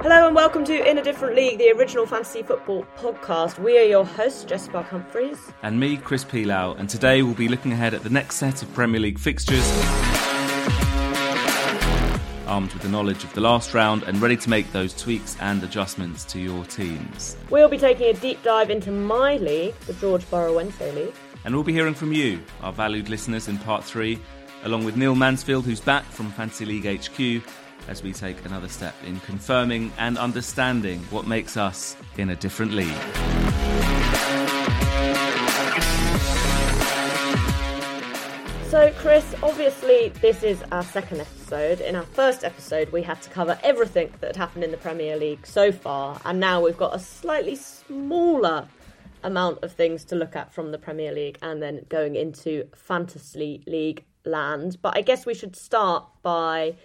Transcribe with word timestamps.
Hello 0.00 0.28
and 0.28 0.36
welcome 0.36 0.64
to 0.64 0.88
In 0.88 0.98
a 0.98 1.02
Different 1.02 1.34
League, 1.34 1.58
the 1.58 1.72
original 1.72 2.06
fantasy 2.06 2.44
football 2.44 2.86
podcast. 2.96 3.58
We 3.58 3.76
are 3.78 3.82
your 3.82 4.06
hosts, 4.06 4.44
Jessica 4.44 4.80
Humphreys. 4.80 5.38
And 5.64 5.80
me, 5.80 5.96
Chris 5.96 6.24
Peilow. 6.24 6.78
And 6.78 6.88
today 6.88 7.22
we'll 7.22 7.34
be 7.34 7.48
looking 7.48 7.72
ahead 7.72 7.94
at 7.94 8.04
the 8.04 8.08
next 8.08 8.36
set 8.36 8.62
of 8.62 8.72
Premier 8.74 9.00
League 9.00 9.18
fixtures. 9.18 9.68
Armed 12.46 12.72
with 12.72 12.82
the 12.82 12.88
knowledge 12.88 13.24
of 13.24 13.32
the 13.34 13.40
last 13.40 13.74
round 13.74 14.04
and 14.04 14.22
ready 14.22 14.36
to 14.36 14.48
make 14.48 14.70
those 14.70 14.94
tweaks 14.94 15.36
and 15.40 15.64
adjustments 15.64 16.24
to 16.26 16.38
your 16.38 16.64
teams. 16.66 17.36
We'll 17.50 17.68
be 17.68 17.76
taking 17.76 18.06
a 18.06 18.14
deep 18.14 18.40
dive 18.44 18.70
into 18.70 18.92
my 18.92 19.38
league, 19.38 19.74
the 19.80 19.94
George 19.94 20.30
Borough 20.30 20.54
Wednesday 20.54 20.92
League. 20.92 21.14
And 21.44 21.52
we'll 21.52 21.64
be 21.64 21.72
hearing 21.72 21.94
from 21.94 22.12
you, 22.12 22.40
our 22.62 22.72
valued 22.72 23.08
listeners, 23.08 23.48
in 23.48 23.58
part 23.58 23.82
three, 23.82 24.20
along 24.62 24.84
with 24.84 24.96
Neil 24.96 25.16
Mansfield, 25.16 25.64
who's 25.64 25.80
back 25.80 26.04
from 26.04 26.30
Fantasy 26.30 26.64
League 26.64 26.86
HQ, 26.86 27.42
as 27.88 28.02
we 28.02 28.12
take 28.12 28.44
another 28.44 28.68
step 28.68 28.94
in 29.04 29.18
confirming 29.20 29.90
and 29.98 30.16
understanding 30.18 31.00
what 31.10 31.26
makes 31.26 31.56
us 31.56 31.96
in 32.16 32.30
a 32.30 32.36
different 32.36 32.72
league. 32.72 32.94
So, 38.68 38.92
Chris, 38.98 39.34
obviously, 39.42 40.10
this 40.20 40.42
is 40.42 40.62
our 40.70 40.82
second 40.82 41.22
episode. 41.22 41.80
In 41.80 41.96
our 41.96 42.02
first 42.04 42.44
episode, 42.44 42.92
we 42.92 43.02
had 43.02 43.20
to 43.22 43.30
cover 43.30 43.58
everything 43.64 44.12
that 44.20 44.26
had 44.26 44.36
happened 44.36 44.62
in 44.62 44.70
the 44.70 44.76
Premier 44.76 45.16
League 45.16 45.46
so 45.46 45.72
far, 45.72 46.20
and 46.26 46.38
now 46.38 46.60
we've 46.60 46.76
got 46.76 46.94
a 46.94 46.98
slightly 46.98 47.56
smaller 47.56 48.68
amount 49.22 49.64
of 49.64 49.72
things 49.72 50.04
to 50.04 50.14
look 50.14 50.36
at 50.36 50.52
from 50.52 50.70
the 50.70 50.78
Premier 50.78 51.12
League 51.12 51.38
and 51.40 51.62
then 51.62 51.86
going 51.88 52.14
into 52.14 52.68
Fantasy 52.74 53.62
League 53.66 54.04
land. 54.26 54.76
But 54.82 54.96
I 54.96 55.00
guess 55.00 55.24
we 55.24 55.34
should 55.34 55.56
start 55.56 56.04
by 56.22 56.76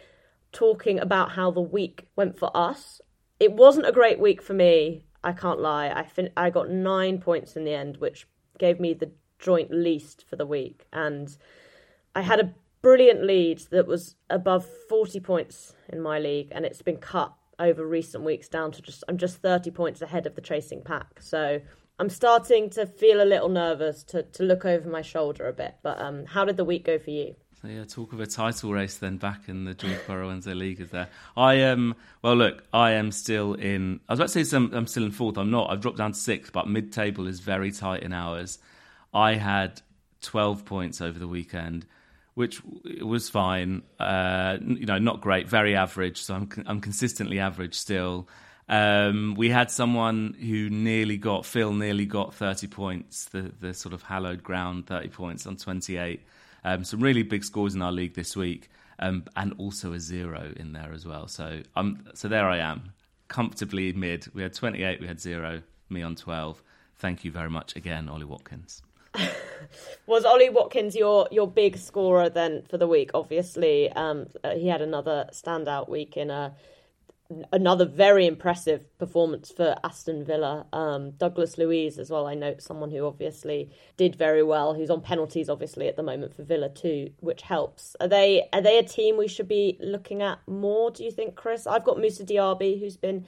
talking 0.53 0.99
about 0.99 1.31
how 1.31 1.52
the 1.52 1.62
week 1.62 2.07
went 2.16 2.38
for 2.38 2.55
us. 2.55 3.02
It 3.39 3.52
wasn't 3.52 3.88
a 3.88 3.91
great 3.91 4.20
week 4.20 4.41
for 4.41 4.53
me. 4.53 5.05
I 5.23 5.34
can't 5.34 5.59
lie. 5.59 5.90
I 5.90 6.04
fin- 6.04 6.32
I 6.37 6.49
got 6.49 6.70
nine 6.70 7.20
points 7.20 7.55
in 7.55 7.65
the 7.65 7.73
end, 7.73 7.98
which 7.98 8.27
gave 8.57 8.79
me 8.79 8.93
the 8.93 9.12
joint 9.40 9.71
least 9.71 10.26
for 10.29 10.35
the 10.35 10.45
week. 10.45 10.85
And 10.93 11.35
I 12.15 12.21
had 12.21 12.40
a 12.40 12.54
brilliant 12.82 13.23
lead 13.23 13.60
that 13.71 13.87
was 13.87 14.15
above 14.29 14.65
40 14.90 15.20
points 15.20 15.73
in 15.90 16.01
my 16.01 16.20
league, 16.20 16.49
and 16.51 16.65
it's 16.65 16.82
been 16.82 16.98
cut 16.98 17.34
over 17.60 17.85
recent 17.85 18.23
weeks 18.23 18.48
down 18.48 18.71
to 18.71 18.82
just 18.82 19.04
I'm 19.07 19.17
just 19.17 19.38
30 19.38 19.71
points 19.71 20.01
ahead 20.01 20.26
of 20.26 20.35
the 20.35 20.41
chasing 20.41 20.82
pack. 20.82 21.21
So 21.21 21.62
I'm 21.99 22.10
starting 22.10 22.70
to 22.71 22.85
feel 22.85 23.21
a 23.21 23.26
little 23.26 23.49
nervous 23.49 24.04
to 24.05 24.23
to 24.23 24.43
look 24.43 24.65
over 24.65 24.90
my 24.90 25.01
shoulder 25.01 25.48
a 25.48 25.54
bit. 25.54 25.76
But 25.82 25.99
um, 25.99 26.26
how 26.26 26.45
did 26.45 26.57
the 26.57 26.65
week 26.65 26.85
go 26.85 26.99
for 26.99 27.12
you? 27.12 27.35
So 27.64 27.70
yeah, 27.70 27.86
talk 27.86 28.12
of 28.12 28.20
a 28.20 28.28
title 28.28 28.74
race 28.74 28.98
then 28.98 29.16
back 29.16 29.48
in 29.48 29.64
the 29.64 29.74
George 29.74 30.06
Borough 30.06 30.28
Wednesday 30.28 30.54
League 30.54 30.82
is 30.82 30.90
there. 30.90 31.08
I 31.38 31.54
am 31.54 31.92
um, 31.92 31.96
well. 32.22 32.36
Look, 32.36 32.62
I 32.74 32.92
am 32.92 33.10
still 33.14 33.54
in. 33.54 34.02
I 34.10 34.12
was 34.12 34.20
about 34.20 34.30
to 34.32 34.44
say 34.44 34.58
I'm, 34.58 34.74
I'm 34.74 34.86
still 34.86 35.06
in 35.06 35.12
fourth. 35.12 35.38
I'm 35.38 35.50
not. 35.50 35.70
I've 35.70 35.80
dropped 35.80 35.98
down 35.98 36.12
to 36.12 36.20
sixth, 36.20 36.52
but 36.52 36.68
mid-table 36.68 37.26
is 37.26 37.40
very 37.40 37.72
tight 37.72 38.04
in 38.04 38.12
ours. 38.12 38.60
I 39.14 39.36
had 39.36 39.82
12 40.24 40.66
points 40.66 41.00
over 41.00 41.18
the 41.18 41.28
weekend, 41.28 41.86
which 42.34 42.62
was 43.02 43.30
fine. 43.30 43.84
Uh, 43.98 44.58
you 44.62 44.86
know, 44.86 44.98
not 44.98 45.22
great, 45.22 45.48
very 45.48 45.74
average. 45.74 46.22
So 46.22 46.36
I'm 46.36 46.50
I'm 46.66 46.82
consistently 46.82 47.40
average 47.40 47.76
still. 47.76 48.28
Um, 48.68 49.36
we 49.38 49.50
had 49.50 49.72
someone 49.72 50.34
who 50.34 50.70
nearly 50.70 51.16
got 51.16 51.46
Phil 51.46 51.72
nearly 51.72 52.08
got 52.08 52.34
30 52.34 52.68
points, 52.68 53.24
the 53.24 53.54
the 53.62 53.74
sort 53.74 53.94
of 53.94 54.04
hallowed 54.04 54.44
ground 54.44 54.88
30 54.88 55.08
points 55.08 55.48
on 55.48 55.56
28. 55.56 56.20
Um, 56.66 56.84
some 56.84 57.02
really 57.02 57.24
big 57.24 57.44
scores 57.44 57.76
in 57.76 57.82
our 57.82 57.92
league 57.92 58.14
this 58.14 58.36
week, 58.36 58.70
um, 59.00 59.26
and 59.36 59.54
also 59.58 59.94
a 59.94 60.00
zero 60.00 60.54
in 60.56 60.74
there 60.74 60.92
as 60.94 61.06
well. 61.06 61.28
So 61.28 61.62
um, 61.76 62.06
so 62.14 62.28
there 62.28 62.48
I 62.48 62.58
am, 62.58 62.94
comfortably 63.28 63.92
mid. 63.94 64.28
We 64.34 64.44
had 64.44 64.53
28, 64.53 65.02
we 65.02 65.08
had 65.08 65.19
zero, 65.19 65.62
me 65.90 66.02
on 66.02 66.16
12. 66.16 66.62
Thank 66.97 67.25
you 67.25 67.31
very 67.31 67.50
much 67.50 67.75
again, 67.75 68.08
Ollie 68.08 68.25
Watkins. 68.25 68.81
was 70.07 70.25
Ollie 70.25 70.50
Watkins 70.50 70.96
your 70.96 71.28
your 71.31 71.47
big 71.47 71.78
scorer 71.78 72.29
then 72.29 72.63
for 72.69 72.78
the 72.78 72.88
week? 72.88 73.12
Obviously, 73.13 73.91
um, 73.91 74.28
he 74.53 74.68
had 74.68 74.81
another 74.81 75.28
standout 75.31 75.90
week 75.90 76.18
in 76.18 76.29
a 76.29 76.53
another 77.51 77.85
very 77.85 78.25
impressive 78.27 78.85
performance 78.97 79.51
for 79.51 79.75
Aston 79.83 80.23
Villa. 80.23 80.66
Um, 80.73 81.11
Douglas 81.11 81.57
Luiz 81.57 81.97
as 81.97 82.09
well. 82.09 82.27
I 82.27 82.35
know 82.35 82.55
someone 82.59 82.91
who 82.91 83.05
obviously 83.05 83.71
did 83.97 84.16
very 84.16 84.44
well. 84.44 84.73
Who's 84.73 84.89
on 84.89 85.01
penalties 85.01 85.49
obviously 85.49 85.88
at 85.88 85.95
the 85.95 86.03
moment 86.03 86.35
for 86.35 86.43
Villa 86.43 86.69
too, 86.69 87.11
which 87.19 87.41
helps. 87.41 87.95
Are 87.99 88.07
they 88.07 88.47
are 88.53 88.61
they 88.61 88.77
a 88.77 88.83
team 88.83 89.17
we 89.17 89.27
should 89.27 89.47
be 89.47 89.77
looking 89.79 90.22
at 90.22 90.39
more? 90.47 90.91
Do 90.91 91.03
you 91.03 91.11
think, 91.11 91.35
Chris? 91.35 91.67
I've 91.67 91.83
got 91.83 91.99
Moussa 91.99 92.23
Diaby 92.23 92.79
who's 92.79 92.97
been 92.97 93.25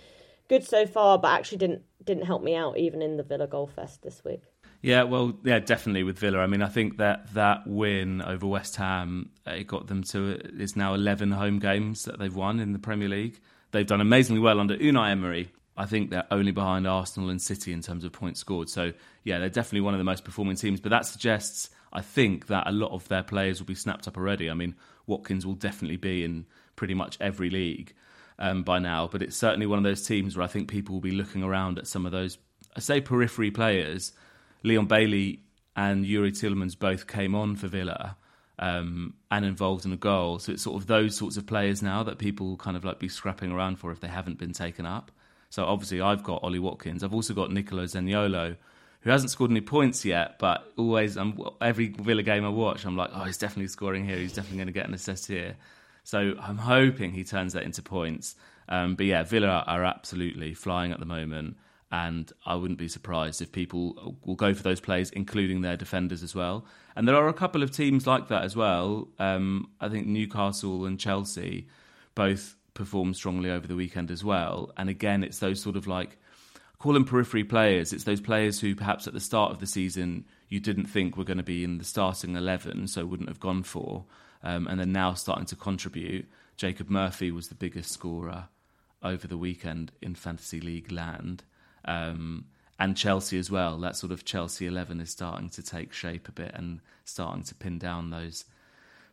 good 0.47 0.63
so 0.63 0.85
far, 0.85 1.17
but 1.17 1.31
actually 1.31 1.59
didn't 1.59 1.83
didn't 2.03 2.25
help 2.25 2.43
me 2.43 2.55
out 2.55 2.77
even 2.77 3.01
in 3.01 3.17
the 3.17 3.23
Villa 3.23 3.47
Goal 3.47 3.67
Fest 3.67 4.03
this 4.03 4.23
week. 4.23 4.41
Yeah, 4.81 5.03
well, 5.03 5.33
yeah, 5.43 5.59
definitely 5.59 6.03
with 6.03 6.19
Villa. 6.19 6.37
I 6.37 6.47
mean, 6.47 6.61
I 6.61 6.67
think 6.67 6.97
that 6.97 7.33
that 7.33 7.65
win 7.65 8.21
over 8.21 8.45
West 8.45 8.75
Ham 8.75 9.31
it 9.47 9.65
got 9.65 9.87
them 9.87 10.03
to 10.03 10.39
it's 10.59 10.75
now 10.75 10.93
eleven 10.93 11.31
home 11.31 11.59
games 11.59 12.03
that 12.03 12.19
they've 12.19 12.35
won 12.35 12.59
in 12.59 12.71
the 12.71 12.79
Premier 12.79 13.09
League. 13.09 13.39
They've 13.71 13.85
done 13.85 14.01
amazingly 14.01 14.41
well 14.41 14.59
under 14.59 14.77
Unai 14.77 15.11
Emery. 15.11 15.49
I 15.77 15.85
think 15.85 16.09
they're 16.09 16.27
only 16.31 16.51
behind 16.51 16.87
Arsenal 16.87 17.29
and 17.29 17.41
City 17.41 17.73
in 17.73 17.81
terms 17.81 18.05
of 18.05 18.13
points 18.13 18.39
scored. 18.39 18.69
So, 18.69 18.93
yeah, 19.23 19.39
they're 19.39 19.49
definitely 19.49 19.81
one 19.81 19.93
of 19.93 19.97
the 19.97 20.05
most 20.05 20.23
performing 20.23 20.55
teams. 20.55 20.79
But 20.79 20.91
that 20.91 21.05
suggests, 21.05 21.69
I 21.91 22.01
think, 22.01 22.47
that 22.47 22.67
a 22.67 22.71
lot 22.71 22.91
of 22.91 23.07
their 23.09 23.23
players 23.23 23.59
will 23.59 23.65
be 23.65 23.75
snapped 23.75 24.07
up 24.07 24.17
already. 24.17 24.49
I 24.49 24.53
mean, 24.53 24.75
Watkins 25.05 25.45
will 25.45 25.53
definitely 25.53 25.97
be 25.97 26.23
in 26.23 26.45
pretty 26.77 26.93
much 26.93 27.17
every 27.19 27.49
league 27.49 27.93
um, 28.39 28.63
by 28.63 28.79
now. 28.79 29.09
But 29.11 29.21
it's 29.21 29.35
certainly 29.35 29.65
one 29.65 29.77
of 29.77 29.83
those 29.83 30.05
teams 30.05 30.37
where 30.37 30.45
I 30.45 30.47
think 30.47 30.69
people 30.69 30.95
will 30.95 31.01
be 31.01 31.11
looking 31.11 31.43
around 31.43 31.77
at 31.77 31.87
some 31.87 32.05
of 32.05 32.13
those, 32.13 32.37
I 32.75 32.79
say, 32.79 33.01
periphery 33.01 33.51
players. 33.51 34.13
Leon 34.63 34.85
Bailey 34.85 35.41
and 35.75 36.05
Youri 36.05 36.31
Tielemans 36.31 36.79
both 36.79 37.05
came 37.05 37.35
on 37.35 37.57
for 37.57 37.67
Villa 37.67 38.15
um, 38.59 39.13
and 39.31 39.45
involved 39.45 39.85
in 39.85 39.91
a 39.91 39.97
goal. 39.97 40.39
So 40.39 40.51
it's 40.51 40.63
sort 40.63 40.81
of 40.81 40.87
those 40.87 41.15
sorts 41.15 41.37
of 41.37 41.45
players 41.45 41.81
now 41.81 42.03
that 42.03 42.17
people 42.17 42.57
kind 42.57 42.77
of 42.77 42.85
like 42.85 42.99
be 42.99 43.09
scrapping 43.09 43.51
around 43.51 43.77
for 43.77 43.91
if 43.91 43.99
they 43.99 44.07
haven't 44.07 44.37
been 44.37 44.53
taken 44.53 44.85
up. 44.85 45.11
So 45.49 45.65
obviously 45.65 46.01
I've 46.01 46.23
got 46.23 46.43
Ollie 46.43 46.59
Watkins. 46.59 47.03
I've 47.03 47.13
also 47.13 47.33
got 47.33 47.51
Nicolo 47.51 47.83
Zaniolo, 47.83 48.55
who 49.01 49.09
hasn't 49.09 49.31
scored 49.31 49.51
any 49.51 49.61
points 49.61 50.03
yet, 50.03 50.39
but 50.39 50.71
always 50.77 51.17
um, 51.17 51.39
every 51.61 51.89
Villa 51.89 52.23
game 52.23 52.45
I 52.45 52.49
watch, 52.49 52.85
I'm 52.85 52.97
like, 52.97 53.11
oh, 53.13 53.23
he's 53.23 53.37
definitely 53.37 53.67
scoring 53.67 54.05
here. 54.05 54.17
He's 54.17 54.33
definitely 54.33 54.57
going 54.57 54.67
to 54.67 54.73
get 54.73 54.87
an 54.87 54.93
assist 54.93 55.27
here. 55.27 55.55
So 56.03 56.33
I'm 56.39 56.57
hoping 56.57 57.11
he 57.11 57.23
turns 57.23 57.53
that 57.53 57.63
into 57.63 57.81
points. 57.81 58.35
Um, 58.67 58.95
but 58.95 59.05
yeah, 59.05 59.23
Villa 59.23 59.63
are 59.67 59.83
absolutely 59.83 60.53
flying 60.53 60.91
at 60.91 60.99
the 60.99 61.05
moment 61.05 61.57
and 61.91 62.31
I 62.45 62.55
wouldn't 62.55 62.79
be 62.79 62.87
surprised 62.87 63.41
if 63.41 63.51
people 63.51 64.17
will 64.25 64.35
go 64.35 64.53
for 64.53 64.63
those 64.63 64.79
plays, 64.79 65.09
including 65.11 65.61
their 65.61 65.77
defenders 65.77 66.23
as 66.23 66.35
well. 66.35 66.65
And 66.95 67.07
there 67.07 67.15
are 67.15 67.27
a 67.27 67.33
couple 67.33 67.63
of 67.63 67.71
teams 67.71 68.07
like 68.07 68.27
that 68.29 68.43
as 68.43 68.55
well. 68.55 69.07
Um, 69.19 69.69
I 69.79 69.89
think 69.89 70.07
Newcastle 70.07 70.85
and 70.85 70.99
Chelsea 70.99 71.67
both 72.15 72.55
performed 72.73 73.15
strongly 73.15 73.49
over 73.49 73.67
the 73.67 73.75
weekend 73.75 74.11
as 74.11 74.23
well. 74.23 74.71
And 74.77 74.89
again, 74.89 75.23
it's 75.23 75.39
those 75.39 75.61
sort 75.61 75.75
of 75.75 75.87
like 75.87 76.17
call 76.79 76.93
them 76.93 77.05
periphery 77.05 77.43
players. 77.43 77.93
It's 77.93 78.03
those 78.03 78.21
players 78.21 78.59
who 78.59 78.75
perhaps 78.75 79.07
at 79.07 79.13
the 79.13 79.19
start 79.19 79.51
of 79.51 79.59
the 79.59 79.67
season 79.67 80.25
you 80.49 80.59
didn't 80.59 80.85
think 80.87 81.17
were 81.17 81.23
going 81.23 81.37
to 81.37 81.43
be 81.43 81.63
in 81.63 81.77
the 81.77 81.83
starting 81.85 82.35
eleven, 82.35 82.87
so 82.87 83.05
wouldn't 83.05 83.29
have 83.29 83.39
gone 83.39 83.63
for, 83.63 84.05
um, 84.43 84.67
and 84.67 84.79
they're 84.79 84.85
now 84.85 85.13
starting 85.13 85.45
to 85.45 85.55
contribute. 85.55 86.27
Jacob 86.57 86.89
Murphy 86.89 87.31
was 87.31 87.47
the 87.47 87.55
biggest 87.55 87.91
scorer 87.91 88.49
over 89.01 89.27
the 89.27 89.37
weekend 89.37 89.91
in 90.01 90.15
fantasy 90.15 90.61
league 90.61 90.91
land. 90.91 91.43
Um, 91.85 92.45
and 92.77 92.97
Chelsea 92.97 93.37
as 93.39 93.49
well. 93.49 93.77
That 93.79 93.95
sort 93.95 94.11
of 94.11 94.25
Chelsea 94.25 94.67
11 94.67 94.99
is 94.99 95.09
starting 95.09 95.49
to 95.51 95.63
take 95.63 95.93
shape 95.93 96.27
a 96.27 96.31
bit 96.31 96.51
and 96.53 96.81
starting 97.05 97.43
to 97.43 97.55
pin 97.55 97.79
down 97.79 98.09
those 98.09 98.45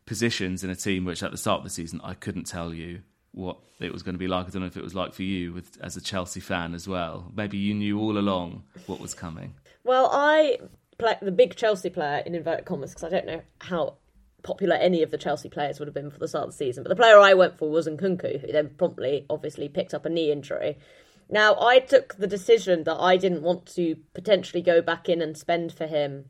positions 0.05 0.65
in 0.65 0.71
a 0.71 0.75
team 0.75 1.05
which 1.05 1.23
at 1.23 1.31
the 1.31 1.37
start 1.37 1.59
of 1.59 1.65
the 1.65 1.71
season 1.71 2.01
I 2.03 2.15
couldn't 2.15 2.45
tell 2.45 2.75
you 2.75 3.03
what 3.31 3.59
it 3.79 3.93
was 3.93 4.03
going 4.03 4.15
to 4.15 4.19
be 4.19 4.29
like. 4.29 4.47
I 4.47 4.51
don't 4.51 4.63
know 4.63 4.67
if 4.67 4.77
it 4.77 4.83
was 4.83 4.95
like 4.95 5.15
for 5.15 5.23
you 5.23 5.53
with, 5.53 5.79
as 5.81 5.97
a 5.97 6.01
Chelsea 6.01 6.41
fan 6.41 6.75
as 6.75 6.87
well. 6.87 7.31
Maybe 7.35 7.57
you 7.57 7.73
knew 7.73 7.99
all 7.99 8.19
along 8.19 8.65
what 8.87 9.01
was 9.01 9.15
coming. 9.15 9.55
Well, 9.85 10.11
I 10.13 10.59
play 10.99 11.17
the 11.23 11.33
big 11.33 11.57
Chelsea 11.57 11.89
player 11.89 12.23
in 12.27 12.35
inverted 12.35 12.67
commas 12.67 12.91
because 12.91 13.05
I 13.05 13.09
don't 13.09 13.27
know 13.27 13.43
how 13.61 13.95
popular 14.43 14.77
any 14.77 15.03
of 15.03 15.11
the 15.11 15.19
Chelsea 15.19 15.49
players 15.49 15.79
would 15.79 15.87
have 15.89 15.95
been 15.95 16.11
for 16.11 16.19
the 16.19 16.29
start 16.29 16.49
of 16.49 16.51
the 16.51 16.57
season. 16.57 16.83
But 16.83 16.91
the 16.91 16.97
player 16.97 17.19
I 17.19 17.35
went 17.35 17.59
for 17.59 17.71
was 17.71 17.87
Nkunku, 17.87 18.41
who 18.41 18.53
then 18.53 18.71
promptly, 18.77 19.25
obviously, 19.31 19.69
picked 19.69 19.95
up 19.95 20.05
a 20.05 20.11
knee 20.11 20.31
injury. 20.31 20.79
Now, 21.33 21.59
I 21.59 21.79
took 21.79 22.17
the 22.17 22.27
decision 22.27 22.85
that 22.85 23.01
I 23.01 23.17
didn't 23.17 23.41
want 23.43 23.65
to 23.75 23.97
potentially 24.13 24.61
go 24.61 24.83
back 24.83 25.09
in 25.09 25.23
and 25.23 25.35
spend 25.35 25.73
for 25.73 25.87
him 25.87 26.27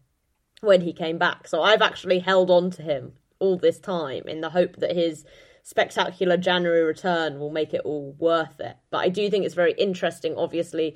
when 0.60 0.82
he 0.82 0.92
came 0.92 1.18
back. 1.18 1.48
So 1.48 1.60
I've 1.60 1.82
actually 1.82 2.20
held 2.20 2.50
on 2.50 2.70
to 2.70 2.82
him 2.82 3.14
all 3.40 3.58
this 3.58 3.80
time 3.80 4.22
in 4.28 4.42
the 4.42 4.50
hope 4.50 4.76
that 4.76 4.94
his 4.94 5.24
spectacular 5.64 6.36
January 6.36 6.84
return 6.84 7.40
will 7.40 7.50
make 7.50 7.74
it 7.74 7.80
all 7.84 8.14
worth 8.20 8.60
it. 8.60 8.76
But 8.90 8.98
I 8.98 9.08
do 9.08 9.28
think 9.28 9.44
it's 9.44 9.56
very 9.56 9.72
interesting, 9.72 10.36
obviously, 10.36 10.94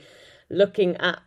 looking 0.48 0.96
at 0.98 1.20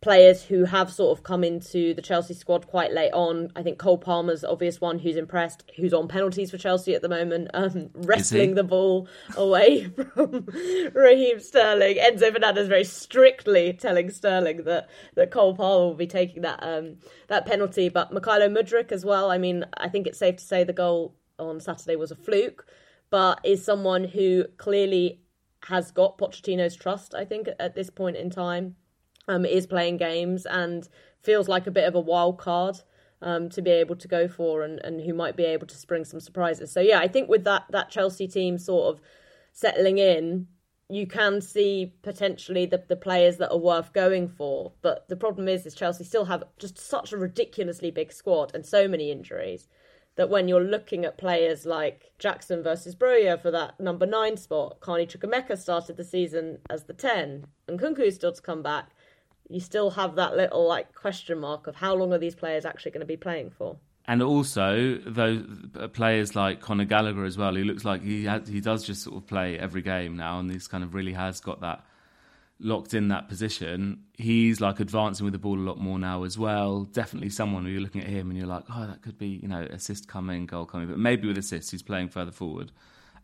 players 0.00 0.44
who 0.44 0.64
have 0.64 0.92
sort 0.92 1.16
of 1.16 1.24
come 1.24 1.42
into 1.42 1.92
the 1.92 2.02
Chelsea 2.02 2.32
squad 2.32 2.68
quite 2.68 2.92
late 2.92 3.12
on. 3.12 3.50
I 3.56 3.62
think 3.62 3.78
Cole 3.78 3.98
Palmer's 3.98 4.44
obvious 4.44 4.80
one 4.80 5.00
who's 5.00 5.16
impressed, 5.16 5.64
who's 5.76 5.92
on 5.92 6.06
penalties 6.06 6.52
for 6.52 6.58
Chelsea 6.58 6.94
at 6.94 7.02
the 7.02 7.08
moment, 7.08 7.50
um, 7.54 7.90
wrestling 7.94 8.54
the 8.54 8.62
ball 8.62 9.08
away 9.36 9.84
from 10.14 10.46
Raheem 10.94 11.40
Sterling. 11.40 11.96
Enzo 11.96 12.32
Fernandez 12.32 12.68
very 12.68 12.84
strictly 12.84 13.72
telling 13.72 14.10
Sterling 14.10 14.64
that, 14.64 14.88
that 15.16 15.32
Cole 15.32 15.56
Palmer 15.56 15.86
will 15.86 15.94
be 15.94 16.06
taking 16.06 16.42
that 16.42 16.62
um, 16.62 16.96
that 17.26 17.46
penalty, 17.46 17.88
but 17.88 18.12
Mykhailo 18.12 18.56
Mudryk 18.56 18.92
as 18.92 19.04
well. 19.04 19.30
I 19.30 19.38
mean, 19.38 19.64
I 19.76 19.88
think 19.88 20.06
it's 20.06 20.18
safe 20.18 20.36
to 20.36 20.44
say 20.44 20.62
the 20.62 20.72
goal 20.72 21.16
on 21.38 21.60
Saturday 21.60 21.96
was 21.96 22.12
a 22.12 22.16
fluke, 22.16 22.66
but 23.10 23.40
is 23.44 23.64
someone 23.64 24.04
who 24.04 24.44
clearly 24.58 25.22
has 25.64 25.90
got 25.90 26.18
Pochettino's 26.18 26.76
trust. 26.76 27.14
I 27.14 27.24
think 27.24 27.48
at 27.58 27.74
this 27.74 27.90
point 27.90 28.16
in 28.16 28.30
time 28.30 28.76
um, 29.28 29.44
is 29.44 29.66
playing 29.66 29.98
games 29.98 30.46
and 30.46 30.88
feels 31.22 31.48
like 31.48 31.66
a 31.66 31.70
bit 31.70 31.84
of 31.84 31.94
a 31.94 32.00
wild 32.00 32.38
card 32.38 32.78
um, 33.22 33.48
to 33.50 33.62
be 33.62 33.70
able 33.70 33.96
to 33.96 34.08
go 34.08 34.28
for 34.28 34.62
and, 34.62 34.80
and 34.80 35.02
who 35.02 35.12
might 35.12 35.36
be 35.36 35.44
able 35.44 35.66
to 35.66 35.76
spring 35.76 36.04
some 36.04 36.20
surprises. 36.20 36.72
So 36.72 36.80
yeah, 36.80 36.98
I 36.98 37.08
think 37.08 37.28
with 37.28 37.44
that 37.44 37.64
that 37.70 37.90
Chelsea 37.90 38.28
team 38.28 38.58
sort 38.58 38.94
of 38.94 39.00
settling 39.52 39.98
in, 39.98 40.46
you 40.88 41.06
can 41.06 41.40
see 41.40 41.94
potentially 42.02 42.64
the, 42.66 42.82
the 42.88 42.96
players 42.96 43.36
that 43.38 43.50
are 43.50 43.58
worth 43.58 43.92
going 43.92 44.28
for. 44.28 44.72
But 44.82 45.08
the 45.08 45.16
problem 45.16 45.48
is 45.48 45.66
is 45.66 45.74
Chelsea 45.74 46.04
still 46.04 46.26
have 46.26 46.44
just 46.58 46.78
such 46.78 47.12
a 47.12 47.18
ridiculously 47.18 47.90
big 47.90 48.12
squad 48.12 48.54
and 48.54 48.64
so 48.64 48.88
many 48.88 49.10
injuries 49.10 49.68
that 50.16 50.30
when 50.30 50.48
you're 50.48 50.60
looking 50.60 51.04
at 51.04 51.16
players 51.16 51.64
like 51.64 52.10
Jackson 52.18 52.60
versus 52.60 52.96
Broja 52.96 53.40
for 53.40 53.52
that 53.52 53.78
number 53.78 54.04
nine 54.04 54.36
spot, 54.36 54.80
Carney 54.80 55.06
Chukwuemeka 55.06 55.56
started 55.56 55.96
the 55.96 56.02
season 56.02 56.58
as 56.68 56.84
the 56.84 56.92
ten, 56.92 57.46
and 57.68 57.78
Nkunku 57.78 58.00
is 58.00 58.16
still 58.16 58.32
to 58.32 58.42
come 58.42 58.62
back 58.62 58.90
you 59.48 59.60
still 59.60 59.90
have 59.90 60.16
that 60.16 60.36
little 60.36 60.66
like 60.66 60.94
question 60.94 61.38
mark 61.38 61.66
of 61.66 61.76
how 61.76 61.94
long 61.94 62.12
are 62.12 62.18
these 62.18 62.34
players 62.34 62.64
actually 62.64 62.90
going 62.90 63.00
to 63.00 63.06
be 63.06 63.16
playing 63.16 63.50
for. 63.50 63.76
And 64.06 64.22
also 64.22 64.98
those 65.06 65.44
players 65.92 66.34
like 66.34 66.60
Conor 66.60 66.86
Gallagher 66.86 67.24
as 67.24 67.36
well. 67.36 67.54
He 67.54 67.62
looks 67.62 67.84
like 67.84 68.02
he 68.02 68.24
has, 68.24 68.48
he 68.48 68.60
does 68.60 68.84
just 68.84 69.02
sort 69.02 69.16
of 69.16 69.26
play 69.26 69.58
every 69.58 69.82
game 69.82 70.16
now, 70.16 70.38
and 70.38 70.50
he's 70.50 70.66
kind 70.66 70.82
of 70.82 70.94
really 70.94 71.12
has 71.12 71.40
got 71.40 71.60
that 71.60 71.84
locked 72.58 72.94
in 72.94 73.08
that 73.08 73.28
position. 73.28 74.04
He's 74.14 74.60
like 74.60 74.80
advancing 74.80 75.24
with 75.24 75.32
the 75.32 75.38
ball 75.38 75.58
a 75.58 75.60
lot 75.60 75.78
more 75.78 75.98
now 75.98 76.24
as 76.24 76.38
well. 76.38 76.84
Definitely 76.84 77.30
someone 77.30 77.64
who 77.64 77.70
you're 77.70 77.82
looking 77.82 78.00
at 78.00 78.08
him 78.08 78.30
and 78.30 78.38
you're 78.38 78.48
like, 78.48 78.64
oh, 78.74 78.86
that 78.86 79.02
could 79.02 79.18
be 79.18 79.28
you 79.28 79.48
know 79.48 79.60
assist 79.70 80.08
coming, 80.08 80.46
goal 80.46 80.64
coming, 80.64 80.88
but 80.88 80.98
maybe 80.98 81.28
with 81.28 81.36
assists 81.36 81.70
he's 81.70 81.82
playing 81.82 82.08
further 82.08 82.32
forward. 82.32 82.72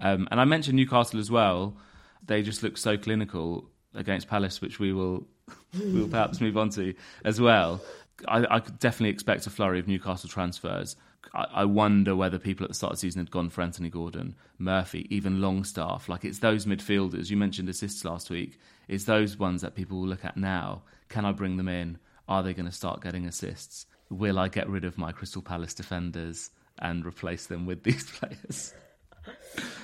Um, 0.01 0.29
and 0.31 0.39
I 0.41 0.45
mentioned 0.45 0.77
Newcastle 0.77 1.19
as 1.19 1.31
well. 1.31 1.79
They 2.27 2.43
just 2.43 2.63
look 2.63 2.77
so 2.77 2.99
clinical 2.99 3.71
against 3.95 4.29
Palace, 4.29 4.61
which 4.61 4.79
we 4.79 4.93
will 4.93 5.27
we'll 5.75 6.09
perhaps 6.09 6.41
move 6.41 6.57
on 6.57 6.71
to 6.71 6.95
as 7.25 7.41
well. 7.41 7.81
I, 8.29 8.57
I 8.57 8.61
could 8.61 8.79
definitely 8.79 9.11
expect 9.11 9.47
a 9.47 9.51
flurry 9.51 9.79
of 9.79 9.89
Newcastle 9.89 10.29
transfers. 10.29 10.97
I, 11.35 11.47
I, 11.53 11.65
wonder 11.65 12.15
whether 12.15 12.39
people 12.39 12.65
at 12.65 12.69
the 12.69 12.75
start 12.75 12.93
of 12.93 12.99
the 12.99 13.01
season 13.01 13.21
had 13.21 13.31
gone 13.31 13.51
for 13.51 13.63
Anthony 13.63 13.91
Gordon, 13.91 14.37
Murphy, 14.59 15.07
even 15.11 15.41
Longstaff. 15.41 16.09
Like 16.09 16.25
it's 16.25 16.39
those 16.39 16.67
midfielders. 16.67 17.31
You 17.31 17.37
mentioned 17.37 17.69
assists 17.69 18.05
last 18.05 18.31
week. 18.31 18.59
It's 18.89 19.05
those 19.05 19.39
ones 19.39 19.63
that 19.63 19.75
people 19.75 20.01
will 20.01 20.07
look 20.07 20.25
at 20.25 20.37
now. 20.37 20.83
Can 21.09 21.25
I 21.25 21.33
bring 21.33 21.57
them 21.57 21.69
in? 21.69 21.99
Are 22.29 22.43
they 22.43 22.55
going 22.55 22.67
to 22.67 22.73
start 22.73 23.03
getting 23.03 23.27
assists? 23.27 23.87
Will 24.11 24.39
I 24.39 24.49
get 24.49 24.69
rid 24.69 24.85
of 24.85 24.99
my 24.99 25.13
Crystal 25.13 25.43
Palace 25.43 25.75
defenders 25.75 26.51
and 26.79 27.05
replace 27.05 27.47
them 27.47 27.67
with 27.67 27.83
these 27.83 28.09
players? 28.19 28.75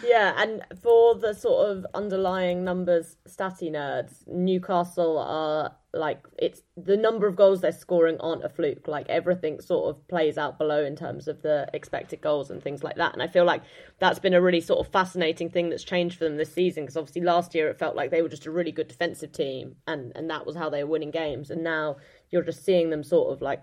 Yeah, 0.05 0.35
and 0.37 0.63
for 0.83 1.15
the 1.15 1.35
sort 1.35 1.71
of 1.71 1.87
underlying 1.95 2.65
numbers, 2.65 3.17
statty 3.29 3.71
nerds, 3.71 4.27
Newcastle 4.27 5.19
are 5.19 5.77
like 5.93 6.25
it's 6.39 6.63
the 6.77 6.97
number 6.97 7.27
of 7.27 7.35
goals 7.35 7.61
they're 7.61 7.73
scoring 7.73 8.17
aren't 8.21 8.45
a 8.45 8.49
fluke. 8.49 8.87
Like 8.87 9.09
everything 9.09 9.61
sort 9.61 9.91
of 9.91 10.07
plays 10.09 10.39
out 10.39 10.59
below 10.59 10.85
in 10.85 10.97
terms 10.97 11.27
of 11.27 11.43
the 11.43 11.69
expected 11.75 12.21
goals 12.21 12.51
and 12.51 12.63
things 12.63 12.85
like 12.85 12.97
that. 12.97 13.13
And 13.13 13.23
I 13.23 13.27
feel 13.27 13.45
like 13.45 13.63
that's 13.99 14.19
been 14.19 14.35
a 14.35 14.41
really 14.41 14.61
sort 14.61 14.85
of 14.85 14.93
fascinating 14.93 15.51
thing 15.51 15.71
that's 15.71 15.85
changed 15.85 16.19
for 16.19 16.25
them 16.25 16.37
this 16.37 16.53
season 16.53 16.85
because 16.85 16.97
obviously 16.97 17.23
last 17.23 17.55
year 17.55 17.69
it 17.69 17.79
felt 17.79 17.97
like 17.97 18.11
they 18.11 18.23
were 18.23 18.29
just 18.29 18.47
a 18.47 18.51
really 18.51 18.73
good 18.73 18.89
defensive 18.89 19.33
team 19.33 19.77
and 19.87 20.13
and 20.15 20.31
that 20.31 20.47
was 20.47 20.57
how 20.57 20.71
they 20.71 20.85
were 20.85 20.91
winning 20.91 21.11
games. 21.11 21.51
And 21.51 21.65
now 21.65 21.97
you're 22.31 22.43
just 22.43 22.65
seeing 22.65 22.91
them 22.91 23.03
sort 23.03 23.33
of 23.33 23.43
like 23.43 23.63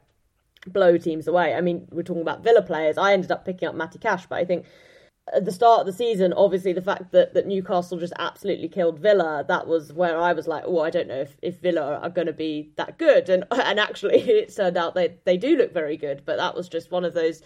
blow 0.65 0.97
teams 0.97 1.27
away. 1.27 1.53
I 1.53 1.61
mean, 1.61 1.87
we're 1.91 2.03
talking 2.03 2.21
about 2.21 2.43
Villa 2.43 2.61
players. 2.61 2.97
I 2.97 3.13
ended 3.13 3.31
up 3.31 3.45
picking 3.45 3.67
up 3.67 3.75
Matty 3.75 3.99
Cash, 3.99 4.25
but 4.27 4.37
I 4.37 4.45
think 4.45 4.65
at 5.33 5.45
the 5.45 5.51
start 5.51 5.81
of 5.81 5.85
the 5.85 5.93
season, 5.93 6.33
obviously 6.33 6.73
the 6.73 6.81
fact 6.81 7.11
that, 7.11 7.33
that 7.33 7.47
Newcastle 7.47 7.99
just 7.99 8.13
absolutely 8.17 8.69
killed 8.69 8.99
Villa, 8.99 9.43
that 9.47 9.67
was 9.67 9.91
where 9.91 10.17
I 10.17 10.33
was 10.33 10.47
like, 10.47 10.63
oh, 10.65 10.79
I 10.79 10.89
don't 10.89 11.07
know 11.07 11.21
if, 11.21 11.35
if 11.41 11.59
Villa 11.59 11.99
are 12.01 12.09
going 12.09 12.27
to 12.27 12.33
be 12.33 12.71
that 12.77 12.97
good. 12.97 13.29
And 13.29 13.43
and 13.51 13.79
actually, 13.79 14.19
it 14.29 14.55
turned 14.55 14.77
out 14.77 14.95
they, 14.95 15.17
they 15.25 15.37
do 15.37 15.57
look 15.57 15.73
very 15.73 15.97
good. 15.97 16.23
But 16.25 16.37
that 16.37 16.55
was 16.55 16.69
just 16.69 16.91
one 16.91 17.05
of 17.05 17.13
those 17.13 17.41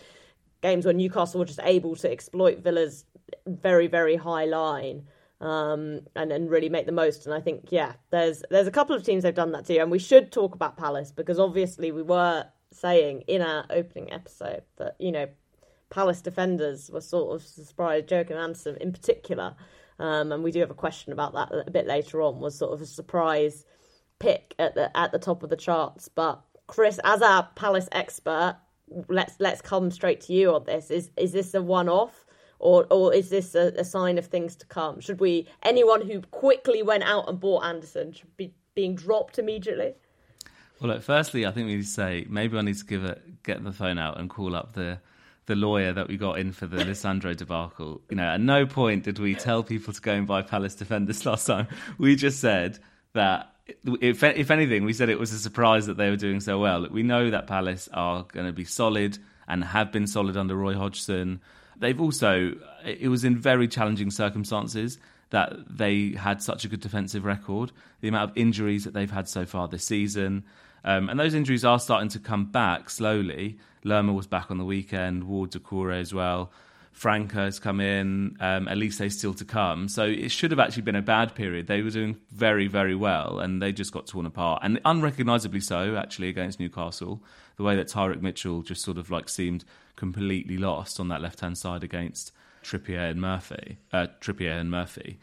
games 0.62 0.86
where 0.86 0.94
Newcastle 0.94 1.40
were 1.40 1.46
just 1.46 1.60
able 1.64 1.96
to 1.96 2.12
exploit 2.12 2.60
Villa's 2.60 3.06
very, 3.48 3.88
very 3.88 4.16
high 4.16 4.46
line 4.46 5.08
um, 5.40 6.02
and, 6.16 6.32
and 6.32 6.52
really 6.52 6.70
make 6.70 6.86
the 6.86 6.92
most. 6.92 7.26
And 7.26 7.34
I 7.34 7.42
think, 7.42 7.70
yeah, 7.70 7.94
there's 8.12 8.44
there's 8.52 8.68
a 8.68 8.72
couple 8.72 8.96
of 8.96 9.04
teams 9.04 9.24
they've 9.24 9.34
done 9.34 9.52
that 9.54 9.66
too. 9.66 9.80
And 9.80 9.90
we 9.90 10.00
should 10.00 10.32
talk 10.32 10.54
about 10.54 10.78
Palace 10.78 11.12
because 11.12 11.40
obviously 11.40 11.92
we 11.92 12.04
were 12.04 12.46
saying 12.72 13.22
in 13.28 13.42
our 13.42 13.66
opening 13.70 14.14
episode 14.14 14.62
that, 14.78 14.96
you 15.00 15.12
know, 15.12 15.28
Palace 15.92 16.22
defenders 16.22 16.90
were 16.90 17.02
sort 17.02 17.36
of 17.36 17.46
surprised. 17.46 18.08
Jurgen 18.08 18.38
Andersen, 18.38 18.78
in 18.82 18.92
particular, 18.92 19.56
um, 20.00 20.32
and 20.32 20.44
we 20.44 20.52
do 20.52 20.60
have 20.62 20.72
a 20.72 20.76
question 20.76 21.14
about 21.14 21.34
that 21.34 21.68
a 21.68 21.70
bit 21.70 21.86
later 21.86 22.22
on. 22.24 22.40
Was 22.40 22.58
sort 22.58 22.74
of 22.74 22.82
a 22.82 22.86
surprise 22.88 23.66
pick 24.18 24.56
at 24.58 24.74
the 24.74 24.96
at 24.98 25.12
the 25.12 25.20
top 25.20 25.44
of 25.44 25.50
the 25.50 25.56
charts. 25.56 26.08
But 26.08 26.42
Chris, 26.66 27.00
as 27.04 27.22
our 27.22 27.48
Palace 27.56 27.90
expert, 27.92 28.58
let's 29.10 29.36
let's 29.40 29.62
come 29.62 29.92
straight 29.92 30.22
to 30.22 30.34
you 30.34 30.56
on 30.56 30.64
this. 30.64 30.90
Is 30.90 31.12
is 31.18 31.34
this 31.34 31.54
a 31.54 31.62
one 31.62 31.90
off? 31.90 32.26
Or, 32.64 32.86
or 32.92 33.12
is 33.12 33.32
this 33.32 33.56
a, 33.56 33.74
a 33.76 33.84
sign 33.84 34.20
of 34.20 34.28
things 34.28 34.56
to 34.58 34.68
come? 34.68 35.00
Should 35.00 35.20
we 35.20 35.48
anyone 35.64 36.06
who 36.06 36.22
quickly 36.22 36.84
went 36.84 37.02
out 37.04 37.28
and 37.28 37.40
bought 37.40 37.64
Andersen 37.64 38.14
should 38.14 38.38
be 38.38 38.54
being 38.76 38.94
dropped 38.94 39.40
immediately? 39.40 39.96
Well, 40.80 40.92
look, 40.92 41.02
firstly, 41.02 41.46
I 41.48 41.52
think 41.52 41.66
we 41.66 41.78
need 41.78 41.82
to 41.82 41.88
say 41.88 42.28
maybe 42.30 42.60
I 42.60 42.62
need 42.62 42.78
to 42.78 42.86
give 42.86 43.04
it, 43.04 43.42
get 43.42 43.64
the 43.64 43.72
phone 43.72 43.98
out 43.98 44.20
and 44.20 44.30
call 44.30 44.56
up 44.56 44.74
the 44.74 45.00
the 45.48 45.56
lawyer 45.56 45.92
that 45.94 46.08
we 46.08 46.18
got 46.18 46.40
in 46.40 46.52
for 46.52 46.68
the 46.68 46.78
Lisandro 46.78 47.36
debacle. 47.36 48.02
You 48.10 48.18
know, 48.18 48.24
at 48.24 48.42
no 48.42 48.66
point 48.66 49.04
did 49.04 49.20
we 49.20 49.36
tell 49.36 49.64
people 49.64 49.94
to 49.94 50.02
go 50.02 50.14
and 50.14 50.28
buy 50.28 50.42
Palace 50.42 50.76
defenders 50.76 51.26
last 51.26 51.48
time. 51.48 51.68
We 51.98 52.16
just 52.16 52.40
said 52.40 52.80
that 53.14 53.54
if 53.84 54.24
if 54.24 54.52
anything, 54.52 54.86
we 54.86 54.94
said 54.94 55.10
it 55.10 55.20
was 55.20 55.32
a 55.32 55.40
surprise 55.40 55.88
that 55.88 55.98
they 55.98 56.10
were 56.10 56.18
doing 56.18 56.40
so 56.40 56.60
well. 56.60 56.88
We 56.90 57.04
know 57.04 57.30
that 57.30 57.48
Palace 57.48 57.90
are 57.94 58.24
going 58.24 58.46
to 58.46 58.54
be 58.54 58.66
solid 58.66 59.18
and 59.48 59.64
have 59.64 59.92
been 59.92 60.08
solid 60.08 60.38
under 60.38 60.56
Roy 60.56 60.76
Hodgson. 60.76 61.42
They've 61.78 62.00
also 62.00 62.54
it 62.86 63.10
was 63.10 63.24
in 63.24 63.38
very 63.38 63.68
challenging 63.68 64.12
circumstances 64.12 64.98
that 65.32 65.54
they 65.70 66.12
had 66.12 66.42
such 66.42 66.66
a 66.66 66.68
good 66.68 66.82
defensive 66.82 67.26
record. 67.26 67.72
The 68.02 68.10
amount 68.10 68.32
of 68.32 68.38
injuries 68.38 68.84
that 68.84 68.94
they've 68.94 69.12
had 69.12 69.28
so 69.28 69.46
far 69.46 69.68
this 69.68 69.86
season, 69.86 70.44
um, 70.84 71.10
and 71.10 71.20
those 71.20 71.34
injuries 71.34 71.64
are 71.64 71.80
starting 71.80 72.10
to 72.10 72.20
come 72.20 72.46
back 72.46 72.90
slowly. 72.90 73.58
Lerma 73.84 74.14
was 74.14 74.28
back 74.28 74.52
on 74.52 74.58
the 74.58 74.66
weekend, 74.66 75.24
Ward 75.24 75.52
Doucouré 75.52 76.00
as 76.00 76.14
well. 76.14 76.52
Franca 76.92 77.38
has 77.38 77.58
come 77.58 77.80
in, 77.80 78.36
um, 78.40 78.68
Olise 78.68 79.12
still 79.12 79.34
to 79.34 79.46
come. 79.46 79.88
So 79.88 80.04
it 80.06 80.30
should 80.30 80.52
have 80.52 80.60
actually 80.60 80.84
been 80.84 80.96
a 80.96 81.02
bad 81.02 81.36
period. 81.36 81.68
They 81.68 81.82
were 81.82 81.90
doing 81.90 82.18
very, 82.32 82.68
very 82.68 82.96
well, 82.96 83.40
and 83.40 83.62
they 83.62 83.72
just 83.72 83.94
got 83.94 84.08
torn 84.08 84.26
apart. 84.26 84.62
And 84.64 84.80
unrecognisably 84.84 85.62
so, 85.62 85.96
actually, 85.96 86.30
against 86.30 86.60
Newcastle. 86.60 87.24
The 87.56 87.64
way 87.64 87.76
that 87.76 87.88
Tyrick 87.88 88.22
Mitchell 88.22 88.62
just 88.62 88.84
sort 88.84 88.98
of 88.98 89.10
like 89.10 89.30
seemed 89.30 89.64
completely 89.96 90.58
lost 90.58 91.00
on 91.00 91.08
that 91.10 91.22
left 91.22 91.40
hand 91.40 91.58
side 91.58 91.84
against 91.84 92.32
Trippier 92.64 93.10
and 93.10 93.22
Murphy. 93.22 93.78
Uh, 93.94 94.08
Trippier 94.20 94.60
and 94.60 94.70
Murphy. 94.70 95.18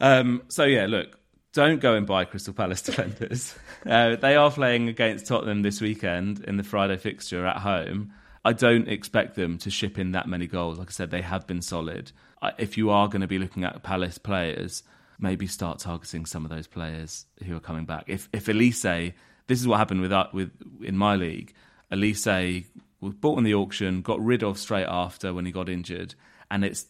Um, 0.00 0.42
so 0.48 0.64
yeah, 0.64 0.86
look, 0.86 1.18
don't 1.56 1.80
go 1.80 1.94
and 1.94 2.06
buy 2.06 2.26
Crystal 2.26 2.52
Palace 2.52 2.82
defenders. 2.82 3.54
uh, 3.86 4.16
they 4.16 4.36
are 4.36 4.50
playing 4.50 4.90
against 4.90 5.26
Tottenham 5.26 5.62
this 5.62 5.80
weekend 5.80 6.44
in 6.44 6.58
the 6.58 6.62
Friday 6.62 6.98
fixture 6.98 7.46
at 7.46 7.56
home. 7.56 8.12
I 8.44 8.52
don't 8.52 8.88
expect 8.88 9.36
them 9.36 9.56
to 9.58 9.70
ship 9.70 9.98
in 9.98 10.12
that 10.12 10.28
many 10.28 10.46
goals. 10.46 10.78
Like 10.78 10.90
I 10.90 10.92
said, 10.92 11.10
they 11.10 11.22
have 11.22 11.46
been 11.46 11.62
solid. 11.62 12.12
If 12.58 12.76
you 12.76 12.90
are 12.90 13.08
going 13.08 13.22
to 13.22 13.26
be 13.26 13.38
looking 13.38 13.64
at 13.64 13.82
Palace 13.82 14.18
players, 14.18 14.82
maybe 15.18 15.46
start 15.46 15.78
targeting 15.78 16.26
some 16.26 16.44
of 16.44 16.50
those 16.50 16.66
players 16.66 17.24
who 17.44 17.56
are 17.56 17.60
coming 17.60 17.86
back. 17.86 18.04
If 18.06 18.28
if 18.34 18.46
Olise, 18.46 19.14
this 19.46 19.58
is 19.58 19.66
what 19.66 19.78
happened 19.78 20.02
with 20.02 20.12
uh, 20.12 20.26
with 20.34 20.50
in 20.82 20.96
my 20.98 21.16
league. 21.16 21.54
Olise 21.90 22.66
was 23.00 23.14
bought 23.14 23.38
in 23.38 23.44
the 23.44 23.54
auction, 23.54 24.02
got 24.02 24.22
rid 24.22 24.42
of 24.42 24.58
straight 24.58 24.86
after 24.86 25.32
when 25.32 25.46
he 25.46 25.52
got 25.52 25.70
injured, 25.70 26.14
and 26.50 26.66
it's 26.66 26.84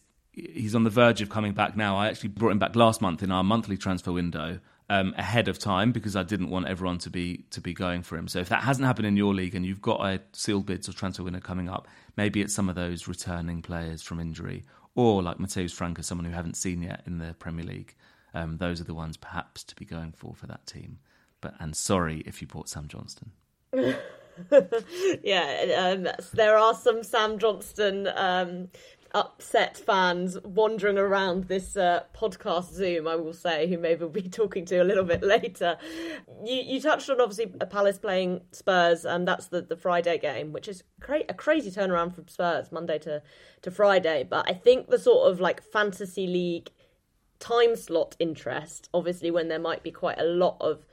he's 0.53 0.75
on 0.75 0.83
the 0.83 0.89
verge 0.89 1.21
of 1.21 1.29
coming 1.29 1.53
back 1.53 1.75
now. 1.75 1.97
I 1.97 2.07
actually 2.07 2.29
brought 2.29 2.51
him 2.51 2.59
back 2.59 2.75
last 2.75 3.01
month 3.01 3.23
in 3.23 3.31
our 3.31 3.43
monthly 3.43 3.77
transfer 3.77 4.11
window 4.11 4.59
um, 4.89 5.13
ahead 5.17 5.47
of 5.47 5.59
time 5.59 5.91
because 5.91 6.15
I 6.15 6.23
didn't 6.23 6.49
want 6.49 6.67
everyone 6.67 6.99
to 6.99 7.09
be 7.09 7.45
to 7.51 7.61
be 7.61 7.73
going 7.73 8.03
for 8.03 8.17
him. 8.17 8.27
So 8.27 8.39
if 8.39 8.49
that 8.49 8.63
hasn't 8.63 8.85
happened 8.85 9.07
in 9.07 9.17
your 9.17 9.33
league 9.33 9.55
and 9.55 9.65
you've 9.65 9.81
got 9.81 10.01
a 10.01 10.21
sealed 10.33 10.65
bids 10.65 10.87
or 10.87 10.93
transfer 10.93 11.23
window 11.23 11.39
coming 11.39 11.69
up, 11.69 11.87
maybe 12.15 12.41
it's 12.41 12.53
some 12.53 12.69
of 12.69 12.75
those 12.75 13.07
returning 13.07 13.61
players 13.61 14.01
from 14.01 14.19
injury 14.19 14.63
or 14.95 15.21
like 15.21 15.39
Mateus 15.39 15.73
Franca, 15.73 16.03
someone 16.03 16.25
who 16.25 16.31
haven't 16.31 16.55
seen 16.55 16.81
yet 16.81 17.03
in 17.05 17.17
the 17.17 17.35
Premier 17.39 17.65
League. 17.65 17.95
Um, 18.33 18.57
those 18.57 18.79
are 18.79 18.85
the 18.85 18.93
ones 18.93 19.17
perhaps 19.17 19.63
to 19.65 19.75
be 19.75 19.85
going 19.85 20.11
for 20.11 20.35
for 20.35 20.47
that 20.47 20.65
team. 20.65 20.99
But 21.41 21.55
and 21.59 21.75
sorry 21.75 22.23
if 22.25 22.41
you 22.41 22.47
bought 22.47 22.69
Sam 22.69 22.87
Johnstone. 22.87 23.31
yeah, 25.23 25.95
um, 25.95 26.07
there 26.33 26.57
are 26.57 26.73
some 26.73 27.03
Sam 27.03 27.37
Johnstone 27.39 28.07
um, 28.15 28.69
upset 29.17 29.75
fans 29.75 30.37
wandering 30.43 30.99
around 30.99 31.45
this 31.45 31.75
uh, 31.75 32.03
podcast 32.15 32.71
Zoom, 32.71 33.07
I 33.07 33.15
will 33.15 33.33
say, 33.33 33.67
who 33.67 33.79
maybe 33.79 34.01
we'll 34.01 34.09
be 34.09 34.21
talking 34.29 34.63
to 34.65 34.77
a 34.77 34.83
little 34.83 35.03
bit 35.03 35.23
later. 35.23 35.75
You, 36.45 36.55
you 36.55 36.79
touched 36.79 37.09
on 37.09 37.19
obviously 37.19 37.51
a 37.59 37.65
Palace 37.65 37.97
playing 37.97 38.41
Spurs, 38.51 39.05
and 39.05 39.27
that's 39.27 39.47
the, 39.47 39.63
the 39.63 39.75
Friday 39.75 40.19
game, 40.19 40.53
which 40.53 40.67
is 40.67 40.83
cra- 41.01 41.23
a 41.27 41.33
crazy 41.33 41.71
turnaround 41.71 42.13
from 42.13 42.27
Spurs, 42.27 42.71
Monday 42.71 42.99
to, 42.99 43.23
to 43.63 43.71
Friday. 43.71 44.23
But 44.29 44.47
I 44.47 44.53
think 44.53 44.87
the 44.87 44.99
sort 44.99 45.31
of 45.31 45.39
like 45.39 45.63
fantasy 45.63 46.27
league 46.27 46.69
time 47.39 47.75
slot 47.75 48.15
interest, 48.19 48.87
obviously, 48.93 49.31
when 49.31 49.47
there 49.47 49.57
might 49.57 49.81
be 49.81 49.91
quite 49.91 50.19
a 50.19 50.25
lot 50.25 50.57
of 50.59 50.85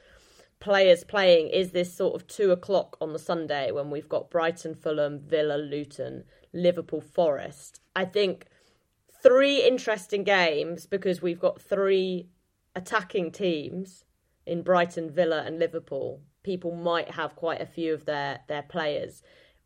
players 0.64 1.04
playing 1.04 1.48
is 1.48 1.72
this 1.72 1.94
sort 1.94 2.14
of 2.14 2.26
two 2.26 2.50
o'clock 2.50 2.96
on 2.98 3.12
the 3.12 3.18
Sunday 3.18 3.70
when 3.70 3.90
we've 3.90 4.08
got 4.08 4.30
Brighton, 4.30 4.74
Fulham, 4.74 5.20
Villa, 5.20 5.58
Luton, 5.58 6.24
Liverpool, 6.54 7.02
Forest. 7.02 7.80
I 7.94 8.06
think 8.06 8.46
three 9.22 9.62
interesting 9.62 10.24
games 10.24 10.86
because 10.86 11.20
we've 11.20 11.38
got 11.38 11.60
three 11.60 12.28
attacking 12.74 13.30
teams 13.30 14.06
in 14.46 14.62
Brighton, 14.62 15.10
Villa, 15.10 15.42
and 15.44 15.58
Liverpool. 15.58 16.22
People 16.42 16.74
might 16.74 17.10
have 17.10 17.36
quite 17.36 17.60
a 17.60 17.66
few 17.66 17.92
of 17.92 18.06
their 18.06 18.40
their 18.48 18.62
players, 18.62 19.22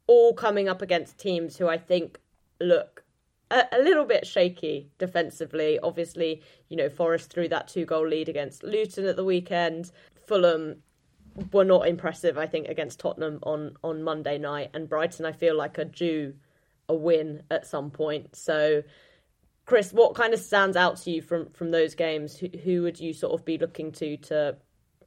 all 0.09 0.35
coming 0.35 0.69
up 0.69 0.83
against 0.83 1.17
teams 1.17 1.59
who 1.59 1.69
I 1.69 1.79
think 1.79 2.19
look 2.61 3.05
a, 3.53 3.67
a, 3.71 3.79
little 3.79 4.05
bit 4.05 4.27
shaky 4.27 4.91
defensively. 4.99 5.79
Obviously, 5.79 6.43
you 6.69 6.77
know, 6.77 6.89
Forest 6.89 7.33
threw 7.33 7.47
that 7.51 7.69
two 7.69 7.85
goal 7.85 8.09
lead 8.09 8.29
against 8.29 8.65
Luton 8.65 9.07
at 9.07 9.15
the 9.15 9.25
weekend. 9.25 9.93
Fulham 10.27 10.83
were 11.53 11.65
not 11.65 11.89
impressive, 11.89 12.39
I 12.39 12.47
think, 12.47 12.69
against 12.69 13.01
Tottenham 13.01 13.39
on 13.43 13.77
on 13.83 14.03
Monday 14.03 14.39
night, 14.39 14.71
and 14.75 14.89
Brighton 14.89 15.25
I 15.25 15.33
feel 15.33 15.57
like 15.57 15.79
are 15.79 15.85
due 15.85 16.35
a 16.89 16.95
win 16.95 17.43
at 17.51 17.67
some 17.67 17.91
point. 17.91 18.35
So, 18.35 18.83
Chris, 19.67 19.93
what 19.93 20.15
kind 20.15 20.33
of 20.33 20.41
stands 20.41 20.77
out 20.77 20.97
to 20.99 21.11
you 21.11 21.23
from 21.23 21.51
from 21.51 21.71
those 21.71 21.95
games? 21.95 22.37
Who, 22.37 22.49
who 22.65 22.83
would 22.83 22.99
you 22.99 23.13
sort 23.13 23.39
of 23.39 23.45
be 23.45 23.59
looking 23.59 23.93
to 23.93 24.17
to 24.17 24.57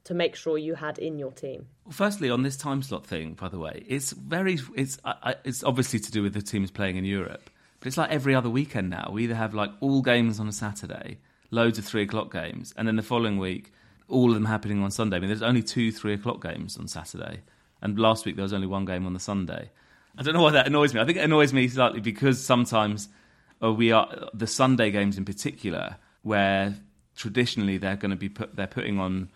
to 0.03 0.13
make 0.13 0.35
sure 0.35 0.57
you 0.57 0.75
had 0.75 0.99
in 0.99 1.19
your 1.19 1.31
team? 1.31 1.67
Well, 1.85 1.93
firstly, 1.93 2.29
on 2.29 2.43
this 2.43 2.57
time 2.57 2.81
slot 2.81 3.05
thing, 3.05 3.33
by 3.33 3.49
the 3.49 3.59
way, 3.59 3.83
it's 3.87 4.11
very 4.11 4.59
it's 4.75 4.99
it's 5.43 5.63
obviously 5.63 5.99
to 5.99 6.11
do 6.11 6.23
with 6.23 6.33
the 6.33 6.41
teams 6.41 6.71
playing 6.71 6.97
in 6.97 7.05
Europe, 7.05 7.49
but 7.79 7.87
it's 7.87 7.97
like 7.97 8.11
every 8.11 8.35
other 8.35 8.49
weekend 8.49 8.89
now. 8.89 9.09
We 9.11 9.23
either 9.25 9.35
have 9.35 9.53
like 9.53 9.71
all 9.79 10.01
games 10.01 10.39
on 10.39 10.47
a 10.47 10.53
Saturday, 10.53 11.19
loads 11.49 11.77
of 11.77 11.85
three 11.85 12.03
o'clock 12.03 12.31
games, 12.31 12.73
and 12.77 12.87
then 12.87 12.95
the 12.95 13.03
following 13.03 13.37
week 13.37 13.71
all 14.11 14.29
of 14.29 14.35
them 14.35 14.45
happening 14.45 14.83
on 14.83 14.91
Sunday. 14.91 15.17
I 15.17 15.19
mean, 15.19 15.29
there's 15.29 15.41
only 15.41 15.63
two 15.63 15.91
three 15.91 16.13
o'clock 16.13 16.41
games 16.41 16.77
on 16.77 16.87
Saturday, 16.87 17.41
and 17.81 17.97
last 17.97 18.25
week 18.25 18.35
there 18.35 18.43
was 18.43 18.53
only 18.53 18.67
one 18.67 18.85
game 18.85 19.05
on 19.05 19.13
the 19.13 19.19
Sunday. 19.19 19.69
I 20.17 20.23
don't 20.23 20.33
know 20.33 20.43
why 20.43 20.51
that 20.51 20.67
annoys 20.67 20.93
me. 20.93 20.99
I 20.99 21.05
think 21.05 21.17
it 21.17 21.23
annoys 21.23 21.53
me 21.53 21.67
slightly 21.67 22.01
because 22.01 22.43
sometimes 22.43 23.07
uh, 23.63 23.71
we 23.71 23.91
are 23.91 24.29
the 24.33 24.47
Sunday 24.47 24.91
games 24.91 25.17
in 25.17 25.25
particular, 25.25 25.95
where 26.21 26.75
traditionally 27.15 27.77
they're 27.77 27.95
going 27.95 28.11
to 28.11 28.17
be 28.17 28.29
put, 28.29 28.55
they're 28.55 28.67
putting 28.67 28.99
on 28.99 29.29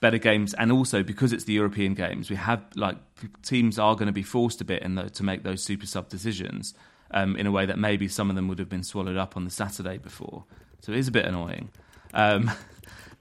better 0.00 0.18
games, 0.18 0.54
and 0.54 0.72
also 0.72 1.02
because 1.02 1.32
it's 1.32 1.44
the 1.44 1.52
European 1.52 1.94
games, 1.94 2.30
we 2.30 2.36
have 2.36 2.62
like 2.74 2.96
teams 3.42 3.78
are 3.78 3.94
going 3.94 4.06
to 4.06 4.12
be 4.12 4.22
forced 4.22 4.60
a 4.60 4.64
bit 4.64 4.82
in 4.82 4.94
the, 4.94 5.10
to 5.10 5.22
make 5.22 5.42
those 5.42 5.62
super 5.62 5.86
sub 5.86 6.08
decisions 6.08 6.74
um, 7.12 7.36
in 7.36 7.46
a 7.46 7.50
way 7.50 7.66
that 7.66 7.78
maybe 7.78 8.08
some 8.08 8.30
of 8.30 8.36
them 8.36 8.48
would 8.48 8.58
have 8.58 8.68
been 8.68 8.84
swallowed 8.84 9.16
up 9.16 9.36
on 9.36 9.44
the 9.44 9.50
Saturday 9.50 9.98
before. 9.98 10.44
So 10.80 10.92
it 10.92 10.98
is 10.98 11.08
a 11.08 11.12
bit 11.12 11.24
annoying. 11.24 11.70
Um, 12.14 12.50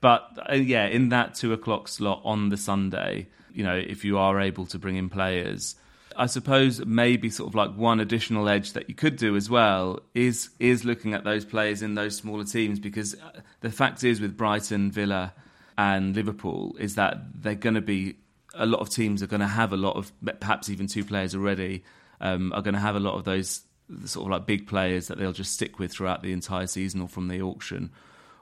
But 0.02 0.38
uh, 0.50 0.56
yeah, 0.56 0.86
in 0.86 1.10
that 1.10 1.36
two 1.36 1.54
o'clock 1.54 1.88
slot 1.88 2.22
on 2.24 2.50
the 2.50 2.58
Sunday, 2.58 3.28
you 3.52 3.64
know, 3.64 3.76
if 3.76 4.06
you 4.06 4.18
are 4.18 4.40
able 4.40 4.66
to 4.68 4.80
bring 4.80 4.96
in 4.96 5.10
players, 5.10 5.76
I 6.16 6.26
suppose 6.26 6.86
maybe 6.86 7.30
sort 7.30 7.50
of 7.50 7.56
like 7.56 7.76
one 7.76 8.00
additional 8.00 8.50
edge 8.50 8.74
that 8.74 8.90
you 8.90 8.96
could 8.96 9.16
do 9.16 9.36
as 9.36 9.50
well 9.50 10.02
is 10.14 10.50
is 10.60 10.86
looking 10.86 11.14
at 11.14 11.24
those 11.24 11.46
players 11.46 11.82
in 11.82 11.96
those 11.96 12.16
smaller 12.16 12.44
teams 12.44 12.80
because 12.80 13.16
uh, 13.16 13.42
the 13.62 13.72
fact 13.72 14.04
is 14.04 14.22
with 14.22 14.38
Brighton, 14.38 14.92
Villa, 14.92 15.34
and 15.78 16.16
Liverpool 16.16 16.76
is 16.80 16.96
that 16.96 17.18
they're 17.34 17.56
going 17.56 17.76
to 17.76 17.82
be 17.82 18.18
a 18.54 18.66
lot 18.66 18.82
of 18.82 18.90
teams 18.90 19.24
are 19.24 19.28
going 19.28 19.40
to 19.40 19.48
have 19.48 19.72
a 19.72 19.78
lot 19.78 19.96
of 19.96 20.12
perhaps 20.40 20.70
even 20.70 20.88
two 20.88 21.06
players 21.06 21.36
already 21.36 21.84
um, 22.20 22.52
are 22.54 22.62
going 22.62 22.74
to 22.74 22.80
have 22.80 22.96
a 22.96 23.00
lot 23.00 23.16
of 23.16 23.24
those 23.24 23.62
sort 24.06 24.26
of 24.26 24.32
like 24.32 24.46
big 24.46 24.68
players 24.68 25.08
that 25.08 25.18
they'll 25.18 25.32
just 25.32 25.54
stick 25.54 25.80
with 25.80 25.92
throughout 25.92 26.22
the 26.22 26.32
entire 26.32 26.68
season 26.68 27.02
or 27.02 27.08
from 27.08 27.28
the 27.28 27.42
auction 27.42 27.92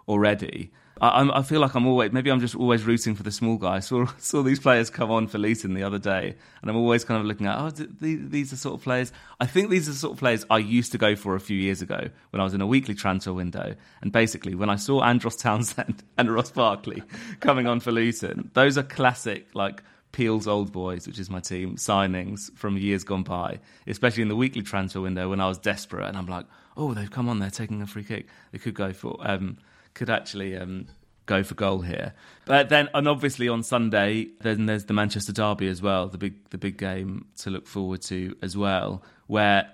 already. 0.08 0.72
I, 1.02 1.40
I, 1.40 1.42
feel 1.42 1.60
like 1.60 1.76
I'm 1.76 1.86
always 1.86 2.12
maybe 2.12 2.30
I'm 2.30 2.40
just 2.40 2.56
always 2.56 2.84
rooting 2.84 3.16
for 3.16 3.24
the 3.24 3.32
small 3.32 3.58
guy. 3.58 3.76
I 3.76 3.80
saw 3.80 4.06
saw 4.18 4.42
these 4.42 4.60
players 4.60 4.90
come 4.90 5.12
on 5.12 5.28
for 5.28 5.38
Luton 5.38 5.74
the 5.74 5.84
other 5.84 6.00
day, 6.00 6.36
and 6.62 6.70
I'm 6.70 6.78
always 6.78 7.04
kind 7.04 7.20
of 7.20 7.26
looking 7.26 7.48
at 7.48 7.60
oh 7.60 7.70
these, 7.70 8.30
these 8.30 8.54
are 8.54 8.56
sort 8.56 8.76
of 8.76 8.84
players. 8.84 9.12
I 9.40 9.46
think 9.46 9.70
these 9.70 9.88
are 9.88 9.92
the 9.92 9.98
sort 9.98 10.14
of 10.14 10.20
players 10.20 10.46
I 10.50 10.60
used 10.60 10.92
to 10.94 10.98
go 10.98 11.16
for 11.16 11.36
a 11.36 11.40
few 11.40 11.58
years 11.58 11.82
ago 11.82 12.10
when 12.32 12.40
I 12.40 12.44
was 12.44 12.54
in 12.54 12.62
a 12.62 12.68
weekly 12.68 12.96
transfer 12.96 13.34
window. 13.34 13.76
And 14.02 14.12
basically, 14.12 14.56
when 14.56 14.70
I 14.70 14.76
saw 14.76 15.02
Andros 15.02 15.36
Townsend 15.36 16.04
and 16.18 16.34
Ross 16.34 16.52
Barkley 16.52 17.04
coming 17.40 17.68
on 17.68 17.80
for 17.80 17.92
Luton, 17.92 18.52
those 18.54 18.78
are 18.78 18.84
classic 18.84 19.48
like. 19.54 19.84
Peel's 20.14 20.48
Old 20.48 20.72
Boys, 20.72 21.06
which 21.06 21.20
is 21.20 21.30
my 21.30 21.42
team, 21.42 21.76
signings 21.76 22.52
from 22.58 22.76
years 22.78 23.04
gone 23.04 23.22
by, 23.22 23.60
especially 23.86 24.24
in 24.24 24.30
the 24.30 24.38
weekly 24.38 24.64
transfer 24.64 25.02
window 25.02 25.30
when 25.30 25.42
I 25.42 25.48
was 25.48 25.60
desperate 25.60 26.08
and 26.08 26.18
I'm 26.18 26.26
like, 26.26 26.46
oh, 26.76 26.94
they've 26.94 27.12
come 27.12 27.28
on, 27.28 27.38
they're 27.40 27.52
taking 27.52 27.82
a 27.82 27.88
free 27.88 28.06
kick. 28.06 28.26
They 28.52 28.58
could 28.58 28.74
go 28.74 28.94
for. 28.94 29.18
Um, 29.20 29.58
could 29.98 30.10
actually 30.10 30.56
um, 30.56 30.88
go 31.26 31.44
for 31.44 31.56
goal 31.56 31.82
here. 31.82 32.14
But 32.46 32.70
then, 32.70 32.88
and 32.94 33.08
obviously 33.08 33.50
on 33.50 33.64
Sunday, 33.64 34.28
then 34.42 34.68
there's 34.68 34.86
the 34.86 34.94
Manchester 34.94 35.34
Derby 35.34 35.68
as 35.68 35.82
well, 35.82 36.08
the 36.08 36.18
big 36.18 36.50
the 36.52 36.58
big 36.58 36.78
game 36.78 37.26
to 37.40 37.50
look 37.50 37.68
forward 37.68 38.02
to 38.04 38.36
as 38.42 38.56
well. 38.56 39.04
Where 39.26 39.70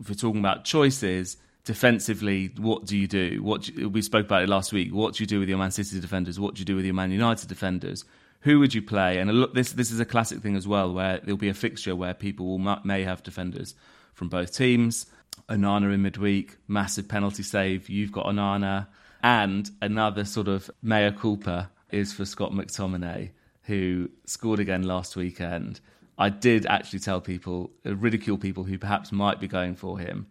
if 0.00 0.08
we're 0.08 0.14
talking 0.14 0.40
about 0.40 0.64
choices 0.64 1.36
defensively, 1.64 2.52
what 2.56 2.86
do 2.86 2.96
you 2.96 3.06
do? 3.06 3.42
What 3.42 3.62
do 3.62 3.72
you, 3.72 3.88
we 3.88 4.02
spoke 4.02 4.26
about 4.26 4.42
it 4.42 4.48
last 4.48 4.72
week. 4.72 4.92
What 4.92 5.14
do 5.14 5.22
you 5.22 5.26
do 5.26 5.38
with 5.38 5.48
your 5.48 5.58
Man 5.58 5.70
City 5.70 6.00
defenders? 6.00 6.40
What 6.40 6.54
do 6.54 6.60
you 6.60 6.64
do 6.64 6.76
with 6.76 6.84
your 6.84 6.94
Man 6.94 7.10
United 7.10 7.48
defenders? 7.48 8.04
Who 8.40 8.58
would 8.60 8.74
you 8.74 8.82
play? 8.82 9.18
And 9.18 9.30
look, 9.30 9.54
this 9.54 9.72
this 9.72 9.90
is 9.90 10.00
a 10.00 10.04
classic 10.04 10.40
thing 10.40 10.56
as 10.56 10.66
well, 10.66 10.92
where 10.92 11.18
there'll 11.18 11.36
be 11.36 11.48
a 11.50 11.54
fixture 11.54 11.94
where 11.94 12.14
people 12.14 12.46
will, 12.46 12.78
may 12.84 13.02
have 13.02 13.22
defenders 13.22 13.74
from 14.14 14.28
both 14.28 14.56
teams. 14.56 15.06
Onana 15.50 15.92
in 15.92 16.02
midweek, 16.02 16.56
massive 16.66 17.08
penalty 17.08 17.42
save. 17.42 17.90
You've 17.90 18.10
got 18.10 18.26
Onana. 18.26 18.86
And 19.26 19.68
another 19.82 20.24
sort 20.24 20.46
of 20.46 20.70
mea 20.82 21.10
culpa 21.10 21.72
is 21.90 22.12
for 22.12 22.24
Scott 22.24 22.52
McTominay, 22.52 23.30
who 23.62 24.08
scored 24.24 24.60
again 24.60 24.84
last 24.84 25.16
weekend. 25.16 25.80
I 26.16 26.28
did 26.28 26.64
actually 26.64 27.00
tell 27.00 27.20
people, 27.20 27.72
uh, 27.84 27.96
ridicule 27.96 28.38
people 28.38 28.62
who 28.62 28.78
perhaps 28.78 29.10
might 29.10 29.40
be 29.40 29.48
going 29.48 29.74
for 29.74 29.98
him, 29.98 30.28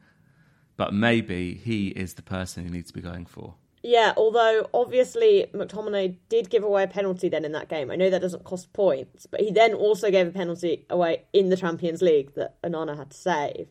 but 0.77 0.93
maybe 0.93 1.55
he 1.55 1.89
is 1.89 2.13
the 2.13 2.21
person 2.21 2.63
who 2.63 2.69
needs 2.69 2.87
to 2.87 2.93
be 2.93 3.01
going 3.01 3.25
for. 3.25 3.55
Yeah, 3.83 4.13
although 4.15 4.69
obviously 4.73 5.47
McTominay 5.53 6.15
did 6.29 6.49
give 6.49 6.63
away 6.63 6.83
a 6.83 6.87
penalty 6.87 7.27
then 7.27 7.43
in 7.43 7.51
that 7.51 7.67
game. 7.67 7.91
I 7.91 7.97
know 7.97 8.09
that 8.09 8.21
doesn't 8.21 8.45
cost 8.45 8.71
points, 8.71 9.25
but 9.25 9.41
he 9.41 9.51
then 9.51 9.73
also 9.73 10.09
gave 10.09 10.27
a 10.27 10.31
penalty 10.31 10.85
away 10.89 11.23
in 11.33 11.49
the 11.49 11.57
Champions 11.57 12.01
League 12.01 12.33
that 12.35 12.61
Onana 12.61 12.95
had 12.95 13.11
to 13.11 13.17
save. 13.17 13.67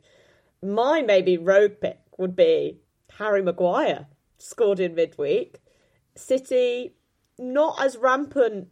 My 0.62 1.00
maybe 1.00 1.38
rogue 1.38 1.80
pick 1.80 1.98
would 2.18 2.36
be 2.36 2.76
Harry 3.18 3.40
Maguire 3.40 4.06
scored 4.44 4.80
in 4.80 4.94
midweek. 4.94 5.60
City 6.16 6.94
not 7.38 7.82
as 7.82 7.96
rampant 7.96 8.68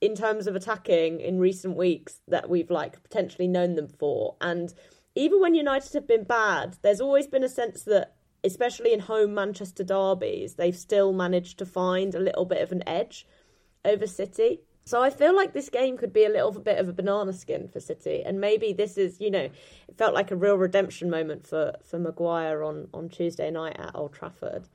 in 0.00 0.14
terms 0.14 0.46
of 0.46 0.56
attacking 0.56 1.20
in 1.20 1.38
recent 1.38 1.76
weeks 1.76 2.20
that 2.26 2.50
we've 2.50 2.70
like 2.70 3.02
potentially 3.02 3.46
known 3.46 3.76
them 3.76 3.88
for. 3.88 4.36
And 4.40 4.74
even 5.14 5.40
when 5.40 5.54
United 5.54 5.92
have 5.94 6.08
been 6.08 6.24
bad, 6.24 6.76
there's 6.82 7.00
always 7.00 7.26
been 7.26 7.44
a 7.44 7.48
sense 7.48 7.84
that, 7.84 8.16
especially 8.42 8.92
in 8.92 9.00
home 9.00 9.32
Manchester 9.32 9.84
derbies, 9.84 10.54
they've 10.54 10.76
still 10.76 11.12
managed 11.12 11.58
to 11.58 11.66
find 11.66 12.14
a 12.14 12.20
little 12.20 12.44
bit 12.44 12.62
of 12.62 12.72
an 12.72 12.86
edge 12.86 13.26
over 13.84 14.06
City. 14.06 14.60
So 14.84 15.00
I 15.00 15.10
feel 15.10 15.36
like 15.36 15.52
this 15.52 15.68
game 15.68 15.96
could 15.96 16.12
be 16.12 16.24
a 16.24 16.28
little 16.28 16.50
bit 16.50 16.78
of 16.78 16.88
a 16.88 16.92
banana 16.92 17.32
skin 17.32 17.68
for 17.68 17.78
City, 17.78 18.24
and 18.26 18.40
maybe 18.40 18.72
this 18.72 18.98
is, 18.98 19.20
you 19.20 19.30
know, 19.30 19.48
it 19.88 19.96
felt 19.96 20.12
like 20.12 20.32
a 20.32 20.36
real 20.36 20.56
redemption 20.56 21.08
moment 21.08 21.46
for 21.46 21.76
for 21.84 22.00
Maguire 22.00 22.64
on 22.64 22.88
on 22.92 23.08
Tuesday 23.08 23.52
night 23.52 23.76
at 23.78 23.94
Old 23.94 24.12
Trafford 24.12 24.68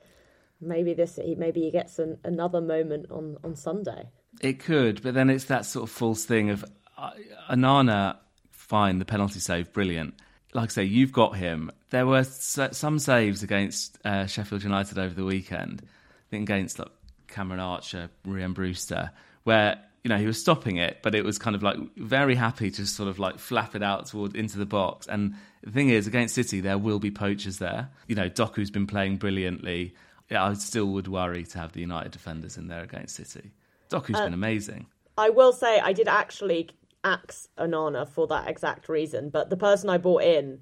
maybe 0.60 0.94
this 0.94 1.18
maybe 1.36 1.62
he 1.62 1.70
gets 1.70 1.98
an, 1.98 2.18
another 2.24 2.60
moment 2.60 3.10
on 3.10 3.36
on 3.44 3.54
Sunday. 3.56 4.08
It 4.40 4.60
could, 4.60 5.02
but 5.02 5.14
then 5.14 5.30
it's 5.30 5.44
that 5.44 5.66
sort 5.66 5.84
of 5.84 5.90
false 5.90 6.24
thing 6.24 6.50
of 6.50 6.64
uh, 6.96 7.10
Onana. 7.50 8.16
Fine, 8.50 8.98
the 8.98 9.04
penalty 9.04 9.40
save, 9.40 9.72
brilliant. 9.72 10.14
Like 10.52 10.70
I 10.70 10.72
say, 10.72 10.84
you've 10.84 11.12
got 11.12 11.36
him. 11.36 11.70
There 11.90 12.06
were 12.06 12.24
some 12.24 12.98
saves 12.98 13.42
against 13.42 13.98
uh, 14.04 14.26
Sheffield 14.26 14.62
United 14.62 14.98
over 14.98 15.14
the 15.14 15.24
weekend. 15.24 15.82
I 15.82 16.30
think 16.30 16.42
against 16.48 16.78
like 16.78 16.90
Cameron 17.28 17.60
Archer, 17.60 18.10
Rhian 18.26 18.54
Brewster, 18.54 19.10
where 19.44 19.78
you 20.04 20.10
know 20.10 20.18
he 20.18 20.26
was 20.26 20.40
stopping 20.40 20.76
it, 20.76 20.98
but 21.02 21.14
it 21.14 21.24
was 21.24 21.38
kind 21.38 21.56
of 21.56 21.62
like 21.62 21.78
very 21.96 22.34
happy 22.34 22.70
to 22.72 22.86
sort 22.86 23.08
of 23.08 23.18
like 23.18 23.38
flap 23.38 23.74
it 23.74 23.82
out 23.82 24.06
toward 24.06 24.36
into 24.36 24.58
the 24.58 24.66
box. 24.66 25.06
And 25.06 25.34
the 25.62 25.70
thing 25.70 25.88
is, 25.88 26.06
against 26.06 26.34
City, 26.34 26.60
there 26.60 26.78
will 26.78 26.98
be 26.98 27.10
poachers 27.10 27.58
there. 27.58 27.88
You 28.06 28.14
know, 28.14 28.28
Doku's 28.28 28.70
been 28.70 28.86
playing 28.86 29.16
brilliantly. 29.16 29.94
I 30.30 30.52
still 30.54 30.86
would 30.86 31.08
worry 31.08 31.44
to 31.44 31.58
have 31.58 31.72
the 31.72 31.80
United 31.80 32.12
defenders 32.12 32.56
in 32.56 32.68
there 32.68 32.82
against 32.82 33.16
City. 33.16 33.52
Doku's 33.88 34.16
uh, 34.16 34.24
been 34.24 34.34
amazing. 34.34 34.86
I 35.16 35.30
will 35.30 35.52
say 35.52 35.80
I 35.80 35.92
did 35.92 36.08
actually 36.08 36.70
axe 37.04 37.48
Onana 37.58 38.08
for 38.08 38.26
that 38.26 38.48
exact 38.48 38.88
reason, 38.88 39.30
but 39.30 39.50
the 39.50 39.56
person 39.56 39.88
I 39.88 39.98
bought 39.98 40.22
in 40.22 40.60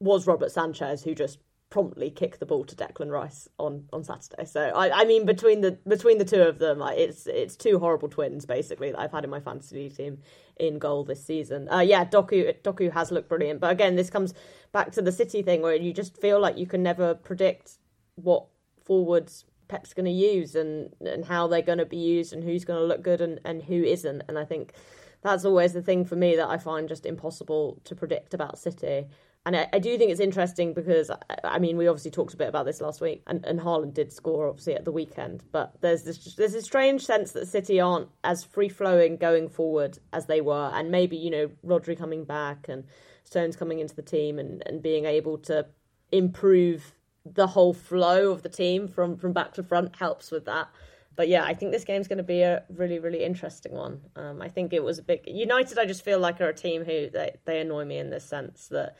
was 0.00 0.26
Robert 0.26 0.50
Sanchez, 0.50 1.02
who 1.02 1.14
just 1.14 1.38
promptly 1.70 2.08
kicked 2.08 2.38
the 2.38 2.46
ball 2.46 2.64
to 2.64 2.76
Declan 2.76 3.10
Rice 3.10 3.48
on, 3.58 3.84
on 3.92 4.04
Saturday. 4.04 4.44
So 4.44 4.60
I, 4.60 5.00
I 5.00 5.04
mean 5.04 5.26
between 5.26 5.60
the 5.60 5.72
between 5.88 6.18
the 6.18 6.24
two 6.24 6.42
of 6.42 6.58
them, 6.58 6.80
it's 6.82 7.26
it's 7.26 7.56
two 7.56 7.78
horrible 7.78 8.08
twins 8.08 8.46
basically 8.46 8.92
that 8.92 9.00
I've 9.00 9.12
had 9.12 9.24
in 9.24 9.30
my 9.30 9.40
fantasy 9.40 9.90
team 9.90 10.18
in 10.56 10.78
goal 10.78 11.04
this 11.04 11.24
season. 11.24 11.68
Uh, 11.68 11.80
yeah, 11.80 12.04
Doku 12.04 12.54
Doku 12.62 12.92
has 12.92 13.10
looked 13.10 13.28
brilliant, 13.28 13.60
but 13.60 13.72
again, 13.72 13.96
this 13.96 14.08
comes 14.08 14.34
back 14.72 14.92
to 14.92 15.02
the 15.02 15.12
City 15.12 15.42
thing 15.42 15.62
where 15.62 15.74
you 15.74 15.92
just 15.92 16.16
feel 16.20 16.38
like 16.38 16.56
you 16.56 16.66
can 16.66 16.82
never 16.82 17.14
predict 17.14 17.78
what 18.14 18.46
forwards 18.84 19.44
Pep's 19.68 19.94
going 19.94 20.04
to 20.04 20.10
use 20.10 20.54
and 20.54 20.94
and 21.00 21.24
how 21.24 21.46
they're 21.46 21.62
going 21.62 21.78
to 21.78 21.86
be 21.86 21.96
used 21.96 22.32
and 22.32 22.44
who's 22.44 22.64
going 22.64 22.78
to 22.78 22.86
look 22.86 23.02
good 23.02 23.20
and, 23.20 23.40
and 23.44 23.62
who 23.62 23.82
isn't. 23.82 24.22
And 24.28 24.38
I 24.38 24.44
think 24.44 24.74
that's 25.22 25.44
always 25.44 25.72
the 25.72 25.82
thing 25.82 26.04
for 26.04 26.16
me 26.16 26.36
that 26.36 26.48
I 26.48 26.58
find 26.58 26.88
just 26.88 27.06
impossible 27.06 27.80
to 27.84 27.94
predict 27.94 28.34
about 28.34 28.58
City. 28.58 29.06
And 29.46 29.56
I, 29.56 29.68
I, 29.74 29.78
do 29.78 29.98
think 29.98 30.10
it's 30.10 30.20
interesting 30.20 30.72
because, 30.72 31.10
I 31.42 31.58
mean, 31.58 31.76
we 31.76 31.86
obviously 31.86 32.10
talked 32.10 32.32
a 32.32 32.36
bit 32.36 32.48
about 32.48 32.64
this 32.64 32.80
last 32.80 33.02
week, 33.02 33.22
and, 33.26 33.44
and 33.44 33.60
Haaland 33.60 33.92
did 33.92 34.10
score, 34.10 34.48
obviously, 34.48 34.74
at 34.74 34.86
the 34.86 34.92
weekend. 34.92 35.44
But 35.52 35.74
there's 35.82 36.02
this, 36.04 36.34
there's 36.34 36.54
a 36.54 36.62
strange 36.62 37.04
sense 37.04 37.32
that 37.32 37.46
City 37.46 37.78
aren't 37.78 38.08
as 38.22 38.42
free 38.42 38.70
flowing 38.70 39.18
going 39.18 39.50
forward 39.50 39.98
as 40.14 40.26
they 40.26 40.40
were. 40.40 40.70
And 40.72 40.90
maybe, 40.90 41.18
you 41.18 41.30
know, 41.30 41.50
Rodri 41.64 41.96
coming 41.96 42.24
back 42.24 42.68
and 42.68 42.84
Stones 43.24 43.56
coming 43.56 43.80
into 43.80 43.94
the 43.94 44.02
team 44.02 44.38
and, 44.38 44.62
and 44.66 44.82
being 44.82 45.04
able 45.04 45.36
to 45.38 45.66
improve 46.10 46.94
the 47.24 47.46
whole 47.46 47.72
flow 47.72 48.30
of 48.30 48.42
the 48.42 48.48
team 48.48 48.88
from, 48.88 49.16
from 49.16 49.32
back 49.32 49.54
to 49.54 49.62
front 49.62 49.96
helps 49.96 50.30
with 50.30 50.44
that. 50.44 50.68
But 51.16 51.28
yeah, 51.28 51.44
I 51.44 51.54
think 51.54 51.72
this 51.72 51.84
game's 51.84 52.08
going 52.08 52.18
to 52.18 52.24
be 52.24 52.42
a 52.42 52.64
really, 52.68 52.98
really 52.98 53.24
interesting 53.24 53.72
one. 53.72 54.00
Um, 54.16 54.42
I 54.42 54.48
think 54.48 54.72
it 54.72 54.82
was 54.82 54.98
a 54.98 55.02
big 55.02 55.22
United. 55.26 55.78
I 55.78 55.86
just 55.86 56.04
feel 56.04 56.18
like 56.18 56.40
are 56.40 56.48
a 56.48 56.54
team 56.54 56.84
who 56.84 57.08
they, 57.08 57.36
they 57.44 57.60
annoy 57.60 57.84
me 57.84 57.98
in 57.98 58.10
this 58.10 58.24
sense 58.24 58.68
that 58.68 58.96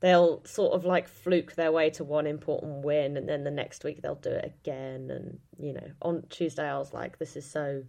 they'll 0.00 0.42
sort 0.46 0.72
of 0.72 0.84
like 0.84 1.06
fluke 1.06 1.54
their 1.54 1.70
way 1.70 1.90
to 1.90 2.04
one 2.04 2.26
important 2.26 2.84
win, 2.84 3.16
and 3.16 3.28
then 3.28 3.44
the 3.44 3.50
next 3.50 3.84
week 3.84 4.00
they'll 4.00 4.14
do 4.14 4.30
it 4.30 4.54
again. 4.62 5.10
And 5.10 5.38
you 5.58 5.74
know, 5.74 5.86
on 6.00 6.24
Tuesday 6.30 6.66
I 6.66 6.78
was 6.78 6.94
like, 6.94 7.18
this 7.18 7.36
is 7.36 7.48
so 7.48 7.82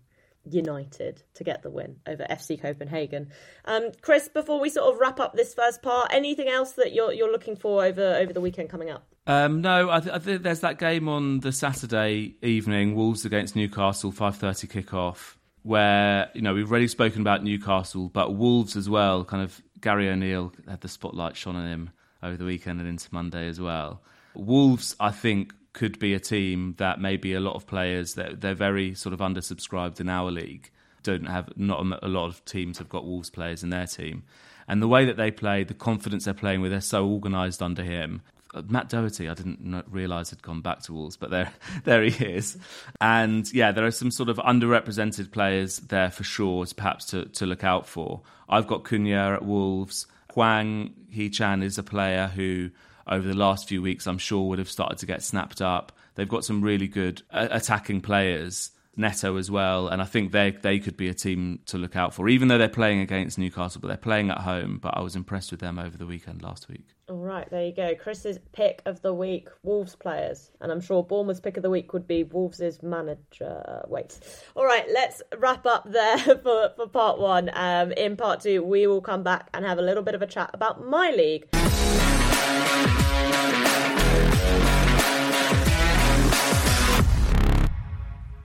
United 0.50 1.24
to 1.36 1.44
get 1.44 1.64
the 1.64 1.70
win 1.70 1.98
over 2.08 2.26
FC 2.30 2.62
Copenhagen. 2.62 3.30
Um, 3.64 3.92
Chris, 4.02 4.28
before 4.28 4.60
we 4.60 4.70
sort 4.70 4.94
of 4.94 5.00
wrap 5.00 5.20
up 5.20 5.34
this 5.34 5.54
first 5.54 5.82
part, 5.82 6.12
anything 6.12 6.50
else 6.50 6.74
that 6.74 6.94
you're 6.94 7.14
you're 7.14 7.32
looking 7.32 7.56
for 7.56 7.86
over 7.86 8.16
over 8.16 8.34
the 8.34 8.42
weekend 8.42 8.70
coming 8.70 8.90
up? 8.90 9.11
Um, 9.28 9.62
no, 9.62 9.90
I, 9.90 10.00
th- 10.00 10.16
I, 10.16 10.20
think 10.20 10.42
there's 10.42 10.62
that 10.62 10.80
game 10.80 11.08
on 11.08 11.42
the 11.42 11.52
Saturday 11.52 12.36
evening, 12.42 12.96
Wolves 12.96 13.24
against 13.24 13.56
Newcastle, 13.56 14.12
five 14.12 14.36
thirty 14.36 14.68
kickoff, 14.68 15.36
where 15.62 16.30
you 16.34 16.42
know 16.42 16.56
we've 16.56 16.70
already 16.70 16.88
spoken 16.88 17.22
about 17.22 17.44
Newcastle, 17.44 18.10
but 18.10 18.36
Wolves 18.36 18.76
as 18.76 18.90
well. 18.90 19.24
Kind 19.24 19.44
of 19.44 19.62
Gary 19.80 20.10
O'Neill 20.10 20.52
had 20.68 20.82
the 20.82 20.88
spotlight 20.88 21.36
shone 21.36 21.56
on 21.56 21.68
him 21.68 21.90
over 22.24 22.36
the 22.36 22.46
weekend 22.46 22.80
and 22.80 22.90
into 22.90 23.08
Monday 23.12 23.48
as 23.48 23.60
well. 23.60 24.02
Wolves, 24.34 24.96
I 25.00 25.12
think, 25.12 25.54
could 25.74 26.00
be 26.00 26.14
a 26.14 26.20
team 26.20 26.76
that 26.78 27.00
maybe 27.00 27.34
a 27.34 27.40
lot 27.40 27.56
of 27.56 27.68
players 27.68 28.16
that 28.16 28.42
they're 28.42 28.56
very 28.56 28.96
sort 28.96 29.14
of 29.14 29.20
undersubscribed 29.20 30.00
in 30.00 30.10
our 30.10 30.32
league. 30.32 30.72
Don't 31.04 31.26
have 31.26 31.50
not 31.56 31.86
a 32.04 32.08
lot 32.08 32.26
of 32.26 32.44
teams 32.46 32.80
have 32.80 32.90
got 32.90 33.06
Wolves 33.06 33.30
players 33.30 33.62
in 33.62 33.70
their 33.70 33.88
team, 33.88 34.24
and 34.68 34.82
the 34.82 34.88
way 34.88 35.06
that 35.06 35.18
they 35.18 35.30
play, 35.30 35.64
the 35.64 35.76
confidence 35.76 36.26
they're 36.26 36.34
playing 36.34 36.62
with, 36.62 36.72
they're 36.72 36.82
so 36.82 37.08
organised 37.08 37.62
under 37.62 37.84
him. 37.84 38.22
Uh, 38.54 38.62
Matt 38.68 38.90
Doherty, 38.90 39.30
I 39.30 39.34
didn't 39.34 39.86
realise 39.90 40.30
had 40.30 40.42
gone 40.42 40.62
back 40.62 40.82
to 40.84 40.94
Wolves, 40.94 41.18
but 41.18 41.30
there, 41.30 41.52
there 41.84 42.04
he 42.04 42.26
is. 42.26 42.58
And 43.00 43.52
yeah, 43.54 43.72
there 43.72 43.86
are 43.86 43.92
some 43.92 44.12
sort 44.12 44.30
of 44.30 44.38
underrepresented 44.38 45.32
players 45.32 45.78
there 45.78 46.12
for 46.12 46.24
sure, 46.24 46.66
perhaps 46.76 47.06
to, 47.08 47.26
to 47.26 47.46
look 47.46 47.64
out 47.64 47.88
for. 47.88 48.22
I've 48.50 48.68
got 48.68 48.84
Cunha 48.84 49.36
at 49.36 49.46
Wolves. 49.46 50.08
Hwang 50.34 50.94
Hee-chan 51.10 51.64
is 51.64 51.78
a 51.78 51.84
player 51.84 52.28
who, 52.28 52.72
over 53.08 53.28
the 53.28 53.36
last 53.36 53.68
few 53.68 53.82
weeks, 53.82 54.08
I'm 54.08 54.18
sure 54.18 54.48
would 54.50 54.60
have 54.60 54.70
started 54.70 54.98
to 55.00 55.06
get 55.06 55.24
snapped 55.24 55.62
up. 55.62 55.92
They've 56.16 56.28
got 56.28 56.46
some 56.46 56.62
really 56.62 56.88
good 56.88 57.22
uh, 57.32 57.48
attacking 57.52 58.02
players. 58.02 58.72
Neto 58.98 59.38
as 59.38 59.50
well, 59.50 59.88
and 59.88 60.02
I 60.02 60.06
think 60.06 60.34
they 60.34 60.52
they 60.52 60.78
could 60.78 60.98
be 60.98 61.08
a 61.08 61.14
team 61.14 61.60
to 61.68 61.78
look 61.78 61.96
out 61.96 62.14
for, 62.14 62.28
even 62.28 62.50
though 62.50 62.58
they're 62.58 62.68
playing 62.68 63.00
against 63.00 63.40
Newcastle, 63.40 63.80
but 63.80 63.88
they're 63.88 63.96
playing 63.96 64.30
at 64.30 64.40
home. 64.40 64.80
But 64.82 64.98
I 64.98 65.00
was 65.00 65.16
impressed 65.16 65.50
with 65.50 65.62
them 65.62 65.80
over 65.80 65.98
the 65.98 66.06
weekend 66.06 66.42
last 66.42 66.68
week. 66.68 66.86
All 67.12 67.18
right, 67.18 67.50
there 67.50 67.66
you 67.66 67.74
go. 67.74 67.94
Chris's 67.94 68.40
pick 68.54 68.82
of 68.86 69.02
the 69.02 69.14
week: 69.14 69.50
Wolves 69.64 69.98
players, 69.98 70.50
and 70.62 70.72
I'm 70.72 70.80
sure 70.80 71.04
Bournemouth's 71.04 71.42
pick 71.42 71.58
of 71.58 71.64
the 71.64 71.70
week 71.70 71.92
would 71.92 72.08
be 72.08 72.24
Wolves' 72.24 72.82
manager. 72.82 73.84
Wait, 73.90 74.18
all 74.56 74.64
right, 74.64 74.86
let's 74.94 75.22
wrap 75.38 75.66
up 75.66 75.92
there 75.92 76.18
for 76.42 76.72
for 76.74 76.88
part 76.88 77.20
one. 77.20 77.52
Um, 77.54 77.92
in 77.92 78.16
part 78.16 78.40
two, 78.40 78.64
we 78.64 78.88
will 78.88 79.02
come 79.02 79.24
back 79.24 79.50
and 79.54 79.66
have 79.66 79.78
a 79.78 79.82
little 79.82 80.04
bit 80.04 80.16
of 80.16 80.22
a 80.22 80.26
chat 80.26 80.52
about 80.54 80.88
my 80.88 81.12
league. 81.12 81.50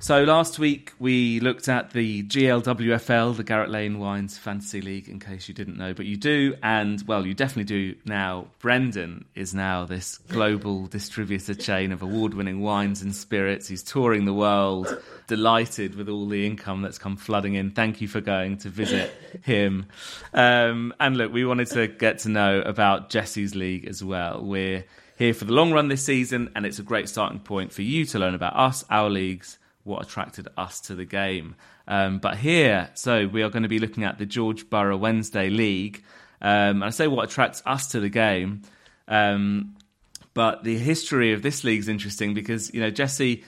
So 0.06 0.22
last 0.22 0.60
week 0.60 0.92
we 1.00 1.40
looked 1.40 1.68
at 1.68 1.90
the 1.90 2.22
GLWFL, 2.22 3.36
the 3.36 3.42
Garrett 3.42 3.70
Lane 3.70 3.98
Wines 3.98 4.38
Fantasy 4.38 4.80
League, 4.80 5.08
in 5.08 5.18
case 5.18 5.48
you 5.48 5.52
didn't 5.54 5.78
know, 5.78 5.94
but 5.94 6.06
you 6.06 6.16
do, 6.16 6.54
and 6.62 7.02
well, 7.08 7.26
you 7.26 7.34
definitely 7.34 7.64
do 7.64 7.96
now. 8.04 8.46
Brendan 8.60 9.24
is 9.34 9.52
now 9.52 9.84
this 9.84 10.18
global 10.18 10.86
distributor 10.96 11.54
chain 11.54 11.90
of 11.90 12.02
award-winning 12.02 12.60
wines 12.60 13.02
and 13.02 13.12
spirits. 13.16 13.66
He's 13.66 13.82
touring 13.82 14.26
the 14.26 14.32
world, 14.32 14.96
delighted 15.26 15.96
with 15.96 16.08
all 16.08 16.28
the 16.28 16.46
income 16.46 16.82
that's 16.82 16.98
come 16.98 17.16
flooding 17.16 17.54
in. 17.54 17.72
Thank 17.72 18.00
you 18.00 18.06
for 18.06 18.20
going 18.20 18.58
to 18.58 18.68
visit 18.68 19.12
him. 19.42 19.86
Um, 20.32 20.94
and 21.00 21.16
look, 21.16 21.32
we 21.32 21.44
wanted 21.44 21.66
to 21.70 21.88
get 21.88 22.20
to 22.20 22.28
know 22.28 22.60
about 22.60 23.10
Jessy's 23.10 23.56
league 23.56 23.88
as 23.88 24.04
well. 24.04 24.40
We're 24.44 24.84
here 25.18 25.34
for 25.34 25.46
the 25.46 25.52
long 25.52 25.72
run 25.72 25.88
this 25.88 26.04
season, 26.04 26.52
and 26.54 26.64
it's 26.64 26.78
a 26.78 26.84
great 26.84 27.08
starting 27.08 27.40
point 27.40 27.72
for 27.72 27.82
you 27.82 28.04
to 28.04 28.20
learn 28.20 28.36
about 28.36 28.54
us, 28.54 28.84
our 28.88 29.10
leagues 29.10 29.58
what 29.86 30.02
attracted 30.02 30.48
us 30.56 30.80
to 30.82 30.94
the 30.94 31.04
game. 31.04 31.54
Um, 31.88 32.18
but 32.18 32.36
here, 32.36 32.90
so 32.94 33.26
we 33.26 33.42
are 33.42 33.50
going 33.50 33.62
to 33.62 33.68
be 33.68 33.78
looking 33.78 34.04
at 34.04 34.18
the 34.18 34.26
George 34.26 34.68
Borough 34.68 34.96
Wednesday 34.96 35.48
League. 35.50 36.02
Um, 36.40 36.82
and 36.82 36.84
I 36.84 36.90
say 36.90 37.06
what 37.06 37.24
attracts 37.28 37.62
us 37.64 37.88
to 37.88 38.00
the 38.00 38.08
game. 38.08 38.62
Um, 39.08 39.76
but 40.34 40.64
the 40.64 40.76
history 40.76 41.32
of 41.32 41.42
this 41.42 41.64
league 41.64 41.80
is 41.80 41.88
interesting 41.88 42.34
because, 42.34 42.74
you 42.74 42.80
know, 42.80 42.90
Jessy, 42.90 43.44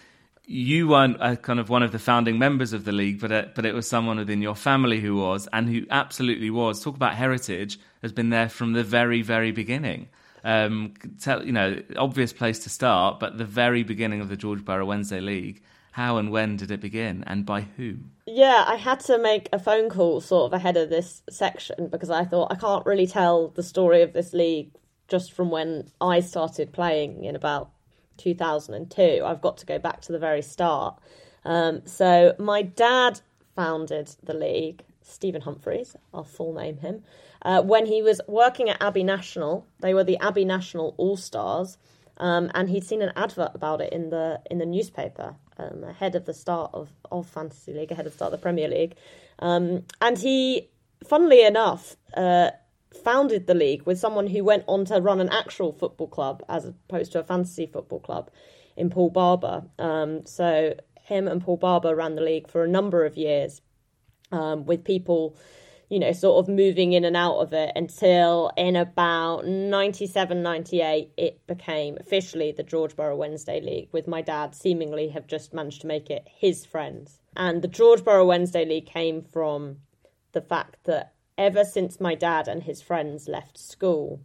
you 0.46 0.88
weren't 0.88 1.18
a, 1.20 1.36
kind 1.36 1.60
of 1.60 1.68
one 1.68 1.82
of 1.82 1.92
the 1.92 1.98
founding 1.98 2.38
members 2.38 2.72
of 2.72 2.86
the 2.86 2.92
league, 2.92 3.20
but, 3.20 3.30
it, 3.30 3.54
but 3.54 3.66
it 3.66 3.74
was 3.74 3.86
someone 3.86 4.16
within 4.16 4.40
your 4.40 4.54
family 4.54 4.98
who 5.00 5.16
was, 5.16 5.46
and 5.52 5.68
who 5.68 5.82
absolutely 5.90 6.48
was. 6.48 6.82
Talk 6.82 6.96
about 6.96 7.14
heritage, 7.14 7.78
has 8.00 8.12
been 8.12 8.30
there 8.30 8.48
from 8.48 8.72
the 8.72 8.82
very, 8.82 9.20
very 9.20 9.50
beginning. 9.50 10.08
Um, 10.44 10.94
tell, 11.20 11.44
you 11.44 11.52
know, 11.52 11.82
obvious 11.96 12.32
place 12.32 12.60
to 12.60 12.70
start, 12.70 13.20
but 13.20 13.36
the 13.36 13.44
very 13.44 13.82
beginning 13.82 14.22
of 14.22 14.30
the 14.30 14.36
George 14.36 14.64
Borough 14.64 14.86
Wednesday 14.86 15.20
League 15.20 15.60
how 15.98 16.16
and 16.16 16.30
when 16.30 16.56
did 16.56 16.70
it 16.70 16.80
begin 16.80 17.24
and 17.26 17.44
by 17.44 17.60
whom? 17.60 18.12
Yeah, 18.24 18.62
I 18.68 18.76
had 18.76 19.00
to 19.00 19.18
make 19.18 19.48
a 19.52 19.58
phone 19.58 19.90
call 19.90 20.20
sort 20.20 20.46
of 20.46 20.52
ahead 20.52 20.76
of 20.76 20.90
this 20.90 21.24
section 21.28 21.88
because 21.88 22.08
I 22.08 22.24
thought 22.24 22.52
I 22.52 22.54
can't 22.54 22.86
really 22.86 23.08
tell 23.08 23.48
the 23.48 23.64
story 23.64 24.02
of 24.02 24.12
this 24.12 24.32
league 24.32 24.70
just 25.08 25.32
from 25.32 25.50
when 25.50 25.90
I 26.00 26.20
started 26.20 26.72
playing 26.72 27.24
in 27.24 27.34
about 27.34 27.72
2002. 28.18 29.24
I've 29.24 29.40
got 29.40 29.58
to 29.58 29.66
go 29.66 29.80
back 29.80 30.00
to 30.02 30.12
the 30.12 30.20
very 30.20 30.40
start. 30.40 31.00
Um, 31.44 31.82
so 31.84 32.32
my 32.38 32.62
dad 32.62 33.20
founded 33.56 34.14
the 34.22 34.34
league, 34.34 34.84
Stephen 35.02 35.40
Humphreys, 35.40 35.96
I'll 36.14 36.22
full 36.22 36.54
name 36.54 36.76
him, 36.76 37.02
uh, 37.42 37.62
when 37.62 37.86
he 37.86 38.02
was 38.02 38.20
working 38.28 38.70
at 38.70 38.80
Abbey 38.80 39.02
National. 39.02 39.66
They 39.80 39.94
were 39.94 40.04
the 40.04 40.18
Abbey 40.18 40.44
National 40.44 40.94
All 40.96 41.16
Stars. 41.16 41.76
Um, 42.18 42.50
and 42.54 42.68
he'd 42.68 42.84
seen 42.84 43.00
an 43.02 43.12
advert 43.14 43.52
about 43.54 43.80
it 43.80 43.92
in 43.92 44.10
the 44.10 44.40
in 44.50 44.58
the 44.58 44.66
newspaper, 44.66 45.36
um, 45.58 45.84
ahead 45.84 46.14
of 46.14 46.24
the 46.24 46.34
start 46.34 46.70
of, 46.74 46.90
of 47.10 47.26
Fantasy 47.26 47.72
League, 47.72 47.90
ahead 47.90 48.06
of 48.06 48.12
the 48.12 48.16
start 48.16 48.32
of 48.32 48.40
the 48.40 48.42
Premier 48.42 48.68
League. 48.68 48.94
Um, 49.38 49.84
and 50.00 50.18
he, 50.18 50.68
funnily 51.04 51.44
enough, 51.44 51.96
uh, 52.16 52.50
founded 53.04 53.46
the 53.46 53.54
league 53.54 53.82
with 53.82 53.98
someone 53.98 54.26
who 54.26 54.44
went 54.44 54.64
on 54.66 54.84
to 54.86 55.00
run 55.00 55.20
an 55.20 55.28
actual 55.30 55.72
football 55.72 56.08
club 56.08 56.42
as 56.48 56.64
opposed 56.64 57.12
to 57.12 57.20
a 57.20 57.24
fantasy 57.24 57.66
football 57.66 58.00
club 58.00 58.30
in 58.76 58.90
Paul 58.90 59.10
Barber. 59.10 59.64
Um, 59.78 60.24
so 60.26 60.74
him 61.02 61.28
and 61.28 61.42
Paul 61.42 61.56
Barber 61.56 61.94
ran 61.94 62.14
the 62.14 62.22
league 62.22 62.48
for 62.48 62.64
a 62.64 62.68
number 62.68 63.04
of 63.04 63.16
years 63.16 63.60
um, 64.32 64.66
with 64.66 64.84
people 64.84 65.36
you 65.88 65.98
know, 65.98 66.12
sort 66.12 66.44
of 66.44 66.54
moving 66.54 66.92
in 66.92 67.04
and 67.04 67.16
out 67.16 67.38
of 67.38 67.52
it 67.52 67.72
until 67.74 68.50
in 68.56 68.76
about 68.76 69.46
97, 69.46 70.42
98, 70.42 71.12
it 71.16 71.46
became 71.46 71.96
officially 71.98 72.52
the 72.52 72.62
George 72.62 72.94
Borough 72.94 73.16
Wednesday 73.16 73.60
League, 73.60 73.88
with 73.92 74.06
my 74.06 74.20
dad 74.20 74.54
seemingly 74.54 75.08
have 75.08 75.26
just 75.26 75.54
managed 75.54 75.80
to 75.80 75.86
make 75.86 76.10
it 76.10 76.26
his 76.26 76.66
friends. 76.66 77.20
And 77.36 77.62
the 77.62 77.68
George 77.68 78.04
Borough 78.04 78.26
Wednesday 78.26 78.64
League 78.66 78.86
came 78.86 79.22
from 79.22 79.78
the 80.32 80.42
fact 80.42 80.76
that 80.84 81.14
ever 81.38 81.64
since 81.64 82.00
my 82.00 82.14
dad 82.14 82.48
and 82.48 82.62
his 82.62 82.82
friends 82.82 83.28
left 83.28 83.56
school, 83.56 84.20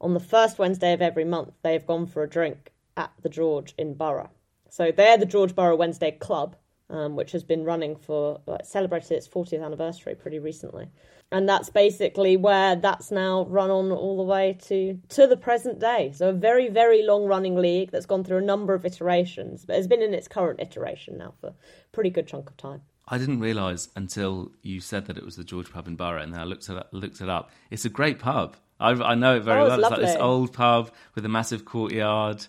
on 0.00 0.14
the 0.14 0.20
first 0.20 0.58
Wednesday 0.58 0.92
of 0.92 1.02
every 1.02 1.24
month, 1.24 1.54
they 1.62 1.72
have 1.72 1.86
gone 1.86 2.06
for 2.06 2.22
a 2.22 2.28
drink 2.28 2.72
at 2.96 3.12
the 3.22 3.28
George 3.28 3.74
in 3.76 3.94
Borough. 3.94 4.30
So 4.68 4.92
they're 4.92 5.18
the 5.18 5.26
George 5.26 5.54
Borough 5.56 5.76
Wednesday 5.76 6.12
Club, 6.12 6.54
um, 6.90 7.16
which 7.16 7.32
has 7.32 7.44
been 7.44 7.64
running 7.64 7.96
for 7.96 8.40
celebrated 8.64 9.12
its 9.12 9.28
40th 9.28 9.64
anniversary 9.64 10.14
pretty 10.14 10.38
recently. 10.38 10.88
And 11.32 11.48
that's 11.48 11.70
basically 11.70 12.36
where 12.36 12.74
that's 12.74 13.12
now 13.12 13.44
run 13.44 13.70
on 13.70 13.92
all 13.92 14.16
the 14.16 14.24
way 14.24 14.58
to 14.66 14.98
to 15.10 15.26
the 15.28 15.36
present 15.36 15.78
day. 15.78 16.12
So 16.14 16.30
a 16.30 16.32
very 16.32 16.68
very 16.68 17.04
long 17.04 17.24
running 17.26 17.54
league 17.56 17.92
that's 17.92 18.06
gone 18.06 18.24
through 18.24 18.38
a 18.38 18.42
number 18.42 18.74
of 18.74 18.84
iterations, 18.84 19.64
but 19.64 19.76
has 19.76 19.86
been 19.86 20.02
in 20.02 20.12
its 20.12 20.26
current 20.26 20.58
iteration 20.60 21.18
now 21.18 21.34
for 21.40 21.48
a 21.48 21.54
pretty 21.92 22.10
good 22.10 22.26
chunk 22.26 22.50
of 22.50 22.56
time. 22.56 22.82
I 23.06 23.18
didn't 23.18 23.40
realise 23.40 23.88
until 23.96 24.52
you 24.62 24.80
said 24.80 25.06
that 25.06 25.16
it 25.18 25.24
was 25.24 25.36
the 25.36 25.44
George 25.44 25.70
Pub 25.72 25.86
in 25.88 25.96
Borough, 25.96 26.22
and 26.22 26.32
then 26.32 26.40
I 26.40 26.44
looked 26.44 26.68
it 26.68 26.76
up, 26.76 26.88
looked 26.92 27.20
it 27.20 27.28
up. 27.28 27.50
It's 27.70 27.84
a 27.84 27.88
great 27.88 28.18
pub. 28.18 28.56
I, 28.78 28.90
I 28.92 29.14
know 29.14 29.36
it 29.36 29.42
very 29.42 29.60
Oh, 29.60 29.64
well. 29.66 29.78
it's 29.78 29.82
It's 29.82 29.90
like 29.90 30.00
this 30.00 30.16
old 30.16 30.52
pub 30.52 30.90
with 31.14 31.24
a 31.24 31.28
massive 31.28 31.64
courtyard. 31.64 32.46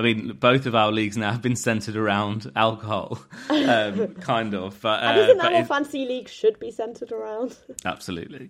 I 0.00 0.02
mean, 0.02 0.32
both 0.40 0.64
of 0.64 0.74
our 0.74 0.90
leagues 0.90 1.18
now 1.18 1.30
have 1.30 1.42
been 1.42 1.56
centred 1.56 1.94
around 1.94 2.50
alcohol, 2.56 3.18
um, 3.50 4.14
kind 4.14 4.54
of. 4.54 4.80
But, 4.80 5.02
And 5.02 5.18
uh, 5.18 5.22
isn't 5.22 5.36
but 5.36 5.42
that 5.42 5.52
what 5.52 5.60
it- 5.62 5.66
fantasy 5.68 6.06
league 6.06 6.28
should 6.28 6.58
be 6.58 6.70
centered 6.70 7.12
around? 7.12 7.54
Absolutely, 7.84 8.48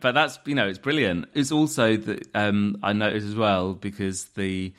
but 0.00 0.12
that's 0.12 0.38
you 0.46 0.54
know 0.54 0.66
it's 0.66 0.78
brilliant. 0.78 1.26
It's 1.34 1.52
also 1.52 1.96
that 1.98 2.26
um, 2.34 2.78
I 2.82 2.94
noticed 2.94 3.26
as 3.26 3.34
well 3.34 3.74
because 3.74 4.24
the 4.36 4.72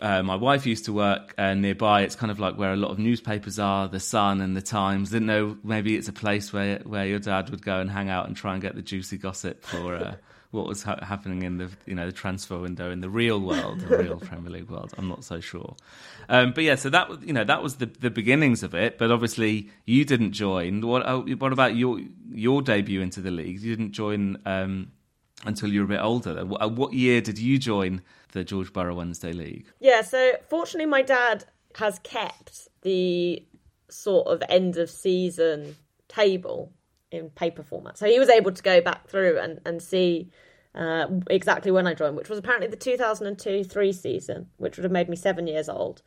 uh, 0.00 0.22
my 0.22 0.34
wife 0.36 0.66
used 0.66 0.84
to 0.86 0.92
work 0.92 1.34
uh, 1.38 1.54
nearby. 1.54 2.02
It's 2.02 2.16
kind 2.16 2.30
of 2.30 2.38
like 2.40 2.56
where 2.58 2.72
a 2.72 2.76
lot 2.76 2.90
of 2.90 2.98
newspapers 2.98 3.58
are, 3.60 3.86
the 3.88 4.00
Sun 4.00 4.40
and 4.40 4.56
the 4.56 4.62
Times. 4.62 5.10
Didn't 5.10 5.26
know 5.26 5.56
maybe 5.62 5.96
it's 5.96 6.08
a 6.08 6.12
place 6.12 6.52
where 6.52 6.78
where 6.80 7.06
your 7.06 7.20
dad 7.20 7.50
would 7.50 7.62
go 7.62 7.78
and 7.80 7.88
hang 7.90 8.08
out 8.08 8.26
and 8.26 8.36
try 8.36 8.54
and 8.54 8.62
get 8.62 8.74
the 8.74 8.82
juicy 8.82 9.18
gossip 9.18 9.64
for 9.64 9.94
uh, 9.94 10.14
what 10.50 10.66
was 10.66 10.82
ha- 10.82 10.98
happening 11.02 11.42
in 11.42 11.58
the 11.58 11.70
you 11.86 11.94
know 11.94 12.06
the 12.06 12.12
transfer 12.12 12.58
window 12.58 12.90
in 12.90 13.00
the 13.00 13.10
real 13.10 13.38
world, 13.40 13.80
the 13.80 13.98
real 13.98 14.18
Premier 14.28 14.50
League 14.50 14.70
world. 14.70 14.92
I'm 14.96 15.08
not 15.08 15.24
so 15.24 15.40
sure, 15.40 15.76
um, 16.28 16.52
but 16.54 16.64
yeah. 16.64 16.74
So 16.76 16.88
that 16.90 17.08
was 17.08 17.18
you 17.22 17.32
know 17.32 17.44
that 17.44 17.62
was 17.62 17.76
the 17.76 17.86
the 17.86 18.10
beginnings 18.10 18.62
of 18.62 18.74
it. 18.74 18.98
But 18.98 19.10
obviously 19.10 19.70
you 19.84 20.04
didn't 20.04 20.32
join. 20.32 20.80
What 20.80 21.02
oh, 21.06 21.22
what 21.38 21.52
about 21.52 21.76
your 21.76 22.00
your 22.30 22.62
debut 22.62 23.00
into 23.02 23.20
the 23.20 23.30
league? 23.30 23.60
You 23.60 23.76
didn't 23.76 23.92
join. 23.92 24.38
Um, 24.46 24.92
until 25.44 25.68
you 25.72 25.78
were 25.80 25.84
a 25.84 25.88
bit 25.88 26.00
older. 26.00 26.44
Wh- 26.44 26.60
uh, 26.60 26.68
What 26.68 26.94
year 26.94 27.20
did 27.20 27.38
you 27.38 27.58
join 27.60 28.02
the 28.32 28.42
George 28.42 28.72
Borough 28.72 28.96
Wednesday 28.96 29.32
League? 29.32 29.66
Yeah, 29.78 30.02
so 30.02 30.32
fortunately, 30.48 30.90
my 30.90 31.02
dad 31.02 31.44
has 31.76 32.00
kept 32.00 32.66
the 32.82 33.46
sort 33.88 34.26
of 34.26 34.42
end 34.48 34.76
of 34.78 34.90
season 34.90 35.76
table 36.08 36.72
in 37.10 37.30
paper 37.30 37.62
format. 37.62 37.98
So 37.98 38.06
he 38.06 38.18
was 38.18 38.28
able 38.28 38.52
to 38.52 38.62
go 38.62 38.80
back 38.80 39.08
through 39.08 39.38
and, 39.38 39.60
and 39.64 39.82
see 39.82 40.30
uh, 40.74 41.06
exactly 41.30 41.70
when 41.70 41.86
I 41.86 41.94
joined, 41.94 42.16
which 42.16 42.28
was 42.28 42.38
apparently 42.38 42.68
the 42.68 42.76
2002 42.76 43.64
3 43.64 43.92
season, 43.92 44.46
which 44.56 44.76
would 44.76 44.84
have 44.84 44.92
made 44.92 45.08
me 45.08 45.16
seven 45.16 45.46
years 45.46 45.68
old. 45.68 46.02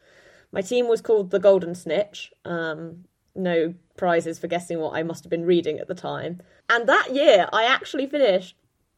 My 0.52 0.62
team 0.62 0.88
was 0.88 1.02
called 1.02 1.32
the 1.32 1.40
Golden 1.40 1.76
Snitch. 1.76 2.32
Um, 2.46 3.06
no 3.36 3.74
prizes 3.96 4.38
for 4.40 4.48
guessing 4.48 4.80
what 4.80 4.96
I 4.96 5.04
must 5.04 5.24
have 5.24 5.32
been 5.32 5.46
reading 5.46 5.80
at 5.80 5.88
the 5.88 5.96
time. 5.96 6.42
And 6.70 6.88
that 6.88 7.14
year, 7.14 7.48
I 7.54 7.64
actually 7.64 8.08
finished 8.08 8.56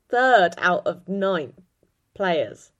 third 0.09 0.55
out 0.57 0.85
of 0.87 1.07
nine 1.07 1.53
players 2.15 2.71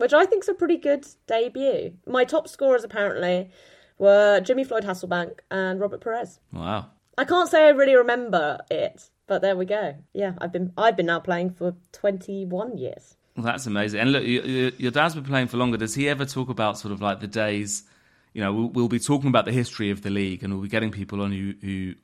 which 0.00 0.14
I 0.14 0.24
think 0.24 0.44
is 0.44 0.48
a 0.48 0.54
pretty 0.54 0.78
good 0.78 1.06
debut. 1.26 1.92
My 2.06 2.24
top 2.24 2.48
scorers 2.48 2.84
apparently 2.84 3.50
were 3.98 4.40
Jimmy 4.40 4.64
Floyd 4.64 4.84
Hasselbaink 4.84 5.40
and 5.50 5.78
Robert 5.78 6.00
Pires. 6.00 6.40
Wow. 6.52 6.86
I 7.18 7.24
can't 7.24 7.48
say 7.48 7.66
I 7.66 7.70
really 7.70 7.94
remember 7.94 8.58
it, 8.70 9.10
but 9.26 9.42
there 9.42 9.56
we 9.56 9.66
go. 9.66 9.94
Yeah, 10.12 10.34
I've 10.38 10.52
been 10.52 10.72
I've 10.76 10.96
been 10.96 11.06
now 11.06 11.20
playing 11.20 11.50
for 11.50 11.74
21 11.92 12.78
years. 12.78 13.16
Well, 13.36 13.44
that's 13.44 13.66
amazing. 13.66 14.00
And 14.00 14.12
look, 14.12 14.24
you, 14.24 14.42
you, 14.42 14.72
your 14.76 14.90
dad's 14.90 15.14
been 15.14 15.24
playing 15.24 15.48
for 15.48 15.56
longer. 15.56 15.76
Does 15.76 15.94
he 15.94 16.08
ever 16.08 16.24
talk 16.24 16.48
about 16.48 16.78
sort 16.78 16.92
of 16.92 17.00
like 17.00 17.20
the 17.20 17.26
days? 17.26 17.84
You 18.32 18.42
know, 18.42 18.52
we'll, 18.52 18.68
we'll 18.68 18.88
be 18.88 18.98
talking 18.98 19.28
about 19.28 19.44
the 19.44 19.52
history 19.52 19.90
of 19.90 20.02
the 20.02 20.10
league, 20.10 20.42
and 20.42 20.52
we'll 20.52 20.62
be 20.62 20.68
getting 20.68 20.90
people 20.90 21.22
on 21.22 21.32
who 21.32 21.54
who 21.60 21.94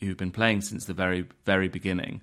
who've 0.00 0.16
been 0.16 0.32
playing 0.32 0.62
since 0.62 0.86
the 0.86 0.94
very 0.94 1.26
very 1.44 1.68
beginning, 1.68 2.20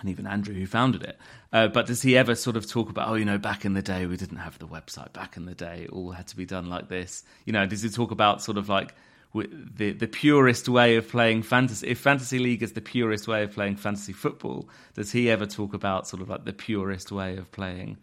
and 0.00 0.08
even 0.08 0.26
Andrew 0.26 0.54
who 0.54 0.66
founded 0.66 1.02
it. 1.02 1.18
Uh, 1.52 1.68
but 1.68 1.86
does 1.86 2.02
he 2.02 2.16
ever 2.16 2.34
sort 2.34 2.56
of 2.56 2.68
talk 2.68 2.90
about, 2.90 3.08
oh, 3.08 3.14
you 3.14 3.24
know, 3.24 3.38
back 3.38 3.64
in 3.64 3.74
the 3.74 3.82
day 3.82 4.06
we 4.06 4.16
didn't 4.16 4.38
have 4.38 4.58
the 4.58 4.66
website. 4.66 5.12
Back 5.12 5.36
in 5.36 5.46
the 5.46 5.54
day, 5.54 5.84
it 5.84 5.90
all 5.90 6.10
had 6.10 6.26
to 6.28 6.36
be 6.36 6.46
done 6.46 6.68
like 6.68 6.88
this. 6.88 7.24
You 7.44 7.52
know, 7.52 7.66
does 7.66 7.82
he 7.82 7.88
talk 7.88 8.10
about 8.10 8.42
sort 8.42 8.58
of 8.58 8.68
like 8.68 8.94
the 9.34 9.92
the 9.92 10.08
purest 10.08 10.68
way 10.68 10.96
of 10.96 11.08
playing 11.08 11.42
fantasy? 11.42 11.88
If 11.88 11.98
fantasy 11.98 12.38
league 12.38 12.62
is 12.62 12.72
the 12.72 12.80
purest 12.80 13.28
way 13.28 13.42
of 13.42 13.52
playing 13.52 13.76
fantasy 13.76 14.12
football, 14.12 14.68
does 14.94 15.12
he 15.12 15.30
ever 15.30 15.46
talk 15.46 15.74
about 15.74 16.08
sort 16.08 16.22
of 16.22 16.28
like 16.28 16.44
the 16.44 16.52
purest 16.52 17.12
way 17.12 17.36
of 17.36 17.50
playing 17.52 17.98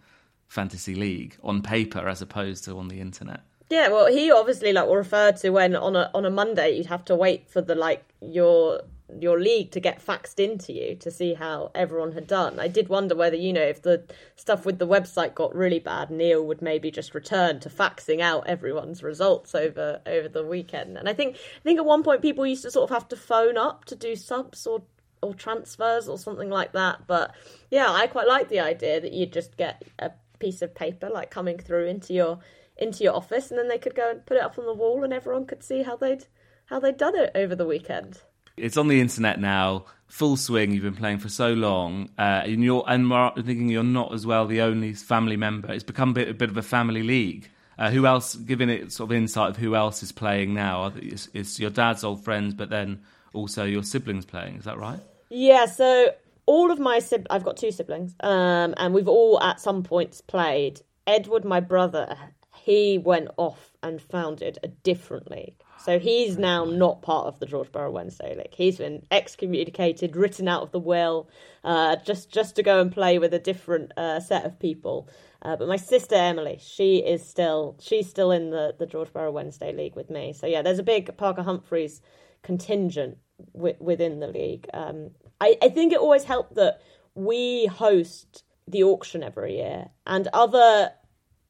fantasy 0.47 0.95
league 0.95 1.35
on 1.43 1.61
paper 1.61 2.07
as 2.07 2.21
opposed 2.21 2.63
to 2.65 2.77
on 2.77 2.87
the 2.87 2.99
internet? 2.99 3.41
Yeah, 3.69 3.87
well, 3.89 4.05
he 4.05 4.31
obviously 4.31 4.71
like 4.73 4.85
will 4.85 4.97
refer 4.97 5.31
to 5.31 5.49
when 5.49 5.75
on 5.75 5.95
a 5.95 6.11
on 6.13 6.25
a 6.25 6.29
Monday 6.29 6.77
you'd 6.77 6.85
have 6.87 7.05
to 7.05 7.15
wait 7.15 7.49
for 7.49 7.61
the 7.61 7.75
like 7.75 8.03
your 8.21 8.81
your 9.19 9.39
league 9.39 9.71
to 9.71 9.79
get 9.79 10.05
faxed 10.05 10.39
into 10.39 10.73
you 10.73 10.95
to 10.95 11.11
see 11.11 11.33
how 11.33 11.71
everyone 11.75 12.13
had 12.13 12.27
done. 12.27 12.59
I 12.59 12.67
did 12.67 12.89
wonder 12.89 13.15
whether 13.15 13.35
you 13.35 13.53
know 13.53 13.61
if 13.61 13.81
the 13.81 14.03
stuff 14.35 14.65
with 14.65 14.79
the 14.79 14.87
website 14.87 15.35
got 15.35 15.55
really 15.55 15.79
bad, 15.79 16.09
Neil 16.09 16.45
would 16.45 16.61
maybe 16.61 16.89
just 16.89 17.13
return 17.13 17.59
to 17.61 17.69
faxing 17.69 18.21
out 18.21 18.47
everyone's 18.47 19.03
results 19.03 19.53
over 19.53 20.01
over 20.05 20.29
the 20.29 20.45
weekend. 20.45 20.97
And 20.97 21.09
I 21.09 21.13
think 21.13 21.35
I 21.35 21.63
think 21.63 21.79
at 21.79 21.85
one 21.85 22.03
point 22.03 22.21
people 22.21 22.45
used 22.45 22.63
to 22.63 22.71
sort 22.71 22.89
of 22.89 22.95
have 22.95 23.07
to 23.09 23.17
phone 23.17 23.57
up 23.57 23.85
to 23.85 23.95
do 23.95 24.15
subs 24.15 24.65
or 24.65 24.83
or 25.21 25.33
transfers 25.33 26.07
or 26.07 26.17
something 26.17 26.49
like 26.49 26.73
that. 26.73 27.07
But 27.07 27.35
yeah, 27.71 27.91
I 27.91 28.07
quite 28.07 28.27
like 28.27 28.49
the 28.49 28.59
idea 28.59 29.01
that 29.01 29.13
you'd 29.13 29.33
just 29.33 29.57
get 29.57 29.83
a 29.99 30.11
piece 30.39 30.61
of 30.61 30.75
paper 30.75 31.09
like 31.09 31.31
coming 31.31 31.57
through 31.57 31.87
into 31.87 32.13
your 32.13 32.39
into 32.77 33.03
your 33.03 33.15
office 33.15 33.49
and 33.49 33.59
then 33.59 33.67
they 33.67 33.77
could 33.77 33.95
go 33.95 34.09
and 34.09 34.25
put 34.25 34.37
it 34.37 34.43
up 34.43 34.57
on 34.57 34.65
the 34.65 34.73
wall 34.73 35.03
and 35.03 35.13
everyone 35.13 35.45
could 35.45 35.63
see 35.63 35.83
how 35.83 35.95
they'd 35.95 36.25
how 36.65 36.79
they'd 36.79 36.97
done 36.97 37.15
it 37.15 37.31
over 37.35 37.55
the 37.55 37.65
weekend. 37.65 38.21
It's 38.57 38.77
on 38.77 38.87
the 38.87 39.01
internet 39.01 39.39
now, 39.39 39.85
full 40.07 40.37
swing. 40.37 40.71
You've 40.71 40.83
been 40.83 40.95
playing 40.95 41.19
for 41.19 41.29
so 41.29 41.53
long, 41.53 42.09
uh, 42.17 42.43
and 42.45 42.63
you're 42.63 42.83
and 42.87 43.09
thinking 43.35 43.69
you're 43.69 43.83
not 43.83 44.13
as 44.13 44.25
well 44.25 44.45
the 44.45 44.61
only 44.61 44.93
family 44.93 45.37
member. 45.37 45.71
It's 45.71 45.83
become 45.83 46.09
a 46.09 46.13
bit, 46.13 46.29
a 46.29 46.33
bit 46.33 46.49
of 46.49 46.57
a 46.57 46.61
family 46.61 47.03
league. 47.03 47.49
Uh, 47.79 47.89
who 47.89 48.05
else? 48.05 48.35
Giving 48.35 48.69
it 48.69 48.91
sort 48.91 49.09
of 49.09 49.17
insight 49.17 49.49
of 49.49 49.57
who 49.57 49.75
else 49.75 50.03
is 50.03 50.11
playing 50.11 50.53
now. 50.53 50.93
It's, 50.95 51.29
it's 51.33 51.59
your 51.59 51.71
dad's 51.71 52.03
old 52.03 52.23
friends, 52.23 52.53
but 52.53 52.69
then 52.69 53.01
also 53.33 53.63
your 53.63 53.81
siblings 53.81 54.25
playing. 54.25 54.57
Is 54.57 54.65
that 54.65 54.77
right? 54.77 54.99
Yeah, 55.29 55.65
so 55.65 56.13
all 56.45 56.69
of 56.69 56.79
my 56.79 56.99
sib- 56.99 57.27
I've 57.31 57.43
got 57.43 57.57
two 57.57 57.71
siblings, 57.71 58.15
um, 58.19 58.75
and 58.77 58.93
we've 58.93 59.07
all 59.07 59.41
at 59.41 59.59
some 59.59 59.81
points 59.81 60.21
played. 60.21 60.81
Edward, 61.07 61.43
my 61.43 61.59
brother, 61.59 62.15
he 62.55 62.99
went 62.99 63.29
off 63.37 63.71
and 63.81 63.99
founded 63.99 64.59
a 64.61 64.67
different 64.67 65.31
league. 65.31 65.55
So 65.83 65.99
he's 65.99 66.37
now 66.37 66.63
not 66.63 67.01
part 67.01 67.27
of 67.27 67.39
the 67.39 67.45
George 67.45 67.69
Borough 67.69 67.91
Wednesday 67.91 68.37
League. 68.37 68.55
He's 68.55 68.77
been 68.77 69.05
excommunicated, 69.11 70.15
written 70.15 70.47
out 70.47 70.61
of 70.61 70.71
the 70.71 70.79
will, 70.79 71.27
uh, 71.65 71.97
just 71.97 72.31
just 72.31 72.55
to 72.55 72.63
go 72.63 72.79
and 72.79 72.89
play 72.89 73.19
with 73.19 73.33
a 73.33 73.39
different 73.39 73.91
uh, 73.97 74.21
set 74.21 74.45
of 74.45 74.57
people. 74.59 75.09
Uh, 75.41 75.57
but 75.57 75.67
my 75.67 75.75
sister 75.75 76.15
Emily, 76.15 76.57
she 76.61 76.99
is 76.99 77.21
still 77.27 77.75
she's 77.81 78.09
still 78.09 78.31
in 78.31 78.49
the 78.49 78.73
the 78.79 78.85
George 78.85 79.11
Borough 79.11 79.31
Wednesday 79.31 79.73
League 79.73 79.97
with 79.97 80.09
me. 80.09 80.31
So 80.31 80.47
yeah, 80.47 80.61
there's 80.61 80.79
a 80.79 80.83
big 80.83 81.17
Parker 81.17 81.43
Humphreys 81.43 81.99
contingent 82.43 83.17
wi- 83.51 83.75
within 83.81 84.21
the 84.21 84.27
league. 84.27 84.69
Um, 84.73 85.11
I, 85.41 85.57
I 85.61 85.67
think 85.67 85.91
it 85.91 85.99
always 85.99 86.23
helped 86.23 86.55
that 86.55 86.79
we 87.13 87.65
host 87.65 88.45
the 88.69 88.83
auction 88.83 89.21
every 89.21 89.57
year, 89.57 89.89
and 90.07 90.29
other 90.31 90.91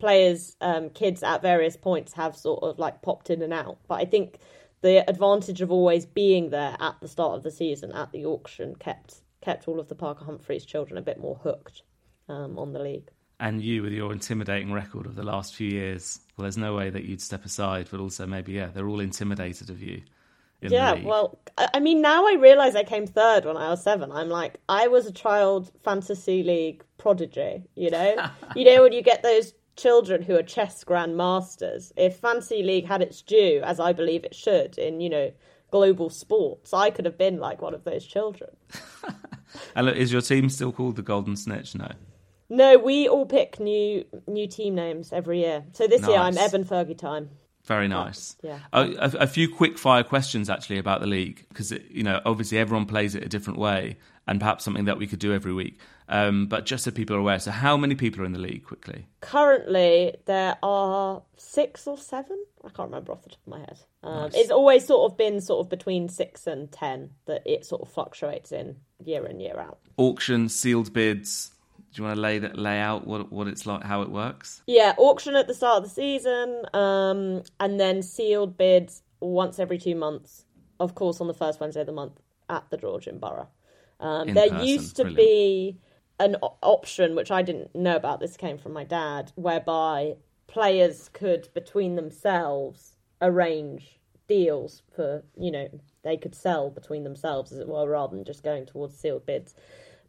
players, 0.03 0.57
um, 0.59 0.89
kids 0.89 1.23
at 1.23 1.41
various 1.41 1.77
points 1.77 2.11
have 2.11 2.35
sort 2.35 2.61
of 2.61 2.77
like 2.77 3.01
popped 3.01 3.29
in 3.29 3.41
and 3.41 3.53
out. 3.53 3.77
But 3.87 4.01
I 4.01 4.05
think 4.05 4.37
the 4.81 5.09
advantage 5.09 5.61
of 5.61 5.71
always 5.71 6.05
being 6.05 6.49
there 6.49 6.75
at 6.81 6.95
the 6.99 7.07
start 7.07 7.37
of 7.37 7.43
the 7.43 7.51
season 7.51 7.93
at 7.93 8.11
the 8.11 8.25
auction 8.25 8.75
kept 8.75 9.21
kept 9.39 9.65
all 9.69 9.79
of 9.79 9.87
the 9.87 9.95
Parker 9.95 10.25
Humphreys 10.25 10.65
children 10.65 10.97
a 10.97 11.01
bit 11.01 11.21
more 11.21 11.39
hooked 11.41 11.83
um, 12.27 12.59
on 12.59 12.73
the 12.73 12.79
league. 12.79 13.09
And 13.39 13.61
you, 13.61 13.81
with 13.81 13.93
your 13.93 14.11
intimidating 14.11 14.73
record 14.73 15.05
of 15.05 15.15
the 15.15 15.23
last 15.23 15.55
few 15.55 15.69
years, 15.69 16.19
well, 16.35 16.43
there's 16.43 16.57
no 16.57 16.75
way 16.75 16.89
that 16.89 17.05
you'd 17.05 17.21
step 17.21 17.45
aside. 17.45 17.87
But 17.89 18.01
also, 18.01 18.27
maybe 18.27 18.51
yeah, 18.51 18.67
they're 18.73 18.89
all 18.89 18.99
intimidated 18.99 19.69
of 19.69 19.81
you. 19.81 20.01
Yeah, 20.59 20.93
well, 21.03 21.39
I 21.57 21.79
mean, 21.79 22.01
now 22.01 22.25
I 22.27 22.33
realise 22.33 22.75
I 22.75 22.83
came 22.83 23.07
third 23.07 23.45
when 23.45 23.57
I 23.57 23.69
was 23.69 23.83
seven. 23.83 24.11
I'm 24.11 24.29
like, 24.29 24.59
I 24.69 24.87
was 24.87 25.05
a 25.05 25.11
child 25.11 25.71
fantasy 25.83 26.43
league 26.43 26.83
prodigy, 26.97 27.63
you 27.75 27.89
know? 27.89 28.29
you 28.55 28.65
know, 28.65 28.83
when 28.83 28.93
you 28.93 29.01
get 29.01 29.23
those 29.23 29.53
children 29.75 30.21
who 30.21 30.35
are 30.35 30.43
chess 30.43 30.83
grandmasters, 30.83 31.91
if 31.95 32.17
fantasy 32.17 32.63
league 32.63 32.85
had 32.85 33.01
its 33.01 33.21
due, 33.21 33.61
as 33.63 33.79
I 33.79 33.93
believe 33.93 34.23
it 34.23 34.35
should, 34.35 34.77
in, 34.77 35.01
you 35.01 35.09
know, 35.09 35.31
global 35.71 36.09
sports, 36.09 36.73
I 36.73 36.89
could 36.89 37.05
have 37.05 37.17
been 37.17 37.39
like 37.39 37.61
one 37.61 37.73
of 37.73 37.83
those 37.83 38.05
children. 38.05 38.51
and 39.75 39.87
look, 39.87 39.95
is 39.95 40.11
your 40.11 40.21
team 40.21 40.49
still 40.49 40.71
called 40.71 40.95
the 40.95 41.01
Golden 41.01 41.35
Snitch? 41.35 41.75
No. 41.75 41.89
No, 42.49 42.77
we 42.77 43.07
all 43.07 43.25
pick 43.25 43.59
new 43.59 44.05
new 44.27 44.47
team 44.47 44.75
names 44.75 45.11
every 45.11 45.39
year. 45.39 45.63
So 45.71 45.87
this 45.87 46.05
year 46.07 46.17
I'm 46.17 46.35
Nice. 46.35 46.53
Eben 46.53 46.65
Fergie 46.65 46.97
time. 46.97 47.29
Very 47.63 47.87
nice. 47.87 48.35
yeah. 48.43 48.59
A, 48.73 48.81
a, 48.81 49.11
a 49.21 49.27
few 49.27 49.49
quick 49.49 49.77
fire 49.79 50.03
questions 50.03 50.49
actually 50.49 50.77
about 50.77 50.99
the 50.99 51.07
league 51.07 51.45
because 51.49 51.71
you 51.71 52.03
know 52.03 52.21
obviously 52.25 52.59
everyone 52.59 52.85
plays 52.85 53.15
it 53.15 53.23
a 53.23 53.29
different 53.29 53.57
way. 53.57 53.97
and 54.27 54.39
perhaps 54.39 54.63
something 54.63 54.85
that 54.85 54.97
we 54.97 55.07
could 55.07 55.19
do 55.19 55.33
every 55.33 55.53
week. 55.53 55.79
Um, 56.09 56.47
but 56.47 56.65
just 56.65 56.83
so 56.83 56.91
people 56.91 57.15
are 57.15 57.19
aware, 57.19 57.39
so 57.39 57.51
how 57.51 57.77
many 57.77 57.95
people 57.95 58.21
are 58.21 58.25
in 58.25 58.33
the 58.33 58.39
league 58.39 58.63
quickly? 58.65 59.07
Currently, 59.21 60.15
there 60.25 60.57
are 60.61 61.21
six 61.37 61.87
or 61.87 61.97
seven. 61.97 62.43
I 62.63 62.69
can't 62.69 62.89
remember 62.89 63.11
off 63.11 63.23
the 63.23 63.29
top 63.29 63.39
of 63.45 63.51
my 63.51 63.59
head. 63.59 63.79
Um, 64.03 64.23
Nice. 64.23 64.35
It's 64.35 64.51
always 64.51 64.85
sort 64.85 65.11
of 65.11 65.17
been 65.17 65.41
sort 65.41 65.65
of 65.65 65.69
between 65.69 66.09
six 66.09 66.45
and 66.47 66.71
ten 66.71 67.11
that 67.25 67.41
it 67.45 67.65
sort 67.65 67.81
of 67.81 67.89
fluctuates 67.89 68.51
in 68.51 68.77
year 69.03 69.25
in 69.25 69.39
year 69.39 69.59
out. 69.59 69.79
Auction, 69.97 70.49
sealed 70.49 70.93
bids. 70.93 71.51
Do 71.93 72.01
you 72.01 72.07
want 72.07 72.17
to 72.17 72.21
lay 72.21 72.39
that 72.39 72.57
lay 72.57 72.79
out 72.79 73.05
what 73.05 73.31
what 73.31 73.47
it's 73.47 73.65
like, 73.65 73.83
how 73.83 74.01
it 74.01 74.09
works? 74.09 74.61
Yeah, 74.65 74.93
auction 74.97 75.35
at 75.35 75.47
the 75.47 75.53
start 75.53 75.77
of 75.77 75.83
the 75.83 75.89
season, 75.89 76.63
um, 76.73 77.43
and 77.59 77.79
then 77.79 78.01
sealed 78.01 78.57
bids 78.57 79.03
once 79.19 79.59
every 79.59 79.77
two 79.77 79.95
months. 79.95 80.45
Of 80.79 80.95
course, 80.95 81.21
on 81.21 81.27
the 81.27 81.33
first 81.33 81.59
Wednesday 81.59 81.81
of 81.81 81.87
the 81.87 81.93
month 81.93 82.19
at 82.49 82.69
the 82.69 82.77
Georgian 82.77 83.19
Borough. 83.19 83.47
Um, 83.99 84.33
there 84.33 84.49
person, 84.49 84.67
used 84.67 84.95
to 84.97 85.03
brilliant. 85.03 85.17
be 85.17 85.77
an 86.19 86.35
option, 86.61 87.15
which 87.15 87.31
I 87.31 87.41
didn't 87.41 87.75
know 87.75 87.95
about. 87.95 88.19
This 88.19 88.37
came 88.37 88.57
from 88.57 88.73
my 88.73 88.83
dad, 88.83 89.31
whereby 89.35 90.15
players 90.47 91.09
could 91.13 91.49
between 91.53 91.95
themselves 91.95 92.95
arrange 93.21 93.99
deals 94.27 94.81
for 94.95 95.23
you 95.37 95.51
know 95.51 95.67
they 96.03 96.15
could 96.17 96.35
sell 96.35 96.69
between 96.69 97.03
themselves 97.03 97.51
as 97.51 97.59
it 97.59 97.67
were, 97.67 97.87
rather 97.87 98.15
than 98.15 98.25
just 98.25 98.43
going 98.43 98.65
towards 98.65 98.97
sealed 98.97 99.25
bids. 99.25 99.55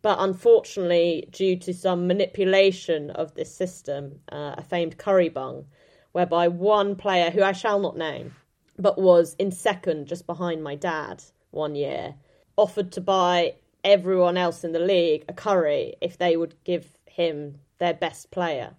But 0.03 0.19
unfortunately, 0.21 1.29
due 1.31 1.57
to 1.57 1.73
some 1.73 2.07
manipulation 2.07 3.11
of 3.11 3.35
this 3.35 3.55
system, 3.55 4.21
uh, 4.31 4.55
a 4.59 4.63
famed 4.63 4.99
curry 4.99 5.31
bung, 5.31 5.65
whereby 6.13 6.49
one 6.49 6.95
player 6.95 7.31
who 7.31 7.43
I 7.43 7.53
shall 7.53 7.81
not 7.81 7.97
name, 7.97 8.35
but 8.79 8.99
was 8.99 9.35
in 9.39 9.51
second 9.51 10.07
just 10.07 10.27
behind 10.27 10.63
my 10.63 10.75
dad 10.75 11.25
one 11.53 11.75
year, 11.75 12.17
offered 12.57 12.93
to 12.93 13.01
buy 13.01 13.55
everyone 13.85 14.37
else 14.37 14.65
in 14.65 14.73
the 14.73 14.79
league 14.79 15.25
a 15.29 15.33
curry 15.33 15.95
if 16.01 16.19
they 16.19 16.37
would 16.37 16.55
give 16.65 16.87
him 17.07 17.59
their 17.79 17.95
best 17.95 18.31
player 18.31 18.75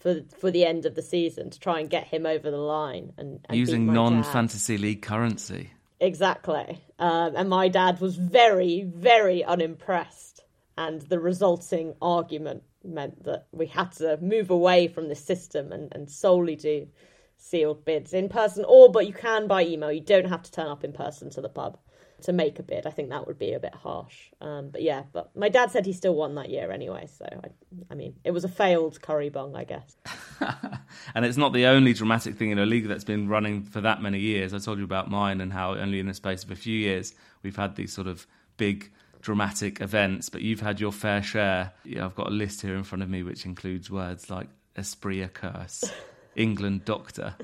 for 0.00 0.20
for 0.38 0.50
the 0.50 0.64
end 0.64 0.86
of 0.86 0.94
the 0.94 1.02
season 1.02 1.50
to 1.50 1.60
try 1.60 1.78
and 1.78 1.88
get 1.88 2.06
him 2.06 2.26
over 2.26 2.50
the 2.50 2.56
line 2.56 3.12
and, 3.16 3.46
and 3.48 3.56
Using 3.56 3.86
non 3.86 4.22
fantasy 4.22 4.78
league 4.78 5.02
currency. 5.02 5.70
Exactly. 6.00 6.80
Um, 6.98 7.34
and 7.36 7.48
my 7.50 7.68
dad 7.68 8.00
was 8.00 8.16
very, 8.16 8.84
very 8.84 9.44
unimpressed. 9.44 10.42
And 10.78 11.02
the 11.02 11.20
resulting 11.20 11.94
argument 12.00 12.62
meant 12.82 13.22
that 13.24 13.46
we 13.52 13.66
had 13.66 13.92
to 13.92 14.16
move 14.22 14.48
away 14.48 14.88
from 14.88 15.08
the 15.08 15.14
system 15.14 15.72
and, 15.72 15.92
and 15.92 16.10
solely 16.10 16.56
do 16.56 16.88
sealed 17.36 17.84
bids 17.84 18.14
in 18.14 18.30
person. 18.30 18.64
Or, 18.66 18.90
but 18.90 19.06
you 19.06 19.12
can 19.12 19.46
by 19.46 19.64
email. 19.66 19.92
You 19.92 20.00
don't 20.00 20.28
have 20.28 20.42
to 20.42 20.50
turn 20.50 20.68
up 20.68 20.84
in 20.84 20.92
person 20.92 21.28
to 21.30 21.42
the 21.42 21.50
pub 21.50 21.78
to 22.22 22.32
make 22.32 22.58
a 22.58 22.62
bid. 22.62 22.86
I 22.86 22.90
think 22.90 23.10
that 23.10 23.26
would 23.26 23.38
be 23.38 23.52
a 23.52 23.60
bit 23.60 23.74
harsh. 23.74 24.16
Um, 24.40 24.70
but 24.70 24.82
yeah, 24.82 25.04
but 25.12 25.34
my 25.36 25.48
dad 25.48 25.70
said 25.70 25.86
he 25.86 25.92
still 25.92 26.14
won 26.14 26.34
that 26.36 26.50
year 26.50 26.70
anyway. 26.70 27.06
So, 27.06 27.26
I, 27.26 27.48
I 27.90 27.94
mean, 27.94 28.14
it 28.24 28.30
was 28.30 28.44
a 28.44 28.48
failed 28.48 29.00
curry 29.00 29.28
bung, 29.28 29.56
I 29.56 29.64
guess. 29.64 29.96
And 31.14 31.24
it's 31.24 31.36
not 31.36 31.52
the 31.52 31.66
only 31.66 31.92
dramatic 31.92 32.36
thing 32.36 32.50
in 32.50 32.58
a 32.58 32.66
league 32.66 32.88
that's 32.88 33.04
been 33.04 33.28
running 33.28 33.64
for 33.64 33.80
that 33.80 34.02
many 34.02 34.18
years. 34.18 34.54
I 34.54 34.58
told 34.58 34.78
you 34.78 34.84
about 34.84 35.10
mine 35.10 35.40
and 35.40 35.52
how 35.52 35.74
only 35.74 36.00
in 36.00 36.06
the 36.06 36.14
space 36.14 36.44
of 36.44 36.50
a 36.50 36.56
few 36.56 36.76
years 36.76 37.14
we've 37.42 37.56
had 37.56 37.76
these 37.76 37.92
sort 37.92 38.06
of 38.06 38.26
big 38.56 38.90
dramatic 39.20 39.80
events, 39.80 40.28
but 40.28 40.42
you've 40.42 40.60
had 40.60 40.80
your 40.80 40.92
fair 40.92 41.22
share. 41.22 41.72
Yeah, 41.84 42.04
I've 42.04 42.14
got 42.14 42.28
a 42.28 42.30
list 42.30 42.62
here 42.62 42.74
in 42.76 42.84
front 42.84 43.02
of 43.02 43.08
me 43.08 43.22
which 43.22 43.44
includes 43.44 43.90
words 43.90 44.30
like 44.30 44.48
Asprilla 44.76 45.32
curse, 45.32 45.84
England 46.36 46.84
doctor. 46.84 47.34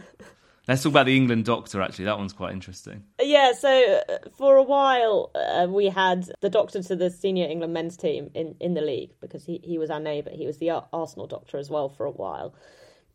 Let's 0.68 0.82
talk 0.82 0.90
about 0.90 1.06
the 1.06 1.16
England 1.16 1.44
doctor 1.44 1.80
actually. 1.80 2.06
That 2.06 2.18
one's 2.18 2.32
quite 2.32 2.52
interesting. 2.52 3.04
Yeah, 3.22 3.52
so 3.52 4.00
uh, 4.08 4.18
for 4.36 4.56
a 4.56 4.62
while 4.62 5.30
uh, 5.34 5.66
we 5.68 5.86
had 5.86 6.28
the 6.40 6.50
doctor 6.50 6.82
to 6.82 6.96
the 6.96 7.08
senior 7.08 7.46
England 7.46 7.72
men's 7.72 7.96
team 7.96 8.30
in, 8.34 8.56
in 8.58 8.74
the 8.74 8.80
league 8.80 9.12
because 9.20 9.44
he, 9.44 9.60
he 9.62 9.78
was 9.78 9.90
our 9.90 10.00
neighbour. 10.00 10.30
He 10.32 10.46
was 10.46 10.58
the 10.58 10.70
Arsenal 10.92 11.28
doctor 11.28 11.58
as 11.58 11.70
well 11.70 11.88
for 11.88 12.04
a 12.04 12.10
while. 12.10 12.54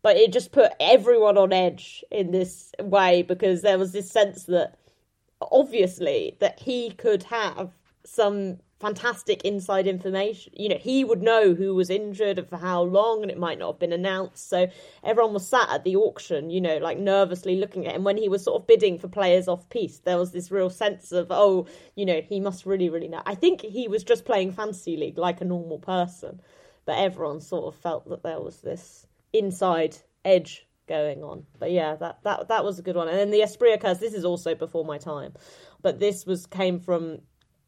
But 0.00 0.16
it 0.16 0.32
just 0.32 0.50
put 0.50 0.72
everyone 0.80 1.36
on 1.36 1.52
edge 1.52 2.02
in 2.10 2.30
this 2.30 2.72
way 2.80 3.22
because 3.22 3.62
there 3.62 3.78
was 3.78 3.92
this 3.92 4.10
sense 4.10 4.44
that 4.44 4.76
obviously 5.40 6.36
that 6.40 6.58
he 6.58 6.90
could 6.92 7.22
have 7.24 7.70
some 8.04 8.58
fantastic 8.82 9.44
inside 9.44 9.86
information. 9.86 10.52
You 10.56 10.68
know, 10.68 10.76
he 10.76 11.04
would 11.04 11.22
know 11.22 11.54
who 11.54 11.74
was 11.74 11.88
injured 11.88 12.38
and 12.38 12.48
for 12.48 12.56
how 12.56 12.82
long, 12.82 13.22
and 13.22 13.30
it 13.30 13.38
might 13.38 13.58
not 13.58 13.74
have 13.74 13.78
been 13.78 13.92
announced. 13.92 14.50
So 14.50 14.66
everyone 15.04 15.32
was 15.32 15.46
sat 15.48 15.70
at 15.70 15.84
the 15.84 15.96
auction, 15.96 16.50
you 16.50 16.60
know, 16.60 16.78
like 16.78 16.98
nervously 16.98 17.56
looking 17.56 17.86
at 17.86 17.94
him 17.94 18.02
when 18.02 18.16
he 18.16 18.28
was 18.28 18.42
sort 18.42 18.60
of 18.60 18.66
bidding 18.66 18.98
for 18.98 19.08
players 19.08 19.46
off 19.46 19.68
piece. 19.70 20.00
There 20.00 20.18
was 20.18 20.32
this 20.32 20.50
real 20.50 20.68
sense 20.68 21.12
of, 21.12 21.28
oh, 21.30 21.66
you 21.94 22.04
know, 22.04 22.20
he 22.20 22.40
must 22.40 22.66
really, 22.66 22.90
really 22.90 23.08
know. 23.08 23.22
I 23.24 23.36
think 23.36 23.62
he 23.62 23.86
was 23.86 24.02
just 24.02 24.24
playing 24.24 24.52
fantasy 24.52 24.96
league 24.96 25.16
like 25.16 25.40
a 25.40 25.44
normal 25.44 25.78
person, 25.78 26.40
but 26.84 26.98
everyone 26.98 27.40
sort 27.40 27.72
of 27.72 27.80
felt 27.80 28.08
that 28.08 28.24
there 28.24 28.40
was 28.40 28.60
this 28.62 29.06
inside 29.32 29.96
edge 30.24 30.66
going 30.88 31.22
on. 31.22 31.46
But 31.60 31.70
yeah, 31.70 31.94
that 31.96 32.18
that 32.24 32.48
that 32.48 32.64
was 32.64 32.80
a 32.80 32.82
good 32.82 32.96
one. 32.96 33.08
And 33.08 33.16
then 33.16 33.30
the 33.30 33.42
Asprilla 33.42 33.80
curse. 33.80 33.98
This 33.98 34.12
is 34.12 34.24
also 34.24 34.56
before 34.56 34.84
my 34.84 34.98
time, 34.98 35.34
but 35.80 36.00
this 36.00 36.26
was 36.26 36.46
came 36.46 36.80
from 36.80 37.20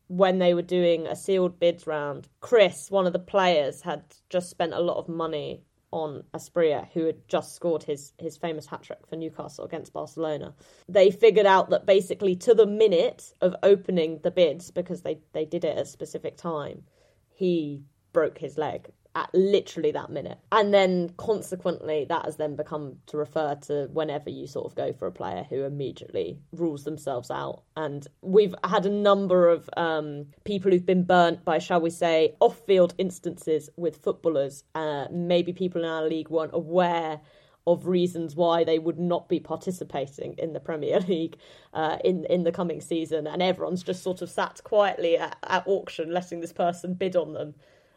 when 0.09 0.39
they 0.39 0.55
were 0.55 0.63
doing 0.63 1.07
a 1.07 1.17
sealed 1.17 1.59
bids 1.59 1.87
round. 1.87 2.29
Chris, 2.41 2.91
one 2.91 3.07
of 3.07 3.13
the 3.13 3.19
players, 3.19 3.83
had 3.83 4.03
just 4.29 4.51
spent 4.51 4.75
a 4.75 4.81
lot 4.81 4.99
of 4.99 5.09
money 5.09 5.63
on 5.91 6.25
Asprilla, 6.35 6.89
who 6.93 7.07
had 7.07 7.29
just 7.29 7.55
scored 7.55 7.85
his 7.85 8.13
his 8.19 8.37
famous 8.37 8.67
hat 8.67 8.83
trick 8.83 9.07
for 9.07 9.17
Newcastle 9.17 9.65
against 9.65 9.93
Barcelona. 9.93 10.55
They 10.89 11.11
figured 11.11 11.47
out 11.47 11.71
that 11.71 11.87
basically 11.87 12.35
to 12.37 12.55
the 12.55 12.67
minute 12.67 13.33
of 13.41 13.55
opening 13.63 14.19
the 14.23 14.33
bids, 14.33 14.71
because 14.71 15.03
they 15.03 15.21
they 15.33 15.45
did 15.45 15.65
it 15.65 15.77
at 15.77 15.83
a 15.83 15.87
specific 15.87 16.37
time, 16.37 16.83
he 17.29 17.83
broke 18.13 18.39
his 18.39 18.59
leg 18.59 18.91
at 19.15 19.31
literally 19.33 19.93
that 19.93 20.11
minute. 20.11 20.39
And 20.51 20.75
then 20.75 21.11
consequently, 21.17 22.05
that 22.09 22.25
has 22.25 22.37
then 22.37 22.57
become 22.57 22.97
to 23.07 23.17
refer 23.17 23.55
to 23.67 23.89
whenever 23.93 24.31
you 24.31 24.47
sort 24.47 24.67
of 24.67 24.75
go 24.75 24.93
for 24.93 25.07
a 25.07 25.13
player 25.13 25.47
who 25.49 25.63
immediately 25.65 26.39
rules 26.53 26.85
themselves 26.85 27.31
out. 27.31 27.63
And 27.77 28.07
we've 28.23 28.55
had 28.65 28.87
a 28.87 28.91
number 28.91 29.49
of 29.49 29.71
um, 29.77 30.27
people 30.45 30.71
who've 30.71 30.87
been 30.87 31.05
burnt 31.05 31.45
by, 31.45 31.59
shall 31.59 31.81
we 31.81 31.91
say, 31.91 32.35
off 32.41 32.59
field 32.67 32.95
instances 32.99 33.71
with 33.77 34.03
footballers. 34.03 34.65
Uh, 34.75 35.07
maybe 35.11 35.53
people 35.53 35.85
in 35.85 35.89
our 35.89 36.09
league 36.09 36.29
weren't 36.29 36.55
aware 36.55 37.21
of 37.67 37.87
reasons 37.87 38.37
why 38.37 38.63
they 38.63 38.79
would 38.79 38.99
not 38.99 39.29
be 39.29 39.41
participating 39.41 40.35
in 40.39 40.53
the 40.53 40.61
Premier 40.61 41.01
League 41.09 41.37
uh, 41.73 41.97
in 42.05 42.25
in 42.27 42.45
the 42.45 42.53
coming 42.53 42.81
season, 42.81 43.27
and 43.27 43.43
everyone's 43.43 43.83
just 43.83 44.03
sort 44.03 44.23
of 44.23 44.29
sat 44.29 44.61
quietly 44.65 45.17
at, 45.17 45.37
at 45.45 45.67
auction, 45.67 46.13
letting 46.13 46.41
this 46.41 46.53
person 46.53 46.95
bid 46.95 47.17
on 47.17 47.33
them, 47.33 47.55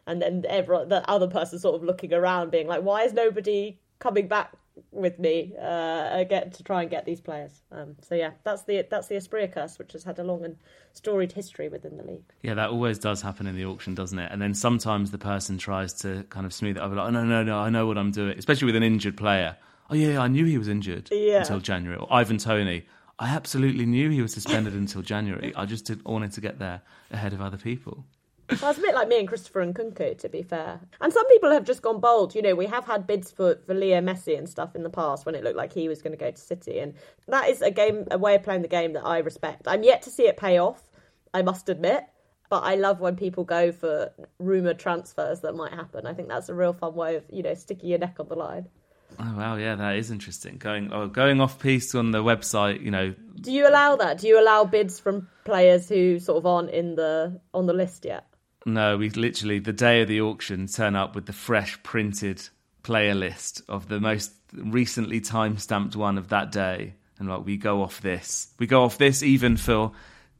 and 0.07 0.19
then 0.21 0.43
everyone, 0.49 0.89
the 0.89 1.07
other 1.09 1.27
person, 1.27 1.59
sort 1.59 1.75
of 1.75 1.83
looking 1.83 2.13
around, 2.13 2.49
being 2.49 2.67
like, 2.67 2.81
"Why 2.81 3.03
is 3.03 3.13
nobody 3.13 3.79
coming 3.99 4.27
back 4.27 4.53
with 4.91 5.17
me 5.17 5.53
uh, 5.59 6.23
get 6.25 6.53
to 6.53 6.63
try 6.63 6.81
and 6.81 6.89
get 6.89 7.05
these 7.05 7.21
players?" 7.21 7.61
Um, 7.71 7.95
so 8.01 8.15
yeah, 8.15 8.31
that's 8.43 8.63
the 8.63 8.85
that's 8.89 9.07
the 9.07 9.15
Asprilla 9.15 9.51
curse, 9.53 9.77
which 9.77 9.91
has 9.93 10.03
had 10.03 10.17
a 10.17 10.23
long 10.23 10.43
and 10.45 10.55
storied 10.93 11.33
history 11.33 11.69
within 11.69 11.97
the 11.97 12.03
league. 12.03 12.23
Yeah, 12.41 12.55
that 12.55 12.69
always 12.69 12.97
does 12.97 13.21
happen 13.21 13.45
in 13.45 13.55
the 13.55 13.65
auction, 13.65 13.93
doesn't 13.93 14.17
it? 14.17 14.31
And 14.31 14.41
then 14.41 14.53
sometimes 14.55 15.11
the 15.11 15.17
person 15.19 15.57
tries 15.57 15.93
to 16.01 16.23
kind 16.29 16.45
of 16.45 16.53
smooth 16.53 16.77
it 16.77 16.79
over, 16.81 16.95
like, 16.95 17.07
oh, 17.07 17.11
no, 17.11 17.23
no, 17.23 17.43
no, 17.43 17.59
I 17.59 17.69
know 17.69 17.85
what 17.85 17.97
I'm 17.99 18.11
doing, 18.11 18.37
especially 18.39 18.65
with 18.65 18.75
an 18.75 18.83
injured 18.83 19.15
player. 19.17 19.57
Oh, 19.89 19.95
yeah, 19.95 20.19
I 20.19 20.27
knew 20.27 20.45
he 20.45 20.57
was 20.57 20.67
injured 20.67 21.09
Yeah. 21.11 21.39
until 21.39 21.59
January. 21.59 21.97
Or 21.99 22.11
Ivan 22.11 22.37
Toney, 22.39 22.85
I 23.19 23.29
absolutely 23.29 23.85
knew 23.85 24.09
he 24.09 24.21
was 24.21 24.33
suspended 24.33 24.73
until 24.73 25.01
January. 25.01 25.53
I 25.55 25.65
just 25.65 25.85
didn't 25.85 26.05
wanted 26.05 26.31
to 26.33 26.41
get 26.41 26.59
there 26.59 26.81
ahead 27.11 27.33
of 27.33 27.41
other 27.41 27.57
people. 27.57 28.05
It's 28.49 28.61
a 28.61 28.81
bit 28.81 28.95
like 28.95 29.07
me 29.07 29.19
and 29.19 29.27
Christopher 29.27 29.65
Nkunku, 29.65 30.17
to 30.19 30.29
be 30.29 30.41
fair. 30.41 30.79
And 31.01 31.11
some 31.11 31.27
people 31.27 31.51
have 31.51 31.65
just 31.65 31.81
gone 31.81 31.99
bold. 31.99 32.33
You 32.33 32.41
know, 32.41 32.55
we 32.55 32.65
have 32.67 32.85
had 32.85 33.05
bids 33.05 33.29
for, 33.29 33.59
for 33.65 33.73
Leo 33.73 33.99
Messi 34.01 34.37
and 34.37 34.47
stuff 34.47 34.75
in 34.75 34.83
the 34.83 34.89
past 34.89 35.25
when 35.25 35.35
it 35.35 35.43
looked 35.43 35.57
like 35.57 35.73
he 35.73 35.89
was 35.89 36.01
going 36.01 36.13
to 36.13 36.17
go 36.17 36.31
to 36.31 36.37
City. 36.39 36.79
And 36.79 36.93
that 37.27 37.49
is 37.49 37.61
a 37.61 37.71
game, 37.71 38.05
a 38.09 38.17
way 38.17 38.35
of 38.35 38.43
playing 38.43 38.61
the 38.61 38.67
game 38.67 38.93
that 38.93 39.05
I 39.05 39.19
respect. 39.19 39.63
I'm 39.67 39.83
yet 39.83 40.03
to 40.03 40.09
see 40.09 40.27
it 40.27 40.37
pay 40.37 40.59
off, 40.59 40.81
I 41.33 41.41
must 41.41 41.69
admit. 41.69 42.03
But 42.49 42.63
I 42.63 42.75
love 42.75 43.01
when 43.01 43.17
people 43.17 43.43
go 43.43 43.73
for 43.73 44.13
rumoured 44.39 44.79
transfers 44.79 45.41
that 45.41 45.53
might 45.53 45.73
happen. 45.73 46.07
I 46.07 46.13
think 46.13 46.29
that's 46.29 46.47
a 46.47 46.53
real 46.53 46.71
fun 46.71 46.95
way 46.95 47.17
of, 47.17 47.25
you 47.29 47.43
know, 47.43 47.53
sticking 47.53 47.89
your 47.89 47.99
neck 47.99 48.15
on 48.19 48.29
the 48.29 48.35
line. 48.35 48.67
Oh, 49.19 49.33
wow, 49.35 49.55
yeah, 49.55 49.75
that 49.75 49.97
is 49.97 50.11
interesting. 50.11 50.57
Going 50.57 50.93
oh, 50.93 51.07
going 51.07 51.41
off 51.41 51.59
piece 51.59 51.95
on 51.95 52.11
the 52.11 52.23
website, 52.23 52.81
you 52.81 52.91
know, 52.91 53.15
Do 53.41 53.51
you 53.51 53.67
allow 53.67 53.95
that? 53.97 54.19
Do 54.19 54.27
you 54.27 54.39
allow 54.39 54.63
bids 54.63 54.99
from 54.99 55.27
players 55.43 55.89
who 55.89 56.19
sort 56.19 56.37
of 56.37 56.45
aren't 56.45 56.69
in 56.69 56.95
the 56.95 57.41
on 57.53 57.65
the 57.65 57.73
list 57.73 58.05
yet? 58.05 58.25
No, 58.67 58.97
we 58.97 59.09
literally 59.11 59.59
the 59.59 59.71
day 59.71 60.01
of 60.01 60.09
the 60.09 60.19
auction 60.19 60.67
turn 60.67 60.93
up 60.93 61.15
with 61.15 61.25
the 61.25 61.31
fresh 61.31 61.81
printed 61.83 62.49
player 62.83 63.15
list 63.15 63.61
of 63.69 63.87
the 63.87 64.01
most 64.01 64.33
recently 64.53 65.21
time 65.21 65.57
stamped 65.57 65.95
one 65.95 66.17
of 66.17 66.27
that 66.29 66.51
day, 66.51 66.95
and 67.17 67.29
like 67.29 67.45
we 67.45 67.55
go 67.55 67.81
off 67.81 68.01
this, 68.01 68.53
we 68.59 68.67
go 68.67 68.83
off 68.83 68.97
this 68.97 69.23
even 69.23 69.55
for 69.55 69.93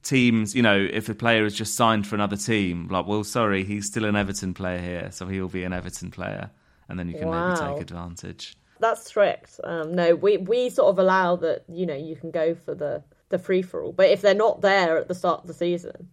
teams. 0.03 0.53
You 0.53 0.61
know, 0.61 0.77
if 0.91 1.07
a 1.07 1.15
player 1.15 1.45
is 1.45 1.55
just 1.55 1.75
signed 1.75 2.05
for 2.05 2.15
another 2.15 2.35
team, 2.35 2.89
like, 2.89 3.07
well, 3.07 3.23
sorry, 3.23 3.63
he's 3.63 3.85
still 3.87 4.03
an 4.03 4.17
Everton 4.17 4.53
player 4.53 4.79
here, 4.79 5.09
so 5.11 5.27
he'll 5.27 5.47
be 5.47 5.63
an 5.63 5.71
Everton 5.71 6.11
player, 6.11 6.49
and 6.89 6.99
then 6.99 7.07
you 7.07 7.15
can 7.15 7.29
Wow. 7.29 7.47
maybe 7.47 7.73
take 7.73 7.81
advantage. 7.81 8.57
That's 8.81 9.05
strict. 9.05 9.57
Um, 9.63 9.95
no, 9.95 10.15
we 10.15 10.35
we 10.35 10.69
sort 10.69 10.89
of 10.89 10.99
allow 10.99 11.37
that. 11.37 11.63
You 11.69 11.85
know, 11.85 11.95
you 11.95 12.17
can 12.17 12.31
go 12.31 12.55
for 12.55 12.75
the 12.75 13.03
the 13.29 13.39
free 13.39 13.61
for 13.61 13.81
all, 13.81 13.93
but 13.93 14.09
if 14.09 14.21
they're 14.21 14.33
not 14.35 14.59
there 14.59 14.97
at 14.97 15.07
the 15.07 15.15
start 15.15 15.39
of 15.41 15.47
the 15.47 15.53
season, 15.53 16.09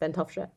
then 0.00 0.12
tough 0.12 0.32
shit. 0.32 0.48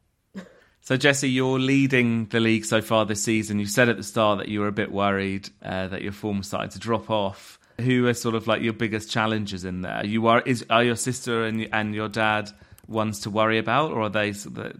So, 0.82 0.98
Jessy, 0.98 1.30
you're 1.30 1.60
leading 1.60 2.26
the 2.28 2.39
league 2.39 2.65
so 2.65 2.82
far 2.82 3.06
this 3.06 3.22
season. 3.22 3.60
You 3.60 3.68
said 3.68 3.89
at 3.89 3.98
the 3.98 4.04
start 4.04 4.39
that 4.39 4.48
you 4.48 4.62
were 4.62 4.68
a 4.68 4.72
bit 4.72 4.92
worried 4.92 5.50
uh, 5.63 5.88
that 5.88 6.02
your 6.02 6.12
form 6.12 6.42
started 6.42 6.72
to 6.72 6.80
drop 6.80 7.10
off. 7.10 7.60
Who 7.80 8.08
are 8.08 8.13
sort 8.13 8.36
of 8.36 8.48
like 8.48 8.62
your 8.62 8.74
biggest 8.74 9.10
challenges 9.10 9.63
in 9.63 9.82
there? 9.82 10.06
You 10.06 10.28
are 10.28 10.42
is 10.42 10.65
are 10.70 10.84
your 10.84 10.98
sister 10.98 11.46
and 11.46 11.70
and 11.72 11.96
your 11.96 12.10
dad 12.10 12.52
ones 12.88 13.22
to 13.22 13.30
worry 13.30 13.58
about, 13.58 13.92
or 13.92 14.02
are 14.04 14.10
they 14.10 14.32
the 14.32 14.78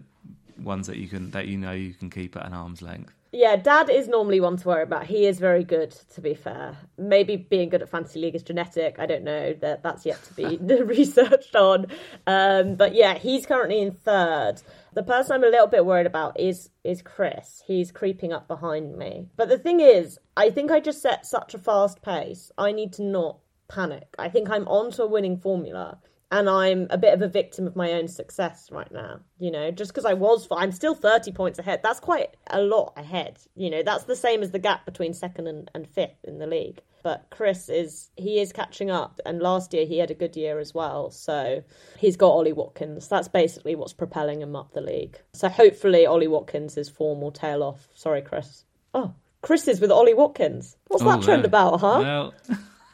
ones 0.58 0.86
that 0.86 0.96
you 0.96 1.08
can 1.08 1.30
that 1.30 1.46
you 1.48 1.56
know 1.56 1.72
you 1.72 1.94
can 1.94 2.10
keep 2.10 2.36
at 2.36 2.44
an 2.44 2.52
arm's 2.52 2.82
length? 2.82 3.14
Yeah, 3.32 3.54
Dad 3.54 3.90
is 3.90 4.08
normally 4.08 4.40
one 4.40 4.56
to 4.56 4.66
worry 4.66 4.82
about. 4.82 5.06
He 5.06 5.24
is 5.24 5.38
very 5.38 5.62
good, 5.62 5.92
to 6.14 6.20
be 6.20 6.34
fair. 6.34 6.76
Maybe 6.98 7.36
being 7.36 7.68
good 7.68 7.80
at 7.80 7.88
fantasy 7.88 8.18
league 8.18 8.34
is 8.34 8.42
genetic. 8.42 8.98
I 8.98 9.06
don't 9.06 9.22
know 9.22 9.52
that 9.60 9.84
that's 9.84 10.04
yet 10.04 10.20
to 10.24 10.34
be 10.34 10.56
researched 10.82 11.54
on. 11.54 11.86
Um, 12.26 12.74
but 12.74 12.92
yeah, 12.92 13.14
he's 13.14 13.46
currently 13.46 13.80
in 13.80 13.92
third. 13.92 14.60
The 14.92 15.02
person 15.04 15.32
I'm 15.32 15.44
a 15.44 15.48
little 15.48 15.68
bit 15.68 15.86
worried 15.86 16.06
about 16.06 16.38
is 16.38 16.70
is 16.82 17.02
Chris. 17.02 17.62
He's 17.66 17.92
creeping 17.92 18.32
up 18.32 18.48
behind 18.48 18.96
me. 18.96 19.28
But 19.36 19.48
the 19.48 19.58
thing 19.58 19.80
is, 19.80 20.18
I 20.36 20.50
think 20.50 20.70
I 20.70 20.80
just 20.80 21.00
set 21.00 21.26
such 21.26 21.54
a 21.54 21.58
fast 21.58 22.02
pace. 22.02 22.50
I 22.58 22.72
need 22.72 22.92
to 22.94 23.04
not 23.04 23.38
panic. 23.68 24.14
I 24.18 24.28
think 24.28 24.50
I'm 24.50 24.66
onto 24.66 25.02
a 25.02 25.06
winning 25.06 25.38
formula 25.38 25.98
and 26.32 26.48
I'm 26.48 26.86
a 26.90 26.98
bit 26.98 27.12
of 27.12 27.22
a 27.22 27.28
victim 27.28 27.66
of 27.66 27.74
my 27.74 27.92
own 27.92 28.06
success 28.06 28.68
right 28.70 28.90
now. 28.92 29.20
You 29.38 29.50
know, 29.50 29.70
just 29.70 29.90
because 29.90 30.04
I 30.04 30.14
was, 30.14 30.46
I'm 30.50 30.70
still 30.70 30.94
30 30.94 31.32
points 31.32 31.58
ahead. 31.58 31.80
That's 31.82 31.98
quite 31.98 32.36
a 32.48 32.60
lot 32.60 32.92
ahead. 32.96 33.38
You 33.56 33.70
know, 33.70 33.82
that's 33.82 34.04
the 34.04 34.16
same 34.16 34.42
as 34.42 34.52
the 34.52 34.58
gap 34.58 34.84
between 34.84 35.12
second 35.12 35.48
and, 35.48 35.70
and 35.74 35.88
fifth 35.88 36.24
in 36.24 36.38
the 36.38 36.46
league. 36.46 36.82
But 37.02 37.26
Chris 37.30 37.68
is, 37.68 38.10
he 38.16 38.40
is 38.40 38.52
catching 38.52 38.90
up. 38.90 39.20
And 39.26 39.40
last 39.40 39.74
year 39.74 39.86
he 39.86 39.98
had 39.98 40.10
a 40.10 40.14
good 40.14 40.36
year 40.36 40.60
as 40.60 40.72
well. 40.72 41.10
So 41.10 41.64
he's 41.98 42.16
got 42.16 42.28
Ollie 42.28 42.52
Watkins. 42.52 43.08
That's 43.08 43.28
basically 43.28 43.74
what's 43.74 43.94
propelling 43.94 44.40
him 44.40 44.54
up 44.54 44.72
the 44.72 44.82
league. 44.82 45.18
So 45.32 45.48
hopefully 45.48 46.06
Ollie 46.06 46.28
Watkins' 46.28 46.88
form 46.88 47.20
will 47.22 47.32
tail 47.32 47.62
off. 47.62 47.88
Sorry, 47.94 48.22
Chris. 48.22 48.64
Oh, 48.94 49.14
Chris 49.42 49.66
is 49.66 49.80
with 49.80 49.90
Ollie 49.90 50.14
Watkins. 50.14 50.76
What's 50.86 51.02
oh, 51.02 51.06
that 51.06 51.22
trend 51.22 51.44
about, 51.44 51.80
huh? 51.80 52.32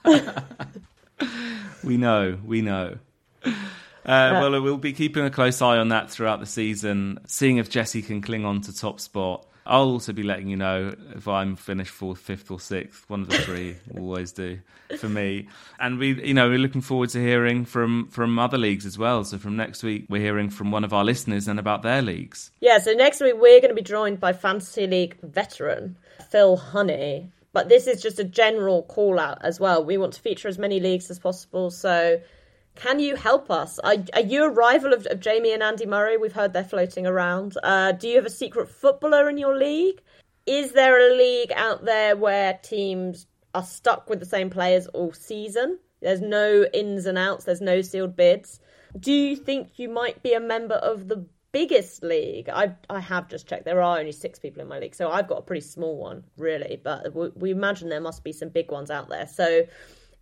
Well, 0.07 0.21
we 1.85 1.99
know, 1.99 2.39
we 2.45 2.63
know. 2.63 2.99
Uh, 3.47 3.53
well, 4.05 4.63
we'll 4.63 4.77
be 4.77 4.93
keeping 4.93 5.25
a 5.25 5.31
close 5.31 5.61
eye 5.63 5.79
on 5.79 5.89
that 5.89 6.11
throughout 6.11 6.41
the 6.41 6.47
season, 6.47 7.19
seeing 7.27 7.57
if 7.59 7.71
Jessy 7.71 8.03
can 8.03 8.21
cling 8.21 8.45
on 8.45 8.61
to 8.63 8.77
top 8.77 9.01
spot. 9.01 9.47
I'll 9.67 9.89
also 9.89 10.13
be 10.13 10.23
letting 10.23 10.49
you 10.49 10.57
know 10.57 10.95
if 11.15 11.27
I'm 11.27 11.57
finished 11.57 11.91
fourth, 11.91 12.21
fifth, 12.21 12.51
or 12.51 12.61
sixth. 12.61 13.09
One 13.11 13.23
of 13.23 13.29
the 13.29 13.39
three 13.39 13.77
always 13.99 14.31
do 14.31 14.61
for 14.99 15.09
me. 15.09 15.49
And 15.81 15.99
we, 15.99 16.23
you 16.25 16.35
know, 16.35 16.49
we're 16.49 16.59
looking 16.59 16.81
forward 16.81 17.11
to 17.11 17.21
hearing 17.21 17.65
from 17.65 18.09
from 18.09 18.39
other 18.39 18.59
leagues 18.59 18.87
as 18.87 18.97
well. 18.97 19.25
So 19.25 19.39
from 19.39 19.57
next 19.57 19.83
week, 19.83 20.07
we're 20.09 20.23
hearing 20.23 20.51
from 20.51 20.71
one 20.71 20.85
of 20.85 20.93
our 20.93 21.05
listeners 21.05 21.49
and 21.49 21.59
about 21.59 21.83
their 21.83 22.01
leagues. 22.01 22.53
Yeah. 22.61 22.79
So 22.79 22.93
next 22.93 23.21
week 23.21 23.35
we're 23.35 23.61
going 23.61 23.71
to 23.71 23.75
be 23.75 23.83
joined 23.83 24.21
by 24.21 24.33
fantasy 24.33 24.87
league 24.87 25.17
veteran 25.23 25.97
Phil 26.31 26.57
Honey. 26.57 27.31
But 27.53 27.69
this 27.69 27.87
is 27.87 28.03
just 28.03 28.19
a 28.19 28.25
general 28.25 28.83
call 28.83 29.19
out 29.19 29.39
as 29.43 29.59
well. 29.59 29.83
We 29.83 29.97
want 29.97 30.13
to 30.13 30.21
feature 30.21 30.47
as 30.47 30.59
many 30.59 30.79
leagues 30.79 31.11
as 31.11 31.19
possible. 31.19 31.71
So 31.71 32.21
can 32.77 33.01
you 33.01 33.17
help 33.17 33.51
us? 33.51 33.79
Are, 33.81 33.97
are 34.15 34.21
you 34.21 34.45
a 34.45 34.51
rival 34.51 34.93
of, 34.93 35.07
of, 35.07 35.21
Jamie 35.21 35.53
and 35.53 35.63
Andy 35.63 35.87
Murray? 35.87 36.17
We've 36.17 36.33
heard 36.33 36.53
they're 36.53 36.65
floating 36.65 37.07
around. 37.07 37.57
Uh, 37.63 37.93
do 37.93 38.07
you 38.07 38.17
have 38.17 38.27
a 38.27 38.31
secret 38.31 38.69
footballer 38.69 39.29
in 39.29 39.39
your 39.39 39.57
league? 39.57 40.01
Is 40.47 40.73
there 40.73 41.11
a 41.11 41.17
league 41.17 41.53
out 41.53 41.85
there 41.85 42.17
where 42.17 42.59
teams 42.63 43.27
are 43.55 43.65
stuck 43.65 44.09
with 44.09 44.21
the 44.21 44.27
same 44.27 44.51
players 44.51 44.87
all 44.89 45.13
season? 45.13 45.79
There's 46.01 46.21
no 46.21 46.65
ins 46.73 47.07
and 47.07 47.19
outs, 47.19 47.45
there's 47.45 47.61
no 47.61 47.81
sealed 47.81 48.15
bids. 48.15 48.61
Do 48.99 49.13
you 49.13 49.37
think 49.37 49.79
you 49.79 49.89
might 49.89 50.23
be 50.23 50.35
a 50.35 50.41
member 50.41 50.77
of 50.77 51.09
the 51.09 51.27
biggest 51.53 52.03
league? 52.03 52.49
I 52.49 52.75
I 52.89 53.01
have 53.01 53.29
just 53.29 53.49
checked. 53.49 53.65
There 53.65 53.83
are 53.83 53.99
only 53.99 54.13
six 54.13 54.39
people 54.39 54.63
in 54.63 54.69
my 54.69 54.79
league, 54.79 54.95
so 54.95 55.11
I've 55.11 55.27
got 55.27 55.39
a 55.39 55.43
pretty 55.43 55.67
small 55.67 55.97
one, 55.97 56.25
really. 56.37 56.81
But 56.83 57.15
we, 57.15 57.31
we 57.35 57.51
imagine 57.51 57.89
there 57.89 58.01
must 58.01 58.23
be 58.23 58.33
some 58.33 58.51
big 58.51 58.71
ones 58.71 58.91
out 58.91 59.09
there. 59.09 59.27
So 59.27 59.63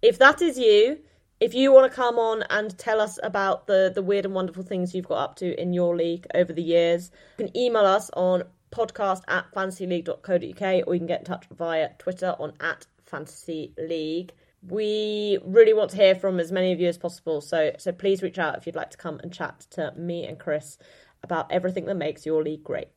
if 0.01 0.19
that 0.19 0.41
is 0.41 0.59
you, 0.59 0.99
if 1.41 1.55
you 1.55 1.73
want 1.73 1.91
to 1.91 1.95
come 1.95 2.19
on 2.19 2.45
and 2.51 2.77
tell 2.79 3.01
us 3.01 3.19
about 3.23 3.67
the 3.67 3.91
the 3.95 4.03
weird 4.03 4.25
and 4.25 4.35
wonderful 4.35 4.63
things 4.63 4.95
you've 4.95 5.09
got 5.09 5.19
up 5.19 5.37
to 5.37 5.61
in 5.61 5.73
your 5.73 5.97
league 5.97 6.27
over 6.35 6.53
the 6.53 6.63
years, 6.63 7.11
you 7.39 7.47
can 7.47 7.57
email 7.57 7.85
us 7.85 8.11
on 8.15 8.45
podcast 8.71 9.23
at 9.29 9.51
fantasyleague.co.uk 9.53 10.87
or 10.87 10.95
you 10.95 11.01
can 11.01 11.07
get 11.07 11.21
in 11.21 11.25
touch 11.25 11.47
via 11.53 11.91
Twitter 11.99 12.35
on 12.39 12.53
at 12.61 12.87
fantasyleague. 13.05 14.33
We 14.67 15.39
really 15.45 15.75
want 15.75 15.91
to 15.91 15.97
hear 15.97 16.15
from 16.15 16.41
as 16.41 16.51
many 16.51 16.73
of 16.73 16.81
you 16.81 16.89
as 16.89 16.99
possible, 16.99 17.41
so 17.41 17.73
so 17.79 17.93
please 17.93 18.23
reach 18.23 18.39
out 18.39 18.57
if 18.57 18.67
you'd 18.67 18.77
like 18.77 18.91
to 18.91 18.99
come 18.99 19.21
and 19.23 19.33
chat 19.33 19.67
to 19.73 19.93
me 19.97 20.27
and 20.27 20.39
Chris 20.39 20.79
about 21.23 21.51
everything 21.51 21.87
that 21.87 21.97
makes 21.97 22.27
your 22.27 22.43
league 22.43 22.65
great. 22.65 22.89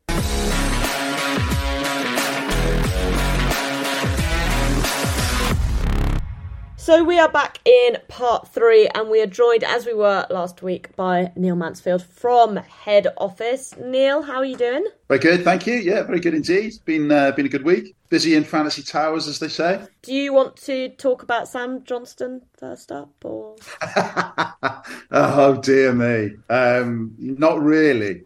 So 6.87 7.03
we 7.03 7.19
are 7.19 7.27
back 7.29 7.59
in 7.65 7.97
part 8.07 8.47
three, 8.47 8.87
and 8.87 9.09
we 9.09 9.19
are 9.19 9.27
joined, 9.27 9.65
as 9.65 9.85
we 9.85 9.93
were 9.93 10.25
last 10.29 10.61
week, 10.61 10.95
by 10.95 11.33
Neil 11.35 11.57
Mansfield 11.57 12.01
from 12.01 12.55
head 12.55 13.07
office. 13.17 13.75
Neil, 13.77 14.21
how 14.21 14.37
are 14.37 14.45
you 14.45 14.55
doing? 14.55 14.85
Very 15.09 15.19
good, 15.19 15.43
thank 15.43 15.67
you. 15.67 15.73
Yeah, 15.73 16.03
very 16.03 16.21
good 16.21 16.33
indeed. 16.33 16.75
Been 16.85 17.11
uh, 17.11 17.31
been 17.31 17.45
a 17.45 17.49
good 17.49 17.65
week. 17.65 17.93
Busy 18.07 18.35
in 18.35 18.45
fantasy 18.45 18.83
towers, 18.83 19.27
as 19.27 19.37
they 19.39 19.49
say. 19.49 19.85
Do 20.01 20.13
you 20.13 20.31
want 20.31 20.55
to 20.61 20.87
talk 20.87 21.23
about 21.23 21.49
Sam 21.49 21.83
Johnstone 21.83 22.43
first 22.57 22.89
up, 22.89 23.11
or? 23.21 23.57
oh 25.11 25.59
dear 25.61 25.91
me, 25.91 26.37
um, 26.49 27.13
not 27.19 27.61
really. 27.61 28.21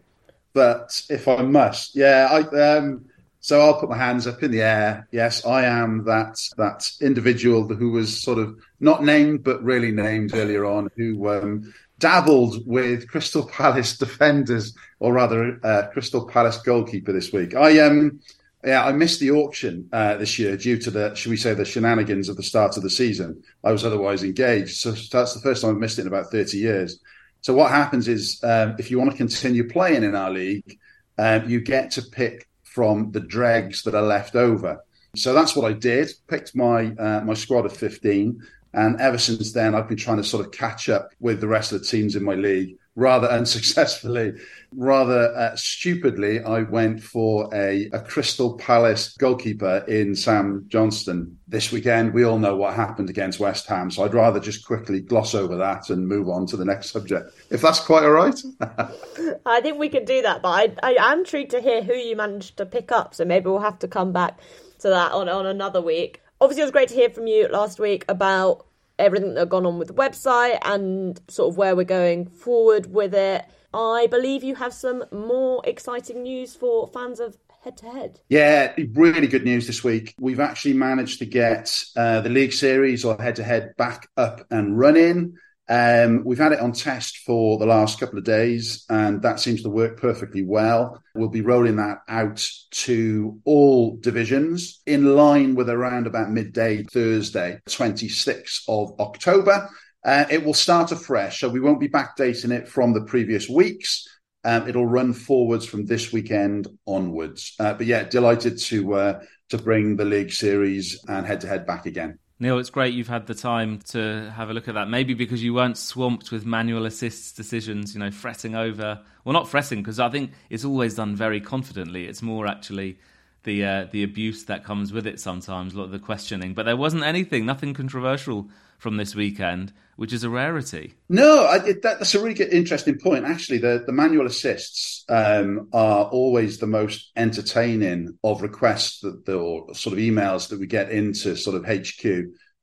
But 0.52 1.02
if 1.10 1.26
I 1.26 1.42
must, 1.42 1.96
yeah, 1.96 2.28
I. 2.30 2.76
Um, 2.76 3.06
so 3.42 3.60
I'll 3.60 3.80
put 3.80 3.90
my 3.90 3.98
hands 3.98 4.28
up 4.28 4.44
in 4.44 4.52
the 4.52 4.62
air. 4.62 5.08
Yes, 5.10 5.44
I 5.44 5.64
am 5.64 6.04
that 6.04 6.40
that 6.56 6.88
individual 7.00 7.66
who 7.66 7.90
was 7.90 8.22
sort 8.22 8.38
of 8.38 8.56
not 8.78 9.02
named 9.02 9.42
but 9.42 9.60
really 9.64 9.90
named 9.90 10.32
earlier 10.32 10.64
on, 10.64 10.88
who 10.96 11.28
um, 11.28 11.74
dabbled 11.98 12.64
with 12.64 13.08
Crystal 13.08 13.44
Palace 13.44 13.98
defenders, 14.04 14.74
or 15.00 15.12
rather, 15.12 15.58
uh, 15.64 15.88
Crystal 15.92 16.24
Palace 16.24 16.58
goalkeeper 16.58 17.12
this 17.12 17.32
week. 17.32 17.56
I 17.56 17.80
um, 17.80 18.20
yeah, 18.64 18.84
I 18.84 18.92
missed 18.92 19.18
the 19.18 19.32
auction 19.32 19.88
uh, 19.92 20.18
this 20.18 20.38
year 20.38 20.56
due 20.56 20.78
to 20.78 20.92
the, 20.92 21.12
should 21.16 21.30
we 21.30 21.36
say, 21.36 21.52
the 21.52 21.64
shenanigans 21.64 22.28
of 22.28 22.36
the 22.36 22.44
start 22.44 22.76
of 22.76 22.84
the 22.84 22.90
season. 22.90 23.42
I 23.64 23.72
was 23.72 23.84
otherwise 23.84 24.22
engaged, 24.22 24.76
so 24.76 24.92
that's 24.92 25.34
the 25.34 25.40
first 25.40 25.62
time 25.62 25.72
I've 25.72 25.80
missed 25.80 25.98
it 25.98 26.02
in 26.02 26.06
about 26.06 26.30
thirty 26.30 26.58
years. 26.58 27.00
So 27.40 27.54
what 27.54 27.72
happens 27.72 28.06
is, 28.06 28.38
um, 28.44 28.76
if 28.78 28.88
you 28.88 29.00
want 29.00 29.10
to 29.10 29.16
continue 29.16 29.68
playing 29.68 30.04
in 30.04 30.14
our 30.14 30.30
league, 30.30 30.78
um, 31.18 31.50
you 31.50 31.60
get 31.60 31.90
to 31.92 32.02
pick 32.02 32.46
from 32.74 33.10
the 33.12 33.20
dregs 33.20 33.82
that 33.82 33.94
are 33.94 34.02
left 34.02 34.34
over. 34.34 34.84
So 35.14 35.34
that's 35.34 35.54
what 35.54 35.70
I 35.70 35.74
did. 35.74 36.10
Picked 36.28 36.56
my 36.56 36.92
uh, 36.98 37.22
my 37.24 37.34
squad 37.34 37.66
of 37.66 37.76
15, 37.76 38.42
and 38.72 39.00
ever 39.00 39.18
since 39.18 39.52
then, 39.52 39.74
I've 39.74 39.88
been 39.88 39.98
trying 39.98 40.16
to 40.16 40.24
sort 40.24 40.44
of 40.44 40.52
catch 40.52 40.88
up 40.88 41.10
with 41.20 41.40
the 41.40 41.48
rest 41.48 41.72
of 41.72 41.80
the 41.80 41.86
teams 41.86 42.16
in 42.16 42.24
my 42.24 42.34
league 42.34 42.76
rather 42.94 43.28
unsuccessfully. 43.28 44.34
Rather 44.74 45.34
uh, 45.36 45.56
stupidly, 45.56 46.42
I 46.42 46.62
went 46.62 47.02
for 47.02 47.48
a, 47.54 47.90
a 47.92 48.00
Crystal 48.00 48.56
Palace 48.56 49.14
goalkeeper 49.18 49.84
in 49.88 50.14
Sam 50.14 50.64
Johnstone 50.68 51.36
this 51.46 51.70
weekend. 51.70 52.14
We 52.14 52.24
all 52.24 52.38
know 52.38 52.56
what 52.56 52.74
happened 52.74 53.10
against 53.10 53.38
West 53.38 53.66
Ham, 53.66 53.90
so 53.90 54.04
I'd 54.04 54.14
rather 54.14 54.40
just 54.40 54.66
quickly 54.66 55.00
gloss 55.00 55.34
over 55.34 55.56
that 55.56 55.90
and 55.90 56.08
move 56.08 56.28
on 56.28 56.46
to 56.46 56.56
the 56.56 56.64
next 56.64 56.90
subject, 56.90 57.34
if 57.50 57.60
that's 57.60 57.80
quite 57.80 58.04
all 58.04 58.12
right. 58.12 58.40
I 59.46 59.60
think 59.60 59.78
we 59.78 59.90
can 59.90 60.04
do 60.04 60.22
that, 60.22 60.42
but 60.42 60.48
I, 60.82 60.94
I 60.94 61.12
am 61.12 61.20
intrigued 61.20 61.50
to 61.50 61.60
hear 61.60 61.82
who 61.82 61.94
you 61.94 62.16
managed 62.16 62.56
to 62.56 62.66
pick 62.66 62.92
up, 62.92 63.14
so 63.14 63.24
maybe 63.24 63.46
we'll 63.46 63.60
have 63.60 63.78
to 63.80 63.88
come 63.88 64.12
back 64.12 64.38
to 64.80 64.88
that 64.88 65.12
on, 65.12 65.28
on 65.28 65.46
another 65.46 65.80
week. 65.80 66.20
Obviously, 66.40 66.62
it 66.62 66.66
was 66.66 66.72
great 66.72 66.88
to 66.88 66.94
hear 66.94 67.10
from 67.10 67.26
you 67.26 67.46
last 67.48 67.78
week 67.78 68.04
about 68.08 68.66
everything 69.02 69.34
that 69.34 69.48
gone 69.48 69.66
on 69.66 69.78
with 69.78 69.88
the 69.88 69.94
website 69.94 70.58
and 70.62 71.20
sort 71.28 71.50
of 71.50 71.56
where 71.56 71.76
we're 71.76 71.84
going 71.84 72.26
forward 72.26 72.92
with 72.92 73.14
it. 73.14 73.44
I 73.74 74.06
believe 74.10 74.44
you 74.44 74.54
have 74.54 74.72
some 74.72 75.04
more 75.10 75.62
exciting 75.64 76.22
news 76.22 76.54
for 76.54 76.88
fans 76.88 77.20
of 77.20 77.36
head 77.62 77.76
to 77.78 77.86
head. 77.86 78.20
Yeah, 78.28 78.74
really 78.94 79.28
good 79.28 79.44
news 79.44 79.66
this 79.66 79.84
week. 79.84 80.14
We've 80.20 80.40
actually 80.40 80.74
managed 80.74 81.20
to 81.20 81.26
get 81.26 81.82
uh, 81.96 82.20
the 82.20 82.28
league 82.28 82.52
series 82.52 83.04
or 83.04 83.16
head 83.20 83.36
to 83.36 83.44
head 83.44 83.74
back 83.76 84.08
up 84.16 84.44
and 84.50 84.78
running. 84.78 85.36
Um, 85.68 86.24
we've 86.24 86.38
had 86.38 86.52
it 86.52 86.60
on 86.60 86.72
test 86.72 87.18
for 87.18 87.58
the 87.58 87.66
last 87.66 88.00
couple 88.00 88.18
of 88.18 88.24
days, 88.24 88.84
and 88.90 89.22
that 89.22 89.40
seems 89.40 89.62
to 89.62 89.70
work 89.70 90.00
perfectly 90.00 90.44
well. 90.44 91.00
We'll 91.14 91.28
be 91.28 91.40
rolling 91.40 91.76
that 91.76 91.98
out 92.08 92.46
to 92.72 93.40
all 93.44 93.96
divisions 93.96 94.82
in 94.86 95.16
line 95.16 95.54
with 95.54 95.70
around 95.70 96.06
about 96.06 96.30
midday 96.30 96.82
Thursday, 96.82 97.60
26th 97.68 98.62
of 98.68 98.98
October. 99.00 99.68
Uh, 100.04 100.24
it 100.30 100.44
will 100.44 100.54
start 100.54 100.90
afresh, 100.90 101.40
so 101.40 101.48
we 101.48 101.60
won't 101.60 101.80
be 101.80 101.88
backdating 101.88 102.50
it 102.50 102.68
from 102.68 102.92
the 102.92 103.04
previous 103.04 103.48
weeks. 103.48 104.06
Um, 104.44 104.68
it'll 104.68 104.86
run 104.86 105.12
forwards 105.12 105.64
from 105.64 105.86
this 105.86 106.12
weekend 106.12 106.66
onwards. 106.86 107.54
Uh, 107.60 107.74
but 107.74 107.86
yeah, 107.86 108.02
delighted 108.02 108.58
to 108.58 108.94
uh, 108.94 109.20
to 109.50 109.58
bring 109.58 109.96
the 109.96 110.04
league 110.04 110.32
series 110.32 111.00
and 111.06 111.24
head 111.24 111.42
to 111.42 111.46
head 111.46 111.66
back 111.66 111.86
again. 111.86 112.18
Neil, 112.42 112.58
it's 112.58 112.70
great 112.70 112.92
you've 112.92 113.06
had 113.06 113.28
the 113.28 113.36
time 113.36 113.78
to 113.90 114.32
have 114.34 114.50
a 114.50 114.52
look 114.52 114.66
at 114.66 114.74
that. 114.74 114.88
Maybe 114.88 115.14
because 115.14 115.44
you 115.44 115.54
weren't 115.54 115.78
swamped 115.78 116.32
with 116.32 116.44
manual 116.44 116.86
assists 116.86 117.30
decisions, 117.30 117.94
you 117.94 118.00
know, 118.00 118.10
fretting 118.10 118.56
over. 118.56 118.98
Well, 119.24 119.32
not 119.32 119.46
fretting 119.46 119.78
because 119.78 120.00
I 120.00 120.08
think 120.08 120.32
it's 120.50 120.64
always 120.64 120.96
done 120.96 121.14
very 121.14 121.40
confidently. 121.40 122.06
It's 122.06 122.20
more 122.20 122.48
actually 122.48 122.98
the 123.44 123.64
uh, 123.64 123.86
the 123.92 124.02
abuse 124.02 124.42
that 124.46 124.64
comes 124.64 124.92
with 124.92 125.06
it 125.06 125.20
sometimes, 125.20 125.72
a 125.72 125.78
lot 125.78 125.84
of 125.84 125.92
the 125.92 126.00
questioning. 126.00 126.52
But 126.52 126.64
there 126.64 126.76
wasn't 126.76 127.04
anything, 127.04 127.46
nothing 127.46 127.74
controversial 127.74 128.48
from 128.82 128.96
this 128.96 129.14
weekend, 129.14 129.72
which 129.94 130.12
is 130.12 130.24
a 130.24 130.28
rarity. 130.28 130.94
No, 131.08 131.46
I, 131.46 131.60
that, 131.60 131.82
that's 131.82 132.16
a 132.16 132.20
really 132.20 132.34
good, 132.34 132.52
interesting 132.52 132.98
point. 132.98 133.24
Actually, 133.24 133.58
the, 133.58 133.84
the 133.86 133.92
manual 133.92 134.26
assists 134.26 135.04
um, 135.08 135.68
are 135.72 136.06
always 136.06 136.58
the 136.58 136.66
most 136.66 137.12
entertaining 137.14 138.18
of 138.24 138.42
requests 138.42 138.98
that 139.00 139.24
the, 139.24 139.38
or 139.38 139.72
sort 139.72 139.92
of 139.92 140.00
emails 140.00 140.48
that 140.48 140.58
we 140.58 140.66
get 140.66 140.90
into 140.90 141.36
sort 141.36 141.54
of 141.56 141.64
HQ 141.64 142.04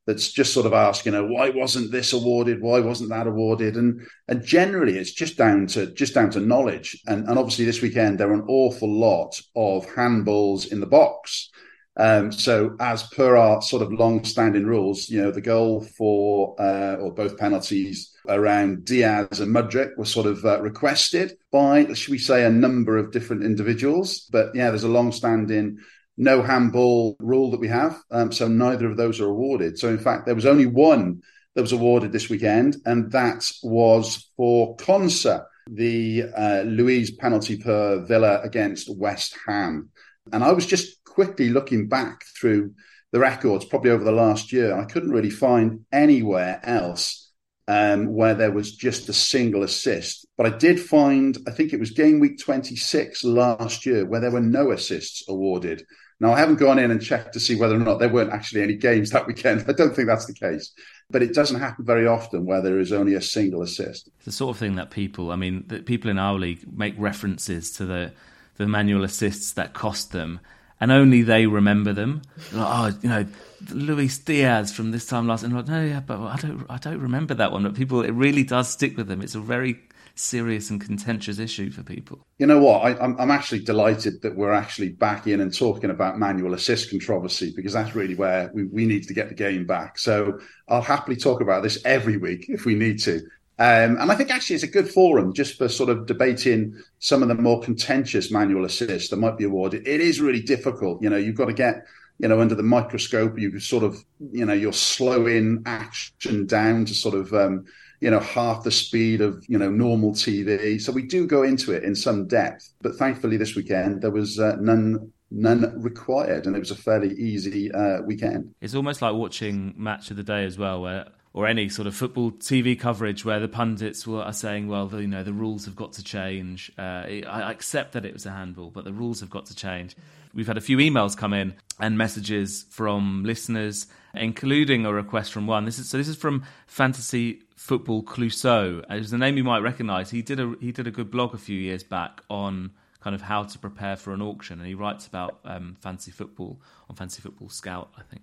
that's 0.06 0.30
just 0.30 0.52
sort 0.52 0.66
of 0.66 0.74
asking, 0.74 1.14
you 1.14 1.18
know, 1.18 1.26
why 1.26 1.48
wasn't 1.48 1.90
this 1.90 2.12
awarded? 2.12 2.60
Why 2.60 2.80
wasn't 2.80 3.10
that 3.10 3.26
awarded? 3.26 3.76
And 3.76 4.06
and 4.28 4.44
generally, 4.44 4.98
it's 4.98 5.12
just 5.12 5.38
down 5.38 5.68
to 5.68 5.86
just 5.94 6.12
down 6.14 6.30
to 6.32 6.40
knowledge. 6.40 7.00
And 7.06 7.26
and 7.28 7.38
obviously, 7.38 7.64
this 7.64 7.80
weekend 7.80 8.18
there 8.18 8.28
are 8.28 8.34
an 8.34 8.46
awful 8.46 8.92
lot 8.92 9.40
of 9.56 9.86
handballs 9.86 10.70
in 10.70 10.80
the 10.80 10.86
box. 10.86 11.48
Um, 11.96 12.30
so, 12.32 12.76
as 12.78 13.02
per 13.02 13.36
our 13.36 13.60
sort 13.60 13.82
of 13.82 13.92
long-standing 13.92 14.64
rules, 14.64 15.10
you 15.10 15.20
know, 15.20 15.30
the 15.30 15.40
goal 15.40 15.82
for 15.82 16.54
uh, 16.60 16.96
or 16.96 17.12
both 17.12 17.36
penalties 17.36 18.12
around 18.28 18.84
Diaz 18.84 19.40
and 19.40 19.54
Mudryk 19.54 19.96
were 19.96 20.04
sort 20.04 20.26
of 20.26 20.44
uh, 20.44 20.60
requested 20.62 21.36
by, 21.50 21.92
should 21.92 22.12
we 22.12 22.18
say, 22.18 22.44
a 22.44 22.50
number 22.50 22.96
of 22.96 23.10
different 23.10 23.44
individuals. 23.44 24.28
But 24.30 24.54
yeah, 24.54 24.70
there's 24.70 24.84
a 24.84 24.88
long-standing 24.88 25.78
no 26.16 26.42
handball 26.42 27.16
rule 27.18 27.50
that 27.50 27.60
we 27.60 27.68
have, 27.68 27.98
um, 28.10 28.30
so 28.30 28.46
neither 28.46 28.86
of 28.86 28.96
those 28.96 29.20
are 29.20 29.28
awarded. 29.28 29.78
So, 29.78 29.88
in 29.88 29.98
fact, 29.98 30.26
there 30.26 30.34
was 30.34 30.46
only 30.46 30.66
one 30.66 31.22
that 31.54 31.62
was 31.62 31.72
awarded 31.72 32.12
this 32.12 32.28
weekend, 32.28 32.76
and 32.84 33.10
that 33.12 33.50
was 33.62 34.30
for 34.36 34.76
Konsa, 34.76 35.44
the 35.66 36.24
uh, 36.36 36.62
Luiz 36.66 37.10
penalty 37.10 37.56
per 37.56 38.04
Villa 38.04 38.40
against 38.42 38.94
West 38.94 39.36
Ham. 39.46 39.90
And 40.32 40.44
I 40.44 40.52
was 40.52 40.66
just 40.66 41.02
quickly 41.04 41.48
looking 41.48 41.88
back 41.88 42.24
through 42.38 42.74
the 43.12 43.18
records, 43.18 43.64
probably 43.64 43.90
over 43.90 44.04
the 44.04 44.12
last 44.12 44.52
year, 44.52 44.74
I 44.74 44.84
couldn't 44.84 45.10
really 45.10 45.30
find 45.30 45.84
anywhere 45.92 46.60
else 46.62 47.30
um, 47.66 48.14
where 48.14 48.34
there 48.34 48.50
was 48.50 48.76
just 48.76 49.08
a 49.08 49.12
single 49.12 49.62
assist. 49.62 50.26
But 50.36 50.46
I 50.46 50.56
did 50.56 50.80
find, 50.80 51.36
I 51.46 51.50
think 51.50 51.72
it 51.72 51.80
was 51.80 51.90
game 51.90 52.20
week 52.20 52.38
26 52.38 53.24
last 53.24 53.86
year, 53.86 54.04
where 54.04 54.20
there 54.20 54.30
were 54.30 54.40
no 54.40 54.70
assists 54.70 55.28
awarded. 55.28 55.84
Now, 56.18 56.32
I 56.32 56.38
haven't 56.38 56.56
gone 56.56 56.78
in 56.78 56.90
and 56.90 57.02
checked 57.02 57.32
to 57.32 57.40
see 57.40 57.56
whether 57.56 57.74
or 57.74 57.78
not 57.78 57.98
there 57.98 58.08
weren't 58.08 58.32
actually 58.32 58.62
any 58.62 58.74
games 58.74 59.10
that 59.10 59.26
weekend. 59.26 59.64
I 59.68 59.72
don't 59.72 59.94
think 59.94 60.08
that's 60.08 60.26
the 60.26 60.34
case. 60.34 60.72
But 61.10 61.22
it 61.22 61.34
doesn't 61.34 61.60
happen 61.60 61.84
very 61.84 62.06
often 62.06 62.44
where 62.44 62.60
there 62.60 62.78
is 62.78 62.92
only 62.92 63.14
a 63.14 63.22
single 63.22 63.62
assist. 63.62 64.08
It's 64.16 64.26
the 64.26 64.32
sort 64.32 64.54
of 64.54 64.58
thing 64.58 64.76
that 64.76 64.90
people, 64.90 65.32
I 65.32 65.36
mean, 65.36 65.62
people 65.62 66.10
in 66.10 66.18
our 66.18 66.34
league 66.34 66.64
make 66.76 66.94
references 66.98 67.70
to 67.72 67.86
the, 67.86 68.12
the 68.60 68.68
manual 68.68 69.04
assists 69.04 69.52
that 69.52 69.74
cost 69.74 70.12
them 70.12 70.38
and 70.80 70.90
only 70.90 71.22
they 71.22 71.46
remember 71.46 71.92
them. 71.92 72.22
Like, 72.52 72.94
oh, 72.94 72.98
you 73.02 73.08
know, 73.08 73.26
Luis 73.70 74.18
Diaz 74.18 74.72
from 74.72 74.90
this 74.90 75.06
time 75.06 75.26
last, 75.26 75.42
and 75.42 75.54
like, 75.54 75.68
no, 75.68 75.84
yeah, 75.84 76.00
but 76.00 76.18
I 76.20 76.36
don't, 76.36 76.66
I 76.70 76.78
don't 76.78 77.00
remember 77.00 77.34
that 77.34 77.52
one. 77.52 77.64
But 77.64 77.74
people, 77.74 78.02
it 78.02 78.12
really 78.12 78.44
does 78.44 78.70
stick 78.70 78.96
with 78.96 79.06
them. 79.06 79.20
It's 79.20 79.34
a 79.34 79.40
very 79.40 79.78
serious 80.14 80.70
and 80.70 80.80
contentious 80.80 81.38
issue 81.38 81.70
for 81.70 81.82
people. 81.82 82.24
You 82.38 82.46
know 82.46 82.60
what? 82.60 82.82
I, 82.82 83.04
am 83.04 83.16
I'm 83.18 83.30
actually 83.30 83.60
delighted 83.60 84.22
that 84.22 84.36
we're 84.36 84.52
actually 84.52 84.90
back 84.90 85.26
in 85.26 85.40
and 85.40 85.54
talking 85.54 85.90
about 85.90 86.18
manual 86.18 86.54
assist 86.54 86.90
controversy 86.90 87.52
because 87.54 87.74
that's 87.74 87.94
really 87.94 88.14
where 88.14 88.50
we, 88.54 88.64
we 88.64 88.86
need 88.86 89.06
to 89.08 89.14
get 89.14 89.28
the 89.28 89.34
game 89.34 89.66
back. 89.66 89.98
So 89.98 90.40
I'll 90.68 90.82
happily 90.82 91.16
talk 91.16 91.40
about 91.40 91.62
this 91.62 91.78
every 91.84 92.16
week 92.16 92.46
if 92.48 92.64
we 92.64 92.74
need 92.74 93.00
to. 93.00 93.20
Um, 93.60 93.98
and 94.00 94.10
I 94.10 94.14
think 94.14 94.30
actually 94.30 94.54
it's 94.54 94.64
a 94.64 94.68
good 94.68 94.88
forum 94.88 95.34
just 95.34 95.58
for 95.58 95.68
sort 95.68 95.90
of 95.90 96.06
debating 96.06 96.82
some 96.98 97.20
of 97.20 97.28
the 97.28 97.34
more 97.34 97.60
contentious 97.60 98.30
manual 98.30 98.64
assists 98.64 99.10
that 99.10 99.18
might 99.18 99.36
be 99.36 99.44
awarded. 99.44 99.86
It 99.86 100.00
is 100.00 100.18
really 100.18 100.40
difficult. 100.40 101.02
You 101.02 101.10
know, 101.10 101.18
you've 101.18 101.36
got 101.36 101.44
to 101.44 101.52
get, 101.52 101.84
you 102.18 102.26
know, 102.26 102.40
under 102.40 102.54
the 102.54 102.62
microscope, 102.62 103.38
you 103.38 103.60
sort 103.60 103.84
of, 103.84 104.02
you 104.32 104.46
know, 104.46 104.54
you're 104.54 104.72
slowing 104.72 105.62
action 105.66 106.46
down 106.46 106.86
to 106.86 106.94
sort 106.94 107.14
of, 107.14 107.34
um, 107.34 107.66
you 108.00 108.10
know, 108.10 108.20
half 108.20 108.64
the 108.64 108.70
speed 108.70 109.20
of, 109.20 109.44
you 109.46 109.58
know, 109.58 109.70
normal 109.70 110.12
TV. 110.12 110.80
So 110.80 110.90
we 110.90 111.02
do 111.02 111.26
go 111.26 111.42
into 111.42 111.70
it 111.72 111.84
in 111.84 111.94
some 111.94 112.26
depth. 112.26 112.72
But 112.80 112.94
thankfully 112.94 113.36
this 113.36 113.54
weekend 113.54 114.00
there 114.00 114.10
was 114.10 114.40
uh, 114.40 114.56
none 114.58 115.12
none 115.30 115.80
required, 115.80 116.46
and 116.46 116.56
it 116.56 116.58
was 116.60 116.70
a 116.70 116.76
fairly 116.76 117.14
easy 117.14 117.70
uh, 117.72 118.00
weekend. 118.02 118.54
It's 118.62 118.74
almost 118.74 119.02
like 119.02 119.14
watching 119.14 119.74
Match 119.76 120.10
of 120.10 120.16
the 120.16 120.24
Day 120.24 120.44
as 120.44 120.58
well, 120.58 120.80
where 120.80 121.06
or 121.32 121.46
any 121.46 121.68
sort 121.68 121.86
of 121.86 121.94
football 121.94 122.32
TV 122.32 122.78
coverage 122.78 123.24
where 123.24 123.38
the 123.38 123.48
pundits 123.48 124.06
are 124.06 124.32
saying, 124.32 124.66
well, 124.66 124.90
you 125.00 125.06
know, 125.06 125.22
the 125.22 125.32
rules 125.32 125.64
have 125.64 125.76
got 125.76 125.92
to 125.92 126.02
change. 126.02 126.72
Uh, 126.76 127.04
I 127.26 127.50
accept 127.50 127.92
that 127.92 128.04
it 128.04 128.12
was 128.12 128.26
a 128.26 128.30
handball, 128.30 128.70
but 128.70 128.84
the 128.84 128.92
rules 128.92 129.20
have 129.20 129.30
got 129.30 129.46
to 129.46 129.54
change. 129.54 129.94
We've 130.34 130.46
had 130.46 130.56
a 130.56 130.60
few 130.60 130.78
emails 130.78 131.16
come 131.16 131.32
in 131.32 131.54
and 131.78 131.96
messages 131.96 132.64
from 132.70 133.22
listeners, 133.24 133.86
including 134.14 134.86
a 134.86 134.92
request 134.92 135.32
from 135.32 135.46
one. 135.46 135.64
This 135.64 135.78
is 135.78 135.88
so. 135.88 135.98
This 135.98 136.08
is 136.08 136.16
from 136.16 136.44
Fantasy 136.66 137.42
Football 137.56 138.04
Clouseau. 138.04 138.84
It's 138.90 139.10
a 139.10 139.18
name 139.18 139.36
you 139.36 139.44
might 139.44 139.58
recognise. 139.58 140.10
He 140.10 140.22
did 140.22 140.38
a 140.38 140.54
he 140.60 140.70
did 140.70 140.86
a 140.86 140.92
good 140.92 141.10
blog 141.10 141.34
a 141.34 141.38
few 141.38 141.58
years 141.58 141.82
back 141.82 142.22
on 142.30 142.70
kind 143.00 143.14
of 143.14 143.22
how 143.22 143.42
to 143.42 143.58
prepare 143.58 143.96
for 143.96 144.12
an 144.12 144.22
auction, 144.22 144.60
and 144.60 144.68
he 144.68 144.74
writes 144.74 145.06
about 145.08 145.40
um, 145.44 145.76
fantasy 145.80 146.12
football 146.12 146.60
on 146.88 146.94
Fantasy 146.94 147.22
Football 147.22 147.48
Scout, 147.48 147.90
I 147.98 148.02
think 148.02 148.22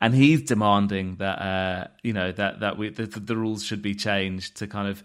and 0.00 0.14
he's 0.14 0.42
demanding 0.42 1.16
that 1.16 1.40
uh, 1.40 1.88
you 2.02 2.12
know 2.12 2.32
that 2.32 2.60
that 2.60 2.78
we 2.78 2.90
the, 2.90 3.06
the, 3.06 3.36
rules 3.36 3.64
should 3.64 3.82
be 3.82 3.94
changed 3.94 4.56
to 4.56 4.66
kind 4.66 4.88
of. 4.88 5.02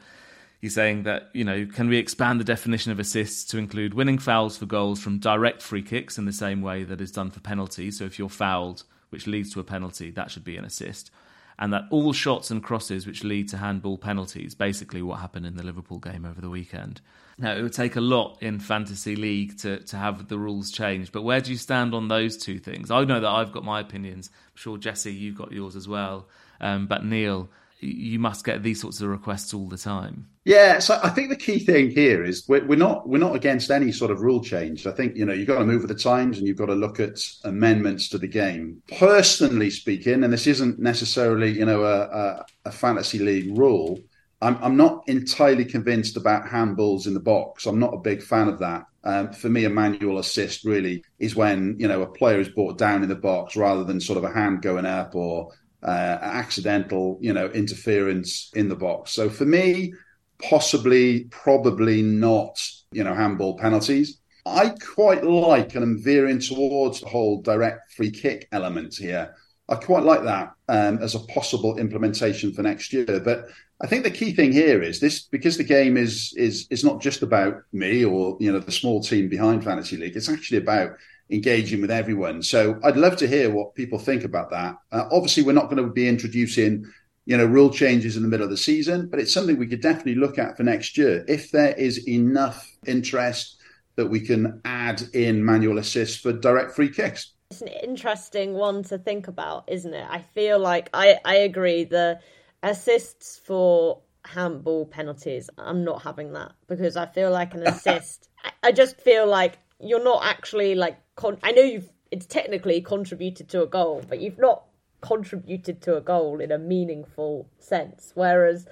He's 0.62 0.74
saying 0.74 1.04
that 1.04 1.30
you 1.34 1.44
know 1.44 1.68
can 1.68 1.90
we 1.90 1.98
expand 1.98 2.40
the 2.40 2.44
definition 2.44 2.92
of 2.92 3.00
assists 3.00 3.44
to 3.52 3.58
include 3.58 3.94
winning 3.94 4.18
fouls 4.18 4.58
for 4.58 4.66
goals 4.66 5.00
from 5.00 5.20
direct 5.20 5.62
free 5.62 5.84
kicks 5.84 6.18
in 6.18 6.26
the 6.26 6.34
same 6.34 6.62
way 6.62 6.84
that 6.84 7.02
is 7.02 7.12
done 7.12 7.30
for 7.30 7.40
penalties. 7.40 8.00
So 8.00 8.06
if 8.06 8.18
you're 8.18 8.30
fouled, 8.30 8.84
which 9.10 9.28
leads 9.28 9.54
to 9.54 9.60
a 9.60 9.64
penalty, 9.64 10.10
that 10.12 10.32
should 10.32 10.44
be 10.44 10.58
an 10.58 10.66
assist 10.66 11.12
and 11.58 11.72
that 11.74 11.86
all 11.90 12.14
shots 12.14 12.52
and 12.52 12.64
crosses 12.64 13.08
which 13.08 13.24
lead 13.24 13.48
to 13.50 13.58
handball 13.58 13.98
penalties, 13.98 14.56
basically 14.56 15.02
what 15.02 15.20
happened 15.20 15.46
in 15.46 15.56
the 15.56 15.64
Liverpool 15.64 16.00
game 16.00 16.26
over 16.26 16.42
the 16.42 16.50
weekend. 16.50 17.02
Now, 17.38 17.54
it 17.56 17.62
would 17.62 17.74
take 17.74 17.98
a 17.98 18.02
lot 18.02 18.38
in 18.42 18.60
Fantasy 18.60 19.16
League 19.16 19.58
to, 19.60 19.80
to 19.80 19.98
have 19.98 20.30
the 20.30 20.40
rules 20.40 20.72
changed, 20.72 21.12
but 21.12 21.24
where 21.24 21.42
do 21.42 21.52
you 21.52 21.58
stand 21.58 21.94
on 21.94 22.08
those 22.08 22.38
two 22.38 22.60
things? 22.60 22.92
I 22.92 23.04
know 23.04 23.20
that 23.20 23.30
I've 23.30 23.52
got 23.52 23.66
my 23.66 23.82
opinions. 23.82 24.30
I'm 24.34 24.58
sure, 24.58 24.78
Jessy, 24.78 25.14
you've 25.14 25.38
got 25.38 25.52
yours 25.52 25.76
as 25.76 25.88
well. 25.88 26.30
Um, 26.62 26.88
but 26.88 27.04
Neil, 27.04 27.50
you 27.80 28.20
must 28.20 28.46
get 28.46 28.64
these 28.64 28.80
sorts 28.82 29.02
of 29.02 29.10
requests 29.10 29.54
all 29.54 29.68
the 29.68 29.78
time. 29.78 30.28
Yeah, 30.46 30.80
so 30.80 31.00
I 31.04 31.10
think 31.10 31.30
the 31.30 31.36
key 31.36 31.60
thing 31.60 31.90
here 31.90 32.24
is 32.24 32.48
we're, 32.48 32.66
we're, 32.66 32.78
not 32.78 33.10
we're 33.10 33.18
not 33.18 33.36
against 33.36 33.72
any 33.72 33.92
sort 33.92 34.12
of 34.12 34.22
rule 34.22 34.42
change. 34.42 34.86
I 34.86 34.92
think 34.92 35.16
you 35.16 35.26
know 35.26 35.34
you've 35.34 35.48
got 35.48 35.60
to 35.60 35.66
move 35.66 35.82
with 35.82 35.90
the 35.90 36.02
times 36.02 36.38
and 36.38 36.48
you've 36.48 36.58
got 36.58 36.68
to 36.68 36.76
look 36.76 37.00
at 37.00 37.20
amendments 37.44 38.10
to 38.10 38.18
the 38.18 38.28
game. 38.28 38.82
Personally 39.00 39.72
speaking, 39.72 40.24
and 40.24 40.32
this 40.32 40.48
isn't 40.48 40.80
necessarily 40.80 41.52
you 41.52 41.66
know 41.66 41.84
a, 41.84 42.02
a, 42.02 42.46
a 42.66 42.72
fantasy 42.72 43.20
league 43.20 43.58
rule. 43.58 44.00
I'm, 44.42 44.58
I'm 44.62 44.78
not 44.78 45.04
entirely 45.08 45.66
convinced 45.66 46.18
about 46.18 46.46
handballs 46.46 47.08
in 47.08 47.14
the 47.14 47.20
box. 47.20 47.66
I'm 47.66 47.80
not 47.80 47.94
a 47.94 48.00
big 48.00 48.22
fan 48.22 48.48
of 48.48 48.60
that. 48.60 48.86
Um, 49.04 49.32
for 49.34 49.50
me, 49.50 49.66
a 49.66 49.70
manual 49.70 50.18
assist 50.18 50.66
really 50.66 51.04
is 51.20 51.36
when 51.36 51.76
you 51.80 51.88
know 51.88 52.02
a 52.02 52.08
player 52.08 52.40
is 52.40 52.50
brought 52.50 52.78
down 52.78 53.04
in 53.04 53.10
the 53.10 53.16
box 53.16 53.56
rather 53.56 53.84
than 53.84 54.02
sort 54.02 54.18
of 54.18 54.24
a 54.24 54.34
hand 54.34 54.62
going 54.62 54.86
up 54.86 55.16
or 55.16 55.52
uh, 55.84 56.18
accidental, 56.22 57.18
you 57.22 57.32
know, 57.32 57.48
interference 57.48 58.52
in 58.56 58.68
the 58.68 58.76
box. 58.76 59.12
So 59.12 59.30
for 59.30 59.46
me, 59.46 59.94
possibly, 60.42 61.26
probably 61.26 62.02
not, 62.02 62.60
you 62.92 63.04
know, 63.04 63.14
handball 63.14 63.58
penalties. 63.58 64.20
I 64.48 64.70
quite 64.70 65.24
like, 65.24 65.76
and 65.76 65.84
I'm 65.84 66.04
veering 66.04 66.40
towards 66.40 67.02
the 67.02 67.08
whole 67.08 67.42
direct 67.42 67.94
free 67.94 68.12
kick 68.12 68.48
element 68.52 68.96
here. 68.96 69.36
I 69.68 69.76
quite 69.76 70.04
like 70.04 70.24
that 70.24 70.54
um, 70.70 71.00
as 71.00 71.16
a 71.16 71.20
possible 71.20 71.78
implementation 71.78 72.54
for 72.54 72.62
next 72.62 72.94
year. 72.94 73.20
But 73.20 73.48
I 73.82 73.88
think 73.88 74.04
the 74.04 74.12
key 74.12 74.34
thing 74.34 74.52
here 74.52 74.82
is 74.84 75.00
this 75.00 75.24
because 75.24 75.58
the 75.58 75.64
game 75.64 75.98
is 75.98 76.34
is 76.38 76.68
is 76.70 76.84
not 76.84 77.02
just 77.02 77.24
about 77.24 77.64
me 77.74 78.06
or 78.06 78.38
you 78.40 78.52
know 78.52 78.60
the 78.60 78.72
small 78.72 79.02
team 79.02 79.28
behind 79.28 79.64
Fantasy 79.64 79.98
League. 79.98 80.16
It's 80.16 80.30
actually 80.30 80.60
about 80.60 80.92
engaging 81.30 81.82
with 81.82 81.92
everyone. 81.92 82.44
So 82.44 82.80
I'd 82.84 82.98
love 82.98 83.16
to 83.18 83.28
hear 83.28 83.50
what 83.50 83.76
people 83.76 83.98
think 83.98 84.24
about 84.24 84.52
that. 84.52 84.76
Uh, 84.92 85.08
obviously, 85.12 85.44
we're 85.44 85.54
not 85.54 85.70
going 85.70 85.84
to 85.84 85.92
be 85.92 86.08
introducing, 86.08 86.86
you 87.26 87.36
know, 87.36 87.46
rule 87.46 87.72
changes 87.72 88.16
in 88.16 88.24
the 88.24 88.30
middle 88.30 88.44
of 88.44 88.52
the 88.52 88.58
season, 88.58 89.08
but 89.10 89.20
it's 89.20 89.34
something 89.34 89.58
we 89.58 89.68
could 89.68 89.82
definitely 89.82 90.16
look 90.16 90.38
at 90.38 90.56
for 90.56 90.64
next 90.64 90.98
year 90.98 91.26
if 91.28 91.52
there 91.52 91.74
is 91.74 92.08
enough 92.08 92.70
interest 92.86 93.58
that 93.96 94.08
we 94.08 94.20
can 94.20 94.62
add 94.66 95.02
in 95.14 95.44
manual 95.44 95.80
assists 95.80 96.18
for 96.18 96.32
direct 96.32 96.74
free 96.74 96.90
kicks. 96.90 97.35
It's 97.56 97.62
an 97.62 97.70
interesting 97.70 98.54
one 98.54 98.84
to 98.84 98.98
think 98.98 99.30
about, 99.30 99.64
isn't 99.68 99.94
it? 99.94 100.06
I 100.10 100.20
feel 100.20 100.60
like 100.60 100.90
I 100.94 101.18
I 101.24 101.36
agree 101.36 101.86
the 101.86 102.20
assists 102.62 103.40
for 103.40 104.02
handball 104.26 104.86
penalties. 104.86 105.50
I'm 105.58 105.86
not 105.86 106.02
having 106.02 106.34
that 106.34 106.52
because 106.68 106.98
I 106.98 107.06
feel 107.06 107.32
like 107.32 107.54
an 107.54 107.66
assist. 107.68 108.28
I 108.62 108.74
just 108.74 109.00
feel 109.00 109.26
like 109.26 109.58
you're 109.80 110.04
not 110.04 110.26
actually 110.26 110.76
like 110.76 110.98
con- 111.16 111.38
I 111.44 111.54
know 111.54 111.62
you've 111.62 111.90
it's 112.12 112.26
technically 112.26 112.82
contributed 112.82 113.48
to 113.50 113.64
a 113.64 113.68
goal, 113.68 114.04
but 114.06 114.20
you've 114.20 114.38
not 114.38 114.66
contributed 115.00 115.82
to 115.84 115.96
a 115.96 116.02
goal 116.02 116.42
in 116.42 116.52
a 116.52 116.58
meaningful 116.58 117.48
sense. 117.60 118.12
Whereas 118.16 118.68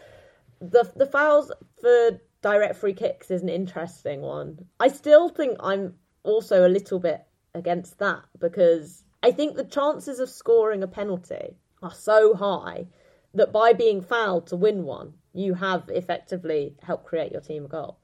the 0.60 0.92
the 0.94 1.06
fouls 1.06 1.54
for 1.80 2.20
direct 2.42 2.76
free 2.76 2.94
kicks 2.94 3.32
is 3.32 3.44
an 3.44 3.48
interesting 3.48 4.20
one. 4.20 4.66
I 4.78 4.90
still 4.90 5.30
think 5.30 5.56
I'm 5.62 5.94
also 6.24 6.68
a 6.68 6.76
little 6.78 7.00
bit 7.00 7.26
against 7.54 8.00
that 8.00 8.24
because 8.40 9.04
I 9.22 9.32
think 9.32 9.56
the 9.56 9.64
chances 9.64 10.20
of 10.20 10.30
scoring 10.30 10.84
a 10.84 10.88
penalty 10.88 11.58
are 11.82 11.94
so 11.94 12.34
high 12.34 12.88
that 13.34 13.52
by 13.52 13.74
being 13.74 14.02
fouled 14.02 14.48
to 14.48 14.56
win 14.56 14.84
one, 14.84 15.14
you 15.34 15.56
have 15.56 15.84
effectively 15.90 16.76
helped 16.82 17.06
create 17.06 17.32
your 17.32 17.42
team 17.42 17.66
a 17.66 17.68
goal. 17.68 18.00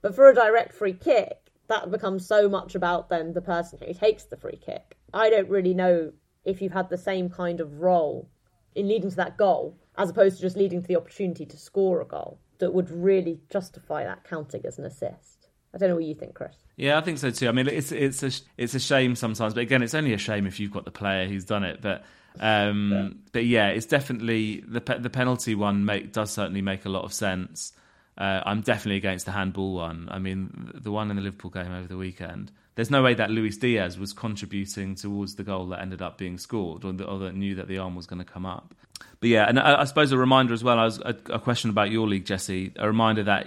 But 0.00 0.14
for 0.14 0.28
a 0.28 0.34
direct 0.34 0.72
free 0.72 0.94
kick, 0.94 1.38
that 1.68 1.90
becomes 1.90 2.26
so 2.26 2.48
much 2.48 2.74
about 2.74 3.08
then 3.08 3.32
the 3.32 3.40
person 3.40 3.78
who 3.78 3.94
takes 3.94 4.24
the 4.24 4.36
free 4.36 4.56
kick. 4.56 4.96
I 5.14 5.30
don't 5.30 5.48
really 5.48 5.74
know 5.74 6.12
if 6.44 6.60
you've 6.60 6.72
had 6.72 6.90
the 6.90 6.98
same 6.98 7.30
kind 7.30 7.60
of 7.60 7.80
role 7.80 8.28
in 8.74 8.88
leading 8.88 9.10
to 9.10 9.16
that 9.16 9.38
goal 9.38 9.78
as 9.96 10.10
opposed 10.10 10.36
to 10.36 10.42
just 10.42 10.56
leading 10.56 10.82
to 10.82 10.88
the 10.88 10.96
opportunity 10.96 11.46
to 11.46 11.56
score 11.56 12.00
a 12.00 12.06
goal 12.06 12.40
that 12.58 12.72
would 12.72 12.90
really 12.90 13.40
justify 13.50 14.04
that 14.04 14.24
counting 14.24 14.64
as 14.64 14.78
an 14.78 14.84
assist. 14.84 15.41
I 15.74 15.78
don't 15.78 15.88
know 15.88 15.94
what 15.94 16.04
you 16.04 16.14
think, 16.14 16.34
Chris. 16.34 16.54
Yeah, 16.76 16.98
I 16.98 17.00
think 17.00 17.18
so 17.18 17.30
too. 17.30 17.48
I 17.48 17.52
mean, 17.52 17.66
it's 17.66 17.92
it's 17.92 18.22
a 18.22 18.30
it's 18.58 18.74
a 18.74 18.80
shame 18.80 19.16
sometimes, 19.16 19.54
but 19.54 19.60
again, 19.60 19.82
it's 19.82 19.94
only 19.94 20.12
a 20.12 20.18
shame 20.18 20.46
if 20.46 20.60
you've 20.60 20.72
got 20.72 20.84
the 20.84 20.90
player 20.90 21.26
who's 21.26 21.44
done 21.44 21.64
it. 21.64 21.80
But 21.80 22.04
um, 22.40 22.90
yeah. 22.92 23.08
but 23.32 23.44
yeah, 23.46 23.68
it's 23.68 23.86
definitely 23.86 24.62
the 24.66 24.80
the 24.98 25.10
penalty 25.10 25.54
one 25.54 25.84
make, 25.84 26.12
does 26.12 26.30
certainly 26.30 26.62
make 26.62 26.84
a 26.84 26.88
lot 26.88 27.04
of 27.04 27.12
sense. 27.12 27.72
Uh, 28.18 28.42
I'm 28.44 28.60
definitely 28.60 28.96
against 28.96 29.24
the 29.24 29.32
handball 29.32 29.74
one. 29.74 30.08
I 30.10 30.18
mean, 30.18 30.72
the 30.74 30.92
one 30.92 31.10
in 31.10 31.16
the 31.16 31.22
Liverpool 31.22 31.50
game 31.50 31.72
over 31.72 31.88
the 31.88 31.96
weekend. 31.96 32.52
There's 32.74 32.90
no 32.90 33.02
way 33.02 33.14
that 33.14 33.30
Luis 33.30 33.56
Diaz 33.58 33.98
was 33.98 34.12
contributing 34.12 34.94
towards 34.94 35.34
the 35.34 35.44
goal 35.44 35.66
that 35.66 35.80
ended 35.80 36.00
up 36.00 36.16
being 36.16 36.38
scored, 36.38 36.84
or, 36.84 36.92
the, 36.92 37.04
or 37.04 37.18
that 37.20 37.34
knew 37.34 37.54
that 37.56 37.68
the 37.68 37.78
arm 37.78 37.94
was 37.94 38.06
going 38.06 38.18
to 38.18 38.24
come 38.24 38.46
up. 38.46 38.74
But 39.20 39.28
yeah, 39.28 39.44
and 39.46 39.58
I, 39.58 39.82
I 39.82 39.84
suppose 39.84 40.10
a 40.12 40.18
reminder 40.18 40.54
as 40.54 40.64
well. 40.64 40.78
I 40.78 40.84
was 40.84 40.98
a, 40.98 41.16
a, 41.26 41.38
question 41.38 41.70
about 41.70 41.90
your 41.90 42.06
league, 42.06 42.24
Jessy. 42.24 42.72
A 42.76 42.86
reminder 42.86 43.22
that 43.24 43.46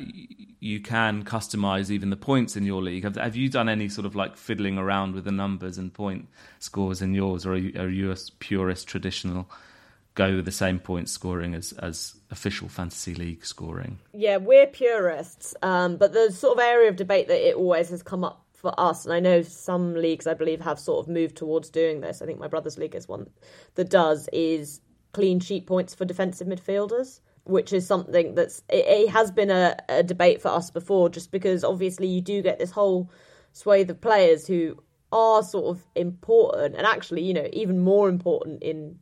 you 0.59 0.79
can 0.79 1.23
customize 1.23 1.89
even 1.89 2.11
the 2.11 2.15
points 2.15 2.55
in 2.55 2.65
your 2.65 2.83
league. 2.83 3.03
Have, 3.03 3.15
have, 3.15 3.35
you 3.35 3.49
done 3.49 3.67
any 3.67 3.89
sort 3.89 4.05
of 4.05 4.15
like 4.15 4.37
fiddling 4.37 4.77
around 4.77 5.15
with 5.15 5.23
the 5.23 5.31
numbers 5.31 5.77
and 5.77 5.93
point 5.93 6.27
scores 6.59 7.01
in 7.01 7.13
yours, 7.13 7.45
or 7.45 7.53
are 7.53 7.57
you, 7.57 7.79
are 7.79 7.89
you 7.89 8.11
a 8.11 8.15
purist 8.39 8.87
traditional? 8.87 9.49
go 10.13 10.37
with 10.37 10.45
the 10.45 10.51
same 10.51 10.79
point 10.79 11.09
scoring 11.09 11.53
as, 11.53 11.73
as 11.73 12.15
official 12.31 12.69
fantasy 12.69 13.13
league 13.13 13.45
scoring. 13.45 13.99
Yeah, 14.13 14.37
we're 14.37 14.65
purists, 14.65 15.53
um, 15.61 15.97
but 15.97 16.13
the 16.13 16.31
sort 16.31 16.57
of 16.57 16.63
area 16.63 16.89
of 16.89 16.95
debate 16.95 17.27
that 17.27 17.45
it 17.45 17.57
always 17.57 17.89
has 17.89 18.01
come 18.01 18.23
up 18.23 18.44
for 18.65 18.79
us, 18.79 19.05
and 19.05 19.13
I 19.13 19.19
know 19.19 19.41
some 19.41 19.93
leagues 19.93 20.27
I 20.27 20.33
believe 20.33 20.61
have 20.61 20.79
sort 20.79 21.05
of 21.05 21.13
moved 21.13 21.35
towards 21.37 21.69
doing 21.69 22.01
this. 22.01 22.21
I 22.21 22.25
think 22.25 22.39
my 22.39 22.47
brother's 22.47 22.77
league 22.77 22.95
is 22.95 23.07
one 23.07 23.29
that 23.75 23.89
does 23.89 24.27
is 24.33 24.81
clean 25.13 25.39
sheet 25.39 25.65
points 25.67 25.95
for 25.95 26.05
defensive 26.05 26.47
midfielders. 26.47 27.21
Which 27.47 27.73
is 27.73 27.85
something 27.85 28.33
that's 28.33 28.63
it, 28.69 28.85
it 28.87 29.09
has 29.09 29.29
been 29.29 29.51
a, 29.51 29.77
a 29.87 30.01
debate 30.01 30.41
for 30.41 30.47
us 30.47 30.71
before, 30.71 31.09
just 31.09 31.31
because 31.31 31.63
obviously 31.63 32.07
you 32.07 32.19
do 32.19 32.41
get 32.41 32.57
this 32.57 32.71
whole 32.71 33.11
swathe 33.51 33.91
of 33.91 34.01
players 34.01 34.47
who 34.47 34.81
are 35.11 35.43
sort 35.43 35.67
of 35.77 35.85
important 35.93 36.75
and 36.75 36.87
actually, 36.87 37.21
you 37.21 37.35
know, 37.35 37.47
even 37.53 37.79
more 37.79 38.09
important 38.09 38.63
in 38.63 38.97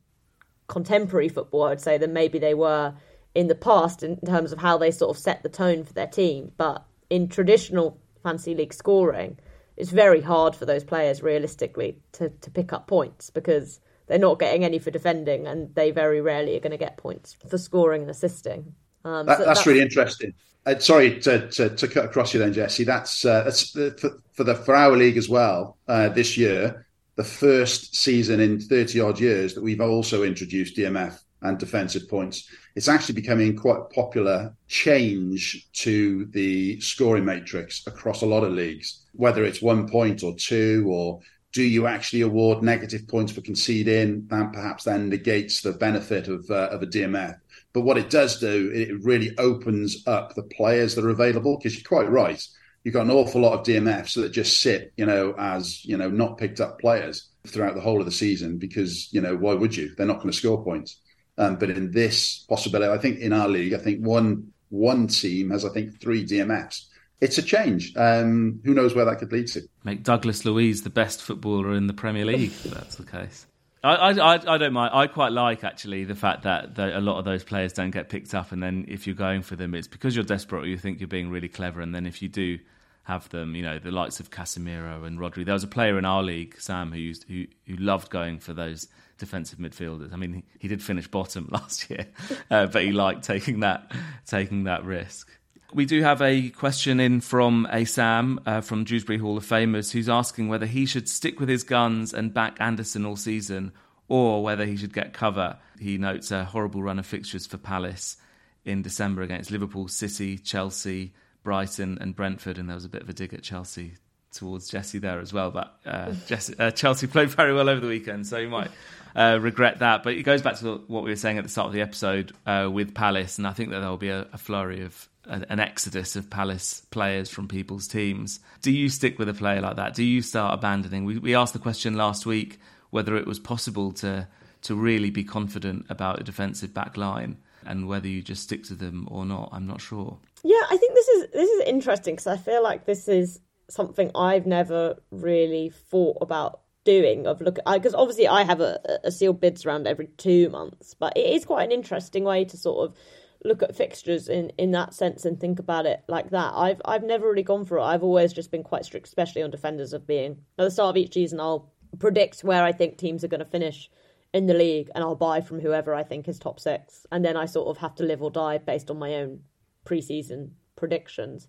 contemporary 0.68 1.30
football, 1.30 1.64
I 1.64 1.70
would 1.70 1.80
say, 1.80 1.98
than 1.98 2.12
maybe 2.12 2.38
they 2.38 2.54
were 2.54 2.94
in 3.34 3.48
the 3.48 3.56
past 3.56 4.04
in 4.04 4.20
terms 4.20 4.52
of 4.52 4.60
how 4.60 4.78
they 4.78 4.92
sort 4.92 5.16
of 5.16 5.24
set 5.24 5.42
the 5.42 5.48
tone 5.48 5.86
for 5.86 5.94
their 5.94 6.08
team. 6.08 6.52
But 6.58 6.86
in 7.10 7.30
traditional 7.30 7.98
fantasy 8.24 8.56
league 8.56 8.74
scoring, 8.74 9.40
it's 9.78 9.92
very 9.92 10.22
hard 10.22 10.56
for 10.56 10.66
those 10.66 10.84
players 10.84 11.22
realistically 11.22 11.98
to, 12.14 12.30
to 12.30 12.52
pick 12.52 12.74
up 12.74 12.88
points 12.88 13.30
because 13.30 13.80
they're 14.08 14.20
not 14.20 14.40
getting 14.40 14.64
any 14.64 14.80
for 14.80 14.92
defending 14.92 15.48
and 15.48 15.74
they 15.76 15.92
very 15.92 16.22
rarely 16.22 16.56
are 16.56 16.60
going 16.60 16.72
to 16.72 16.78
get 16.78 16.98
points 16.98 17.36
for 17.50 17.58
scoring 17.58 18.02
and 18.02 18.12
assisting. 18.12 18.76
Um, 19.06 19.26
that, 19.26 19.38
so 19.38 19.46
that's, 19.46 19.60
that's, 19.60 19.68
really 19.68 19.82
interesting. 19.82 20.34
Uh, 20.66 20.80
sorry 20.80 21.20
to, 21.22 21.50
to, 21.50 21.70
to, 21.70 21.88
cut 21.88 22.06
across 22.06 22.34
you 22.34 22.40
then, 22.40 22.54
Jessy. 22.54 22.84
That's, 22.84 23.26
uh, 23.26 23.44
that's 23.44 23.72
for, 23.72 24.22
for, 24.32 24.44
the 24.44 24.56
for 24.56 24.76
our 24.76 24.96
league 24.96 25.18
as 25.18 25.28
well 25.28 25.78
uh, 25.88 26.10
this 26.10 26.38
year 26.38 26.86
the 27.16 27.24
first 27.24 27.96
season 27.96 28.40
in 28.40 28.60
30 28.60 29.00
odd 29.00 29.20
years 29.20 29.54
that 29.54 29.62
we've 29.62 29.82
also 29.82 30.24
introduced 30.24 30.76
DMF 30.76 31.20
and 31.44 31.58
defensive 31.58 32.10
points. 32.10 32.50
It's 32.76 32.88
actually 32.88 33.16
becoming 33.16 33.56
quite 33.56 33.90
popular 33.94 34.56
change 34.68 35.68
to 35.74 36.26
the 36.32 36.80
scoring 36.80 37.26
matrix 37.26 37.86
across 37.86 38.22
a 38.22 38.26
lot 38.26 38.44
of 38.44 38.54
leagues, 38.54 39.04
whether 39.14 39.44
it's 39.44 39.62
one 39.62 39.88
point 39.88 40.24
or 40.24 40.36
two, 40.36 40.86
or 40.90 41.20
do 41.52 41.64
you 41.64 41.86
actually 41.86 42.22
award 42.22 42.64
negative 42.64 43.08
points 43.08 43.32
for 43.32 43.42
conceding? 43.42 44.26
That 44.28 44.54
perhaps 44.54 44.86
then 44.86 45.10
negates 45.10 45.62
the 45.62 45.74
benefit 45.74 46.28
of, 46.28 46.50
uh, 46.50 46.70
of 46.72 46.82
a 46.82 46.88
DMF. 46.88 47.36
But 47.74 47.82
what 47.82 47.98
it 47.98 48.10
does 48.10 48.40
do, 48.40 48.72
it 48.74 49.04
really 49.04 49.38
opens 49.38 50.08
up 50.08 50.34
the 50.34 50.44
players 50.44 50.96
that 50.96 51.06
are 51.06 51.10
available 51.10 51.58
because 51.58 51.76
you're 51.76 51.88
quite 51.88 52.10
right 52.10 52.44
you've 52.84 52.94
got 52.94 53.06
an 53.06 53.12
awful 53.12 53.42
lot 53.42 53.54
of 53.54 53.66
DMFs 53.66 54.16
that 54.16 54.30
just 54.30 54.62
sit, 54.62 54.94
you 54.98 55.06
know, 55.06 55.34
as 55.38 55.84
you 55.86 55.98
know, 55.98 56.10
not 56.10 56.38
picked 56.38 56.60
up 56.60 56.80
players 56.80 57.30
throughout 57.48 57.76
the 57.76 57.82
whole 57.82 58.00
of 58.00 58.06
the 58.06 58.12
season 58.12 58.58
because 58.58 59.12
you 59.12 59.22
know 59.22 59.36
why 59.36 59.54
would 59.54 59.76
you? 59.76 59.94
They're 59.96 60.06
not 60.06 60.18
going 60.18 60.32
to 60.32 60.38
score 60.38 60.64
points. 60.64 61.00
Um, 61.38 61.56
but 61.56 61.70
in 61.70 61.92
this 61.92 62.40
possibility, 62.50 62.92
I 62.92 62.98
think 62.98 63.20
in 63.20 63.34
our 63.34 63.48
league, 63.48 63.74
I 63.74 63.78
think 63.78 64.06
one 64.06 64.52
one 64.70 65.08
team 65.08 65.52
has 65.52 65.66
I 65.66 65.70
think 65.70 66.00
three 66.00 66.26
DMFs. 66.26 66.86
It's 67.22 67.38
a 67.38 67.42
change. 67.42 67.94
Um, 67.96 68.60
who 68.66 68.74
knows 68.74 68.94
where 68.94 69.06
that 69.06 69.20
could 69.20 69.32
lead 69.32 69.48
to? 69.48 69.62
Make 69.84 70.04
Douglas 70.04 70.44
Luiz 70.44 70.84
the 70.84 70.90
best 70.90 71.22
footballer 71.22 71.74
in 71.74 71.88
the 71.88 71.94
Premier 71.94 72.26
League. 72.26 72.52
if 72.52 72.64
that's 72.64 72.98
the 72.98 73.06
case. 73.06 73.48
I, 73.84 74.12
I, 74.12 74.56
I 74.56 74.58
don't 74.58 74.74
mind. 74.74 74.92
I 74.94 75.08
quite 75.08 75.34
like 75.34 75.64
actually 75.64 76.06
the 76.06 76.16
fact 76.16 76.44
that, 76.44 76.76
that 76.76 76.94
a 76.94 77.02
lot 77.02 77.20
of 77.20 77.26
those 77.26 77.44
players 77.44 77.74
don't 77.74 77.92
get 77.92 78.10
picked 78.10 78.34
up, 78.34 78.52
and 78.52 78.64
then 78.64 78.86
if 78.88 79.06
you're 79.06 79.16
going 79.16 79.42
for 79.42 79.56
them, 79.58 79.74
it's 79.76 79.88
because 79.88 80.16
you're 80.16 80.24
desperate 80.24 80.64
or 80.64 80.68
you 80.68 80.78
think 80.78 81.02
you're 81.02 81.08
being 81.08 81.30
really 81.30 81.50
clever, 81.50 81.82
and 81.82 81.94
then 81.94 82.06
if 82.06 82.22
you 82.22 82.30
do 82.30 82.60
have 83.04 83.28
them, 83.30 83.56
you 83.56 83.62
know, 83.62 83.80
the 83.80 83.92
likes 83.92 84.20
of 84.20 84.32
Casemiro 84.32 85.06
and 85.06 85.20
Rodri. 85.20 85.46
There 85.46 85.54
was 85.54 85.64
a 85.64 85.68
player 85.68 85.98
in 85.98 86.06
our 86.06 86.24
league, 86.24 86.56
Sam, 86.60 86.92
who 86.92 86.98
used 86.98 87.26
who 87.28 87.46
who 87.68 87.76
loved 87.76 88.10
going 88.10 88.40
for 88.40 88.54
those 88.54 88.88
defensive 89.18 89.60
midfielders. 89.60 90.14
I 90.14 90.18
mean, 90.18 90.44
he, 90.60 90.68
did 90.68 90.82
finish 90.82 91.08
bottom 91.08 91.50
last 91.52 91.90
year, 91.90 92.08
uh, 92.50 92.68
but 92.68 92.84
he 92.84 92.92
liked 92.92 93.24
taking 93.24 93.62
that 93.62 93.92
taking 94.26 94.66
that 94.66 94.86
risk. 94.86 95.30
We 95.74 95.86
do 95.86 96.04
have 96.04 96.22
a 96.22 96.50
question 96.50 97.00
in 97.00 97.20
from 97.22 97.68
a 97.72 97.86
Sam 97.86 98.40
uh, 98.46 98.62
from 98.62 98.84
Dewsbury 98.84 99.18
Hall 99.18 99.38
of 99.38 99.46
Famers 99.46 99.92
who's 99.92 100.08
asking 100.08 100.48
whether 100.48 100.68
he 100.68 100.86
should 100.86 101.10
stick 101.10 101.40
with 101.40 101.50
his 101.50 101.64
guns 101.64 102.14
and 102.14 102.34
back 102.34 102.58
Andersen 102.60 103.06
all 103.06 103.16
season 103.16 103.72
or 104.08 104.44
whether 104.44 104.66
he 104.66 104.78
should 104.78 104.94
get 104.94 105.14
cover. 105.14 105.58
He 105.80 105.98
notes 105.98 106.30
a 106.30 106.46
horrible 106.46 106.84
run 106.84 107.00
of 107.00 107.08
fixtures 107.08 107.48
for 107.48 107.58
Palace 107.58 108.18
in 108.66 108.84
December 108.84 109.24
against 109.24 109.50
Liverpool, 109.50 109.88
City, 109.88 110.38
Chelsea, 110.38 111.14
Brighton, 111.44 111.98
and 112.00 112.16
Brentford. 112.16 112.60
And 112.60 112.70
there 112.70 112.76
was 112.76 112.86
a 112.86 112.90
bit 112.90 113.02
of 113.02 113.10
a 113.10 113.14
dig 113.14 113.34
at 113.34 113.42
Chelsea 113.42 113.94
towards 114.32 114.68
Jessy 114.70 115.00
there 115.00 115.20
as 115.20 115.34
well. 115.34 115.52
But 115.52 115.80
uh, 115.86 116.12
Jessy, 116.28 116.56
uh, 116.60 116.72
Chelsea 116.72 117.08
played 117.08 117.30
very 117.30 117.54
well 117.54 117.70
over 117.70 117.82
the 117.82 117.88
weekend, 117.88 118.28
so 118.28 118.38
you 118.38 118.50
might 118.50 118.72
uh, 119.16 119.40
regret 119.42 119.80
that. 119.80 120.04
But 120.04 120.14
it 120.14 120.24
goes 120.24 120.42
back 120.42 120.58
to 120.60 120.84
what 120.88 121.04
we 121.04 121.10
were 121.10 121.16
saying 121.16 121.38
at 121.38 121.44
the 121.44 121.50
start 121.50 121.68
of 121.68 121.74
the 121.74 121.82
episode 121.82 122.34
uh, 122.46 122.70
with 122.72 122.94
Palace, 122.94 123.38
and 123.38 123.48
I 123.48 123.54
think 123.54 123.70
that 123.72 123.80
there 123.80 123.90
will 123.90 123.98
be 123.98 124.10
a, 124.10 124.28
a 124.34 124.38
flurry 124.38 124.82
of 124.82 125.10
an 125.26 125.60
exodus 125.60 126.16
of 126.18 126.30
Palace 126.30 126.86
players 126.92 127.30
from 127.30 127.48
people's 127.48 127.88
teams. 127.88 128.40
Do 128.62 128.72
you 128.72 128.90
stick 128.90 129.18
with 129.18 129.30
a 129.30 129.34
player 129.34 129.62
like 129.62 129.78
that? 129.78 129.94
Do 129.94 130.04
you 130.04 130.22
start 130.22 130.54
abandoning? 130.54 131.06
We, 131.06 131.18
we 131.18 131.34
asked 131.34 131.54
the 131.54 131.60
question 131.60 131.96
last 131.96 132.26
week 132.26 132.60
whether 132.90 133.16
it 133.16 133.26
was 133.26 133.40
possible 133.40 133.92
to 133.94 134.28
to 134.64 134.76
really 134.76 135.10
be 135.10 135.24
confident 135.24 135.86
about 135.90 136.22
a 136.22 136.24
defensive 136.24 136.74
back 136.74 136.96
line 136.96 137.38
and 137.66 137.88
whether 137.88 138.08
you 138.08 138.22
just 138.22 138.44
stick 138.44 138.64
to 138.64 138.76
them 138.76 139.08
or 139.12 139.26
not. 139.26 139.50
I'm 139.52 139.68
not 139.68 139.82
sure. 139.82 140.18
Yeah, 140.44 140.62
I 140.70 140.78
think 140.78 140.94
this 140.94 141.08
is 141.08 141.28
this 141.32 141.50
is 141.50 141.62
interesting 141.68 142.16
because 142.16 142.28
I 142.28 142.38
feel 142.38 142.64
like 142.64 142.86
this 142.86 143.08
is 143.08 143.40
something 143.70 144.12
I've 144.14 144.46
never 144.46 144.98
really 145.12 145.70
thought 145.70 146.18
about 146.22 146.62
doing 146.84 147.26
of 147.26 147.42
look 147.42 147.60
because 147.72 147.94
obviously 147.94 148.28
I 148.28 148.44
have 148.44 148.60
a, 148.60 149.00
a 149.04 149.12
sealed 149.12 149.40
bids 149.40 149.66
around 149.66 149.88
every 149.88 150.08
two 150.18 150.50
months, 150.50 150.94
but 150.94 151.18
it 151.18 151.34
is 151.34 151.46
quite 151.46 151.64
an 151.64 151.72
interesting 151.72 152.24
way 152.24 152.46
to 152.46 152.58
sort 152.58 152.90
of 152.90 152.98
look 153.46 153.62
at 153.62 153.76
fixtures 153.76 154.30
in, 154.30 154.52
in 154.58 154.72
that 154.72 154.94
sense 154.94 155.26
and 155.26 155.40
think 155.40 155.60
about 155.60 155.86
it 155.86 156.04
like 156.08 156.30
that. 156.32 156.54
I've 156.56 156.82
I've 156.86 157.04
never 157.04 157.28
really 157.28 157.44
gone 157.44 157.66
for 157.66 157.78
it. 157.78 157.84
I've 157.84 158.04
always 158.04 158.34
just 158.34 158.52
been 158.52 158.64
quite 158.64 158.86
strict, 158.86 159.08
especially 159.08 159.44
on 159.44 159.52
defenders 159.52 159.94
of 159.94 160.08
being 160.08 160.38
at 160.58 160.64
the 160.64 160.72
start 160.72 160.92
of 160.92 160.98
each 160.98 161.14
season. 161.14 161.40
I'll 161.40 161.72
predict 162.00 162.42
where 162.42 162.64
I 162.64 162.72
think 162.72 162.98
teams 162.98 163.24
are 163.24 163.30
going 163.30 163.40
to 163.40 163.46
finish 163.46 163.90
in 164.34 164.48
the 164.48 164.54
league, 164.54 164.90
and 164.96 165.04
I'll 165.04 165.16
buy 165.16 165.42
from 165.42 165.60
whoever 165.60 165.94
I 165.94 166.04
think 166.04 166.28
is 166.28 166.40
top 166.40 166.60
six, 166.60 167.06
and 167.12 167.24
then 167.24 167.38
I 167.38 167.46
sort 167.46 167.68
of 167.68 167.78
have 167.78 167.96
to 167.96 168.04
live 168.04 168.24
or 168.24 168.32
die 168.32 168.58
based 168.58 168.90
on 168.90 168.98
my 168.98 169.16
own 169.16 169.42
preseason 169.86 170.52
predictions. 170.76 171.48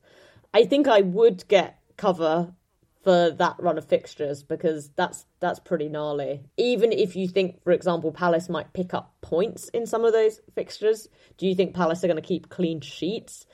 I 0.52 0.64
think 0.64 0.86
I 0.86 1.00
would 1.00 1.48
get 1.48 1.78
cover 1.96 2.52
for 3.04 3.30
that 3.30 3.56
run 3.58 3.76
of 3.76 3.84
fixtures 3.84 4.42
because 4.42 4.88
that's 4.96 5.26
that's 5.38 5.60
pretty 5.60 5.90
gnarly. 5.90 6.40
Even 6.56 6.90
if 6.90 7.14
you 7.14 7.28
think, 7.28 7.62
for 7.62 7.70
example, 7.70 8.10
Palace 8.10 8.48
might 8.48 8.72
pick 8.72 8.94
up 8.94 9.14
points 9.20 9.68
in 9.68 9.86
some 9.86 10.06
of 10.06 10.14
those 10.14 10.40
fixtures, 10.54 11.08
do 11.36 11.46
you 11.46 11.54
think 11.54 11.74
Palace 11.74 12.02
are 12.02 12.08
going 12.08 12.16
to 12.16 12.26
keep 12.26 12.48
clean 12.48 12.80
sheets 12.80 13.44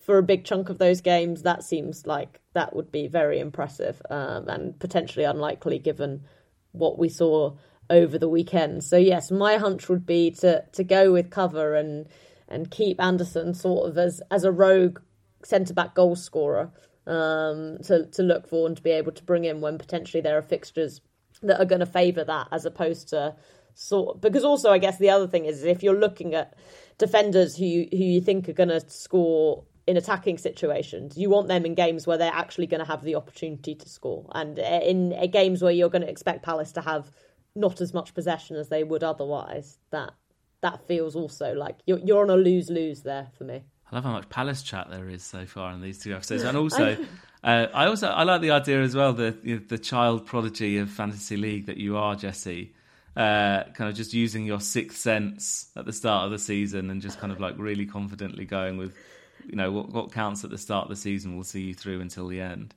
for 0.00 0.16
a 0.16 0.22
big 0.22 0.44
chunk 0.44 0.68
of 0.68 0.78
those 0.78 1.00
games? 1.00 1.42
That 1.42 1.64
seems 1.64 2.06
like 2.06 2.40
that 2.54 2.74
would 2.74 2.92
be 2.92 3.08
very 3.08 3.40
impressive 3.40 4.00
um, 4.10 4.48
and 4.48 4.78
potentially 4.78 5.24
unlikely 5.24 5.80
given 5.80 6.22
what 6.70 7.00
we 7.00 7.08
saw 7.08 7.56
over 7.90 8.16
the 8.16 8.28
weekend. 8.28 8.84
So 8.84 8.96
yes, 8.96 9.32
my 9.32 9.56
hunch 9.56 9.88
would 9.88 10.06
be 10.06 10.30
to 10.32 10.64
to 10.70 10.84
go 10.84 11.12
with 11.12 11.30
cover 11.30 11.74
and 11.74 12.06
and 12.46 12.70
keep 12.70 13.02
Andersen 13.02 13.54
sort 13.54 13.90
of 13.90 13.98
as 13.98 14.22
as 14.30 14.44
a 14.44 14.52
rogue 14.52 15.00
centre 15.42 15.74
back 15.74 15.96
goal 15.96 16.14
scorer 16.14 16.70
um, 17.08 17.78
to 17.84 18.06
to 18.06 18.22
look 18.22 18.46
for 18.48 18.66
and 18.66 18.76
to 18.76 18.82
be 18.82 18.90
able 18.90 19.12
to 19.12 19.24
bring 19.24 19.44
in 19.44 19.60
when 19.60 19.78
potentially 19.78 20.20
there 20.20 20.38
are 20.38 20.42
fixtures 20.42 21.00
that 21.42 21.60
are 21.60 21.64
going 21.64 21.80
to 21.80 21.86
favour 21.86 22.24
that 22.24 22.48
as 22.52 22.64
opposed 22.64 23.08
to 23.08 23.34
sort 23.74 24.20
because 24.20 24.44
also 24.44 24.70
I 24.70 24.78
guess 24.78 24.98
the 24.98 25.10
other 25.10 25.26
thing 25.26 25.44
is 25.44 25.64
if 25.64 25.82
you're 25.82 25.98
looking 25.98 26.34
at 26.34 26.54
defenders 26.98 27.56
who 27.56 27.64
you, 27.64 27.88
who 27.90 28.04
you 28.04 28.20
think 28.20 28.48
are 28.48 28.52
going 28.52 28.68
to 28.68 28.80
score 28.90 29.64
in 29.88 29.96
attacking 29.96 30.36
situations. 30.36 31.16
You 31.16 31.30
want 31.30 31.48
them 31.48 31.64
in 31.64 31.74
games 31.74 32.06
where 32.06 32.18
they're 32.18 32.30
actually 32.30 32.66
going 32.66 32.80
to 32.80 32.86
have 32.86 33.02
the 33.02 33.14
opportunity 33.14 33.74
to 33.74 33.88
score, 33.88 34.28
and 34.34 34.58
uh, 34.58 34.80
in 34.82 35.14
uh, 35.14 35.26
games 35.26 35.62
where 35.62 35.72
you're 35.72 35.88
going 35.88 36.02
to 36.02 36.10
expect 36.10 36.42
Palace 36.44 36.72
to 36.72 36.82
have 36.82 37.10
not 37.54 37.80
as 37.80 37.94
much 37.94 38.12
possession 38.12 38.56
as 38.56 38.68
they 38.68 38.84
would 38.84 39.02
otherwise. 39.02 39.78
That 39.90 40.12
that 40.60 40.86
feels 40.86 41.16
also 41.16 41.54
like 41.54 41.76
you're 41.86 42.00
you're 42.00 42.20
on 42.20 42.28
a 42.28 42.36
lose 42.36 42.68
lose 42.68 43.02
there 43.02 43.28
for 43.38 43.44
me. 43.44 43.62
I 43.90 43.96
love 43.96 44.04
how 44.04 44.12
much 44.12 44.28
Palace 44.28 44.62
chat 44.62 44.88
there 44.90 45.08
is 45.08 45.22
so 45.22 45.46
far 45.46 45.72
in 45.72 45.80
these 45.80 45.98
two 45.98 46.14
episodes, 46.14 46.42
and 46.42 46.56
also. 46.56 46.96
Uh, 47.44 47.68
I 47.72 47.86
also 47.86 48.08
I 48.08 48.24
like 48.24 48.40
the 48.40 48.50
idea 48.50 48.82
as 48.82 48.96
well 48.96 49.12
the 49.12 49.30
the 49.68 49.78
child 49.78 50.26
prodigy 50.26 50.78
of 50.78 50.90
fantasy 50.90 51.36
league 51.36 51.66
that 51.66 51.76
you 51.76 51.96
are, 51.96 52.16
Jessy. 52.16 52.72
Uh, 53.16 53.64
kind 53.74 53.90
of 53.90 53.96
just 53.96 54.12
using 54.12 54.44
your 54.44 54.60
sixth 54.60 54.98
sense 54.98 55.70
at 55.76 55.84
the 55.84 55.92
start 55.92 56.24
of 56.24 56.30
the 56.30 56.38
season 56.38 56.90
and 56.90 57.00
just 57.02 57.18
kind 57.18 57.32
of 57.32 57.40
like 57.40 57.54
really 57.58 57.86
confidently 57.86 58.44
going 58.44 58.76
with 58.76 58.96
you 59.44 59.56
know 59.56 59.72
what, 59.72 59.88
what 59.90 60.12
counts 60.12 60.44
at 60.44 60.50
the 60.50 60.58
start 60.58 60.84
of 60.84 60.90
the 60.90 60.96
season 60.96 61.36
will 61.36 61.44
see 61.44 61.62
you 61.62 61.74
through 61.74 62.00
until 62.00 62.28
the 62.28 62.40
end. 62.40 62.74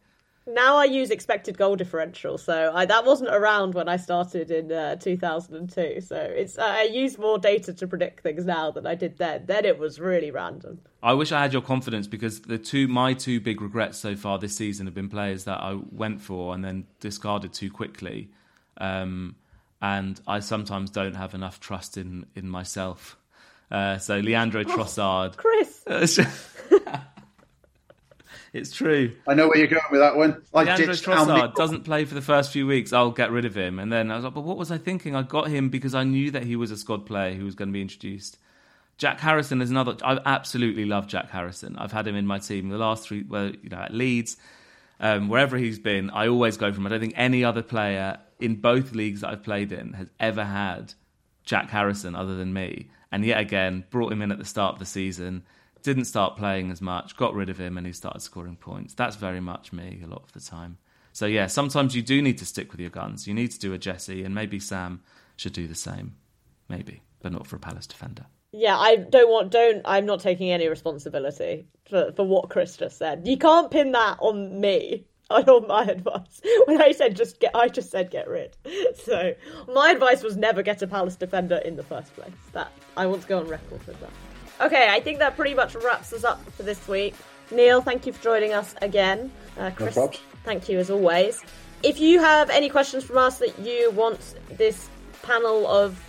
Now 0.54 0.78
I 0.78 0.86
use 0.86 1.12
expected 1.12 1.58
goal 1.58 1.76
differential, 1.76 2.38
so 2.38 2.72
I, 2.74 2.86
that 2.86 3.06
wasn't 3.06 3.30
around 3.30 3.74
when 3.74 3.88
I 3.88 3.98
started 3.98 4.52
in 4.52 4.72
uh, 4.72 4.96
2002. 4.96 6.02
So 6.02 6.16
it's 6.16 6.58
I 6.58 6.84
use 6.84 7.18
more 7.18 7.38
data 7.38 7.74
to 7.74 7.88
predict 7.88 8.22
things 8.22 8.46
now 8.46 8.72
than 8.72 8.86
I 8.86 8.96
did 8.96 9.18
then. 9.18 9.46
Then 9.46 9.66
it 9.66 9.78
was 9.78 10.00
really 10.00 10.32
random. 10.32 10.80
I 11.04 11.14
wish 11.14 11.32
I 11.32 11.42
had 11.42 11.54
your 11.54 11.62
confidence 11.62 12.08
because 12.08 12.42
the 12.42 12.58
two 12.58 12.88
my 12.88 13.14
two 13.14 13.40
big 13.40 13.62
regrets 13.62 13.98
so 13.98 14.16
far 14.16 14.40
this 14.40 14.56
season 14.56 14.88
have 14.88 14.96
been 14.96 15.10
players 15.10 15.46
that 15.46 15.60
I 15.60 15.80
went 15.92 16.22
for 16.22 16.54
and 16.54 16.64
then 16.64 16.86
discarded 17.00 17.54
too 17.54 17.72
quickly, 17.72 18.30
um, 18.78 19.36
and 19.82 20.20
I 20.28 20.40
sometimes 20.40 20.92
don't 20.92 21.16
have 21.16 21.34
enough 21.34 21.60
trust 21.60 21.98
in 21.98 22.26
in 22.36 22.50
myself. 22.50 23.18
Uh, 23.70 23.98
so 23.98 24.20
Leandro 24.20 24.62
oh, 24.68 24.78
Trossard, 24.78 25.38
Chris. 25.38 25.84
It's 28.54 28.72
true. 28.72 29.14
I 29.28 29.34
know 29.34 29.48
where 29.48 29.58
you're 29.58 29.68
going 29.68 29.82
with 29.92 30.02
that 30.02 30.18
one. 30.18 30.42
I 30.54 30.64
Leandro 30.64 30.94
Trossard 30.94 31.56
doesn't 31.56 31.84
play 31.84 32.04
for 32.04 32.16
the 32.16 32.22
first 32.22 32.52
few 32.52 32.68
weeks. 32.68 32.92
I'll 32.92 33.12
get 33.12 33.32
rid 33.32 33.46
of 33.46 33.56
him. 33.56 33.80
And 33.80 33.92
then 33.92 34.12
I 34.12 34.16
was 34.16 34.26
like, 34.26 34.34
but 34.34 34.44
what 34.44 34.58
was 34.58 34.72
I 34.72 34.78
thinking? 34.78 35.16
I 35.16 35.22
got 35.22 35.48
him 35.48 35.70
because 35.70 35.96
I 35.96 36.04
knew 36.04 36.32
that 36.32 36.44
he 36.44 36.58
was 36.58 36.70
a 36.70 36.78
squad 36.78 37.06
player 37.06 37.34
who 37.34 37.46
was 37.46 37.56
going 37.56 37.70
to 37.70 37.74
be 37.74 37.82
introduced. 37.82 38.38
Jack 38.98 39.22
Harrison 39.22 39.62
is 39.62 39.72
another. 39.72 39.96
I 40.04 40.20
absolutely 40.26 40.86
love 40.86 41.08
Jack 41.08 41.30
Harrison. 41.30 41.78
I've 41.78 41.94
had 41.94 42.08
him 42.08 42.16
in 42.16 42.28
my 42.28 42.40
team 42.40 42.70
the 42.70 42.78
last 42.78 43.08
three. 43.08 43.24
Well, 43.24 43.52
you 43.64 43.70
know, 43.70 43.80
at 43.80 43.94
Leeds, 43.94 44.36
um, 45.00 45.30
wherever 45.30 45.58
he's 45.58 45.80
been, 45.80 46.10
I 46.10 46.28
always 46.28 46.58
go 46.58 46.74
from. 46.74 46.86
I 46.86 46.90
don't 46.90 47.00
think 47.00 47.14
any 47.16 47.46
other 47.46 47.64
player 47.64 48.20
in 48.40 48.56
both 48.58 48.94
leagues 48.94 49.22
that 49.22 49.30
I've 49.30 49.44
played 49.44 49.72
in 49.72 49.94
has 49.94 50.08
ever 50.20 50.44
had 50.44 50.94
Jack 51.46 51.70
Harrison 51.70 52.16
other 52.16 52.36
than 52.36 52.54
me. 52.54 52.90
And 53.14 53.26
yet 53.26 53.40
again, 53.40 53.86
brought 53.90 54.12
him 54.12 54.22
in 54.22 54.32
at 54.32 54.40
the 54.40 54.46
start 54.46 54.74
of 54.74 54.80
the 54.80 54.86
season 54.86 55.44
didn't 55.84 56.06
start 56.06 56.38
playing 56.38 56.72
as 56.72 56.82
much, 56.82 57.16
got 57.18 57.34
rid 57.34 57.50
of 57.50 57.58
him, 57.60 57.78
and 57.78 57.86
he 57.86 57.94
started 57.94 58.22
scoring 58.22 58.56
points. 58.56 58.94
That's 58.94 59.16
very 59.16 59.42
much 59.42 59.74
me 59.74 60.02
a 60.04 60.08
lot 60.08 60.24
of 60.24 60.32
the 60.34 60.40
time. 60.40 60.78
So 61.14 61.26
yeah, 61.26 61.48
sometimes 61.48 61.96
you 61.96 62.02
do 62.02 62.22
need 62.22 62.38
to 62.38 62.46
stick 62.46 62.72
with 62.72 62.80
your 62.80 62.90
guns. 62.90 63.28
You 63.28 63.34
need 63.34 63.52
to 63.52 63.60
do 63.60 63.74
a 63.74 63.78
Jessy, 63.78 64.24
and 64.24 64.34
maybe 64.34 64.60
Sam 64.60 65.02
should 65.36 65.54
do 65.54 65.68
the 65.68 65.76
same, 65.76 66.16
maybe, 66.70 67.02
but 67.22 67.32
not 67.32 67.48
for 67.48 67.58
a 67.58 67.60
Palace 67.60 67.88
defender. 67.88 68.26
Yeah, 68.54 68.78
I 68.78 68.98
don't 68.98 69.30
want. 69.30 69.52
Don't. 69.52 69.82
I'm 69.86 70.06
not 70.06 70.20
taking 70.20 70.52
any 70.52 70.68
responsibility 70.68 71.68
for 71.90 72.12
for 72.14 72.26
what 72.26 72.50
Chris 72.50 72.76
just 72.78 72.98
said. 72.98 73.26
You 73.26 73.38
can't 73.38 73.72
pin 73.72 73.92
that 73.94 74.18
on 74.20 74.60
me. 74.60 75.06
On 75.32 75.66
my 75.66 75.84
advice, 75.86 76.42
when 76.66 76.82
I 76.82 76.92
said 76.92 77.16
just 77.16 77.40
get, 77.40 77.56
I 77.56 77.70
just 77.70 77.90
said 77.90 78.12
get 78.12 78.28
rid. 78.28 78.58
So 78.96 79.34
my 79.74 79.92
advice 79.92 80.24
was 80.24 80.36
never 80.36 80.62
get 80.62 80.82
a 80.82 80.88
Palace 80.88 81.16
defender 81.16 81.56
in 81.64 81.78
the 81.78 81.84
first 81.84 82.14
place. 82.16 82.34
That 82.52 82.70
I 82.98 83.06
want 83.06 83.22
to 83.22 83.28
go 83.30 83.40
on 83.40 83.48
record 83.48 83.88
with 83.88 83.98
that. 84.02 84.10
Okay, 84.60 84.90
I 84.90 85.00
think 85.00 85.20
that 85.20 85.36
pretty 85.36 85.54
much 85.54 85.76
wraps 85.76 86.14
us 86.14 86.24
up 86.24 86.44
for 86.52 86.64
this 86.64 86.88
week. 86.88 87.16
Neil, 87.52 87.82
thank 87.82 88.06
you 88.06 88.14
for 88.14 88.24
joining 88.24 88.54
us 88.54 88.76
again. 88.82 89.32
Uh, 89.58 89.72
Chris, 89.72 89.96
no 89.96 90.12
thank 90.44 90.70
you 90.70 90.80
as 90.80 90.90
always. 90.90 91.42
If 91.84 92.00
you 92.00 92.20
have 92.20 92.50
any 92.50 92.70
questions 92.70 93.04
from 93.04 93.18
us 93.18 93.40
that 93.40 93.58
you 93.60 93.92
want 93.92 94.36
this 94.50 94.90
panel 95.24 95.68
of 95.68 96.02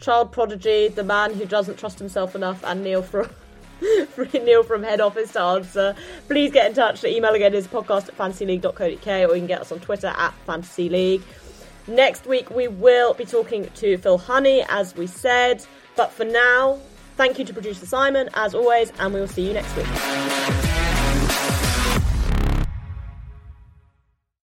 child 0.00 0.32
prodigy, 0.32 0.88
the 0.88 1.04
man 1.04 1.34
who 1.34 1.44
doesn't 1.44 1.78
trust 1.78 1.98
himself 1.98 2.34
enough, 2.34 2.62
and 2.64 2.82
Neil 2.82 3.02
from 3.02 3.30
Neil 4.34 4.62
from 4.62 4.82
head 4.82 5.00
office 5.00 5.32
to 5.32 5.40
answer, 5.40 5.94
please 6.28 6.52
get 6.52 6.66
in 6.66 6.74
touch. 6.74 7.00
The 7.00 7.14
email 7.14 7.32
again 7.32 7.54
is 7.54 7.66
podcast 7.66 8.08
at 8.08 8.16
fantasyleague.co.uk 8.16 9.06
or 9.30 9.34
you 9.34 9.40
can 9.40 9.46
get 9.46 9.60
us 9.60 9.72
on 9.72 9.80
Twitter 9.80 10.08
at 10.08 10.34
fantasyleague. 10.46 11.22
Next 11.86 12.26
week 12.26 12.50
we 12.50 12.68
will 12.68 13.14
be 13.14 13.24
talking 13.24 13.70
to 13.76 13.96
Phil 13.98 14.18
Honey, 14.18 14.62
as 14.68 14.94
we 14.96 15.06
said. 15.06 15.64
But 15.96 16.12
for 16.12 16.24
now, 16.24 16.78
Thank 17.20 17.38
you 17.38 17.44
to 17.44 17.52
producer 17.52 17.84
Simon, 17.84 18.30
as 18.32 18.54
always, 18.54 18.94
and 18.98 19.12
we 19.12 19.20
will 19.20 19.28
see 19.28 19.46
you 19.46 19.52
next 19.52 19.76
week. 19.76 20.89